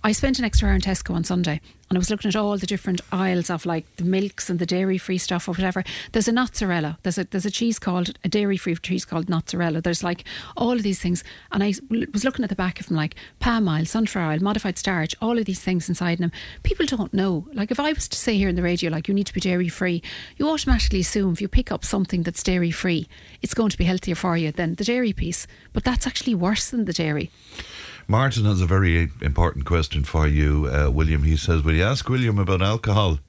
I 0.04 0.12
spent 0.12 0.40
an 0.40 0.46
extra 0.46 0.70
hour 0.70 0.76
in 0.76 0.82
Tesco 0.82 1.14
on 1.14 1.24
Sunday 1.24 1.62
and 1.90 1.98
I 1.98 2.00
was 2.00 2.10
looking 2.10 2.30
at 2.30 2.36
all 2.36 2.58
the 2.58 2.66
different 2.66 3.02
aisles 3.12 3.50
of 3.50 3.66
like 3.66 3.86
the 3.98 4.04
milks 4.04 4.50
and 4.50 4.58
the 4.58 4.66
dairy 4.66 4.98
free 4.98 5.20
stuff 5.20 5.48
or 5.48 5.52
whatever. 5.52 5.84
There's 6.14 6.28
a 6.28 6.34
mozzarella. 6.34 6.98
There's 7.04 7.20
a 7.20 7.26
there's 7.26 7.46
a 7.46 7.52
cheese 7.52 7.78
called 7.78 8.18
a 8.24 8.28
dairy 8.28 8.58
free 8.58 8.76
cheese 8.76 9.06
called 9.06 9.30
mozzarella. 9.30 9.82
There's 9.82 10.04
like 10.04 10.24
all 10.58 10.72
of 10.72 10.84
these 10.84 11.00
things, 11.00 11.24
and 11.52 11.64
I 11.64 11.74
was 12.12 12.24
looking 12.24 12.44
at 12.44 12.50
the 12.50 12.56
back 12.56 12.80
of 12.80 12.88
them 12.88 12.98
like 12.98 13.16
palm 13.40 13.68
oil, 13.68 13.86
sunflower 13.86 14.34
oil, 14.34 14.40
modified 14.40 14.80
starch, 14.80 15.16
all 15.22 15.38
of 15.38 15.46
these 15.46 15.62
things 15.62 15.88
inside 15.88 16.18
them. 16.18 16.32
People 16.64 16.88
don't 16.88 17.14
know. 17.14 17.48
Like 17.54 17.70
if 17.70 17.80
I 17.80 17.94
was 17.94 18.08
to 18.08 18.18
say 18.18 18.36
here 18.36 18.50
in 18.50 18.56
the 18.56 18.64
radio, 18.64 18.90
like 18.90 19.08
you 19.08 19.14
need 19.14 19.28
to 19.28 19.34
be 19.34 19.40
dairy 19.40 19.70
free, 19.70 20.02
you 20.38 20.50
automatically 20.50 21.02
assume 21.02 21.34
if 21.34 21.42
you 21.42 21.48
pick 21.48 21.72
up 21.72 21.86
something 21.86 22.24
that's 22.24 22.42
dairy 22.42 22.72
free, 22.72 23.08
it's 23.44 23.54
going 23.54 23.70
to 23.70 23.78
be 23.78 23.84
healthier 23.84 24.16
for 24.16 24.38
you 24.38 24.52
than 24.52 24.76
the 24.76 24.84
dairy 24.84 25.14
piece. 25.14 25.46
But 25.72 25.84
that's 25.84 26.08
actually 26.08 26.34
worse 26.34 26.72
than 26.72 26.86
the 26.86 26.94
dairy. 26.94 27.30
Martin 28.08 28.46
has 28.46 28.62
a 28.62 28.66
very 28.66 29.10
important 29.22 29.66
question 29.66 30.04
for 30.04 30.28
you, 30.28 30.68
uh, 30.68 30.90
William. 30.92 31.24
He 31.24 31.38
says, 31.38 31.64
Will 31.64 31.74
you 31.74 31.84
ask 31.84 32.08
William 32.08 32.38
about 32.38 32.62
alcohol? 32.62 33.20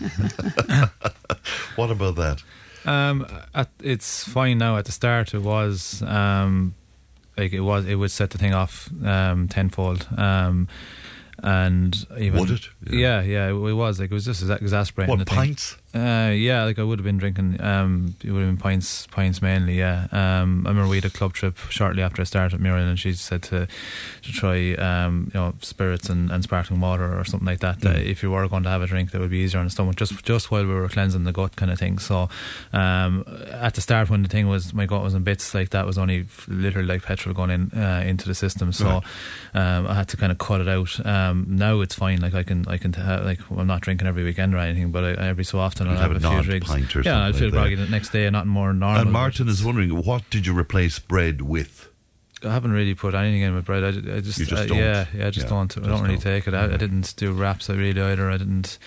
what 1.76 1.90
about 1.90 2.16
that? 2.16 2.42
Um, 2.84 3.26
at, 3.54 3.70
it's 3.82 4.24
fine 4.28 4.58
now. 4.58 4.76
At 4.76 4.84
the 4.86 4.92
start, 4.92 5.34
it 5.34 5.42
was 5.42 6.02
um, 6.02 6.74
like 7.36 7.52
it 7.52 7.60
was. 7.60 7.86
It 7.86 7.94
would 7.96 8.10
set 8.10 8.30
the 8.30 8.38
thing 8.38 8.54
off 8.54 8.90
um, 9.04 9.48
tenfold. 9.48 10.06
Um, 10.16 10.68
and 11.42 12.06
even 12.18 12.40
Would 12.40 12.50
it? 12.50 12.68
Yeah, 12.90 13.22
yeah, 13.22 13.48
it, 13.48 13.52
it 13.52 13.72
was 13.72 14.00
like 14.00 14.10
it 14.10 14.14
was 14.14 14.24
just 14.24 14.42
exasperating. 14.42 15.18
What, 15.18 15.26
pints? 15.26 15.76
Uh, 15.92 16.30
yeah, 16.32 16.62
like 16.64 16.78
I 16.78 16.84
would 16.84 17.00
have 17.00 17.04
been 17.04 17.18
drinking. 17.18 17.60
Um, 17.60 18.14
it 18.22 18.30
would 18.30 18.42
have 18.42 18.48
been 18.48 18.56
pints, 18.56 19.08
pints 19.08 19.42
mainly. 19.42 19.76
Yeah. 19.76 20.06
Um, 20.12 20.64
I 20.64 20.70
remember 20.70 20.88
we 20.88 20.98
had 20.98 21.04
a 21.04 21.10
club 21.10 21.32
trip 21.32 21.58
shortly 21.68 22.00
after 22.00 22.22
I 22.22 22.24
started 22.24 22.54
at 22.54 22.60
Muriel, 22.60 22.86
and 22.86 22.98
she 22.98 23.12
said 23.14 23.42
to 23.44 23.66
to 24.22 24.32
try, 24.32 24.74
um, 24.74 25.32
you 25.34 25.40
know, 25.40 25.54
spirits 25.62 26.08
and, 26.08 26.30
and 26.30 26.44
sparkling 26.44 26.80
water 26.80 27.18
or 27.18 27.24
something 27.24 27.46
like 27.46 27.58
that. 27.60 27.80
That 27.80 27.96
if 27.96 28.22
you 28.22 28.30
were 28.30 28.46
going 28.46 28.62
to 28.62 28.68
have 28.68 28.82
a 28.82 28.86
drink, 28.86 29.10
that 29.10 29.20
would 29.20 29.30
be 29.30 29.38
easier 29.38 29.58
on 29.58 29.66
the 29.66 29.70
stomach, 29.70 29.96
just 29.96 30.24
just 30.24 30.52
while 30.52 30.64
we 30.64 30.72
were 30.72 30.88
cleansing 30.88 31.24
the 31.24 31.32
gut, 31.32 31.56
kind 31.56 31.72
of 31.72 31.78
thing. 31.80 31.98
So, 31.98 32.28
um, 32.72 33.24
at 33.50 33.74
the 33.74 33.80
start 33.80 34.10
when 34.10 34.22
the 34.22 34.28
thing 34.28 34.46
was 34.46 34.72
my 34.72 34.86
gut 34.86 35.02
was 35.02 35.14
in 35.14 35.24
bits, 35.24 35.54
like 35.54 35.70
that 35.70 35.86
was 35.86 35.98
only 35.98 36.26
literally 36.46 36.86
like 36.86 37.02
petrol 37.02 37.34
going 37.34 37.50
in 37.50 37.72
uh, 37.76 38.04
into 38.06 38.28
the 38.28 38.34
system. 38.36 38.72
So, 38.72 39.02
um, 39.54 39.86
I 39.88 39.94
had 39.94 40.08
to 40.10 40.16
kind 40.16 40.30
of 40.30 40.38
cut 40.38 40.60
it 40.60 40.68
out. 40.68 41.04
Um, 41.04 41.46
now 41.48 41.80
it's 41.80 41.96
fine. 41.96 42.20
Like 42.20 42.34
I 42.34 42.44
can, 42.44 42.64
I 42.68 42.76
can, 42.76 42.92
ha- 42.92 43.22
like 43.24 43.40
I'm 43.50 43.66
not 43.66 43.80
drinking 43.80 44.06
every 44.06 44.22
weekend 44.22 44.54
or 44.54 44.58
anything, 44.58 44.92
but 44.92 45.04
I, 45.04 45.26
every 45.26 45.44
so 45.44 45.58
often 45.58 45.79
I'll 45.88 45.96
have, 45.96 46.12
have 46.12 46.24
a 46.24 46.28
few 46.30 46.42
drinks. 46.42 46.68
pint 46.68 46.94
or 46.96 47.00
yeah, 47.02 47.24
I'll 47.24 47.32
feel 47.32 47.44
like 47.48 47.52
groggy 47.52 47.74
the 47.76 47.86
next 47.86 48.10
day, 48.10 48.28
not 48.30 48.46
more 48.46 48.72
normal. 48.72 49.00
and 49.02 49.12
Martin 49.12 49.48
is 49.48 49.64
wondering, 49.64 49.90
what 50.04 50.28
did 50.30 50.46
you 50.46 50.56
replace 50.58 50.98
bread 50.98 51.42
with? 51.42 51.86
I 52.42 52.54
haven't 52.54 52.72
really 52.72 52.94
put 52.94 53.14
anything 53.14 53.42
in 53.42 53.54
with 53.54 53.66
bread. 53.66 53.84
I, 53.84 53.88
I 54.16 54.20
just, 54.20 54.38
You 54.38 54.46
just 54.46 54.62
uh, 54.62 54.66
don't. 54.66 54.78
yeah, 54.78 55.04
yeah, 55.14 55.26
I 55.26 55.30
just 55.30 55.44
Yeah, 55.44 55.50
don't. 55.50 55.76
I 55.76 55.80
don't 55.82 56.00
really 56.00 56.14
don't. 56.14 56.22
take 56.22 56.48
it. 56.48 56.54
I, 56.54 56.72
I 56.72 56.76
didn't 56.78 57.12
do 57.18 57.32
wraps. 57.32 57.68
I 57.68 57.74
really 57.74 58.00
either. 58.00 58.30
I 58.30 58.38
didn't. 58.38 58.78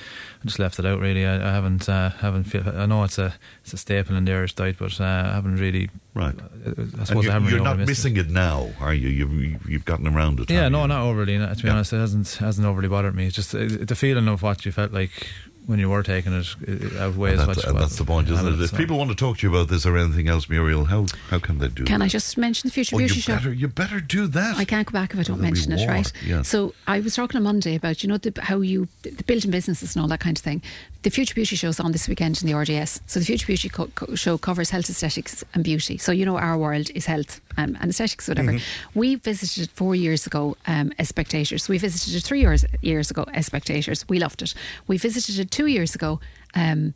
I 0.42 0.46
just 0.48 0.58
left 0.58 0.80
it 0.80 0.88
out. 0.88 1.00
Really, 1.00 1.24
I, 1.24 1.36
I 1.36 1.54
haven't. 1.54 1.88
Uh, 1.88 2.10
haven't. 2.10 2.46
Feel, 2.46 2.68
I 2.68 2.88
know 2.88 3.04
it's 3.04 3.20
a 3.20 3.36
it's 3.64 3.72
a 3.72 3.78
staple 3.78 4.16
in 4.16 4.26
the 4.26 4.34
Irish 4.34 4.56
diet, 4.56 4.78
but 4.80 5.00
uh, 5.00 5.04
I 5.04 5.34
haven't 5.36 5.58
really. 5.58 5.92
Right. 6.16 6.34
I, 6.36 7.02
I 7.02 7.04
suppose 7.04 7.26
you, 7.26 7.30
I 7.30 7.34
haven't 7.34 7.50
you're 7.50 7.60
really 7.60 7.64
not 7.64 7.78
overmissed 7.78 7.82
it. 7.84 7.88
missing 7.90 8.18
it 8.18 8.30
now, 8.32 8.72
are 8.80 8.94
you? 8.94 9.10
You've, 9.10 9.70
you've 9.70 9.86
gotten 9.86 10.08
around 10.08 10.40
it. 10.40 10.50
Yeah, 10.50 10.68
no, 10.70 10.82
you? 10.82 10.88
not 10.88 11.02
overly. 11.04 11.38
To 11.38 11.56
be 11.56 11.62
Yeah. 11.68 11.74
honest, 11.74 11.94
it 11.94 11.98
hasn't 11.98 12.34
hasn't 12.40 12.66
overly 12.66 12.88
bothered 12.88 13.14
me. 13.14 13.28
It's 13.28 13.36
just 13.36 13.54
uh, 13.54 13.68
the 13.70 13.96
feeling 13.96 14.28
of 14.30 14.42
what 14.42 14.66
you 14.66 14.72
felt 14.72 14.94
like 14.94 15.28
when 15.66 15.80
you 15.80 15.90
were 15.90 16.04
taking 16.04 16.34
it, 16.34 16.56
it 16.62 16.96
outweighs 16.98 17.40
And 17.40 17.48
what 17.48 17.56
that's, 17.56 17.68
and 17.68 17.80
that's 17.80 17.96
the 17.98 18.04
point, 18.04 18.30
isn't 18.30 18.46
it? 18.54 18.60
If 18.62 18.72
so. 18.72 18.78
people 18.78 18.98
want 18.98 19.10
to 19.12 19.16
talk 19.16 19.38
to 19.38 19.48
you 19.48 19.54
about 19.56 19.70
this 19.70 19.86
or 19.86 19.98
anything 19.98 20.28
else, 20.28 20.50
Muriel, 20.50 20.86
how 20.86 21.06
how 21.30 21.40
can 21.40 21.60
they 21.60 21.70
do 21.70 21.84
it? 21.84 21.88
Can 21.88 22.00
that? 22.00 22.06
I 22.06 22.08
just 22.10 22.38
mention 22.38 22.68
the 22.68 22.74
Future 22.74 22.96
Oh, 22.96 23.00
Beauty 23.00 23.16
you 23.16 23.22
Show? 23.22 23.36
better, 23.36 23.54
you 23.54 23.68
better 23.68 24.00
do 24.02 24.28
that. 24.28 24.58
I 24.58 24.66
can't 24.66 24.86
go 24.86 24.92
back 24.92 25.14
if 25.14 25.20
I 25.20 25.24
don't 25.24 25.38
There'll 25.40 25.54
mention 25.54 25.72
it, 25.72 25.88
right? 25.88 26.12
yes. 26.26 26.48
So 26.50 26.74
I 26.88 27.00
was 27.00 27.16
talking 27.16 27.38
on 27.38 27.44
Monday 27.44 27.76
about 27.76 28.04
you 28.04 28.10
know 28.10 28.18
the, 28.18 28.34
how 28.42 28.60
you 28.62 28.88
the 29.04 29.24
building 29.24 29.52
businesses 29.52 29.96
and 29.96 30.02
all 30.02 30.10
that 30.10 30.20
kind 30.20 30.38
of 30.38 30.44
thing. 30.44 30.62
The 31.04 31.10
Future 31.10 31.36
Beauty 31.36 31.56
Show 31.58 31.68
is 31.70 31.80
on 31.80 31.92
this 31.92 32.08
weekend 32.08 32.42
in 32.42 32.48
the 32.48 32.54
RDS. 32.58 33.02
So 33.08 33.20
the 33.20 33.26
Future 33.26 33.46
Beauty 33.48 33.68
co- 33.70 33.88
co- 33.96 34.16
Show 34.16 34.38
covers 34.38 34.70
health, 34.70 34.90
aesthetics, 34.90 35.44
and 35.54 35.64
beauty. 35.64 35.98
So 35.98 36.12
you 36.12 36.26
know 36.26 36.38
our 36.38 36.58
world 36.58 36.90
is 36.96 37.06
health 37.06 37.42
um, 37.58 37.78
and 37.80 37.90
aesthetics, 37.90 38.28
whatever. 38.28 38.54
Mm-hmm. 38.54 39.00
We 39.00 39.16
visited 39.16 39.66
it 39.66 39.72
four 39.72 39.96
years 39.96 40.26
ago 40.26 40.58
um, 40.68 40.92
as 41.00 41.10
spectators. 41.10 41.70
We 41.70 41.78
visited 41.78 42.16
it 42.16 42.24
three 42.24 42.42
years 42.42 42.66
years 42.82 43.12
ago 43.12 43.26
as 43.34 43.46
spectators. 43.46 44.08
We 44.10 44.20
loved 44.20 44.42
it. 44.42 44.54
We 44.88 44.98
visited 44.98 45.40
it 45.40 45.52
two 45.52 45.68
years 45.68 45.96
ago. 45.96 46.20
Um, 46.56 46.94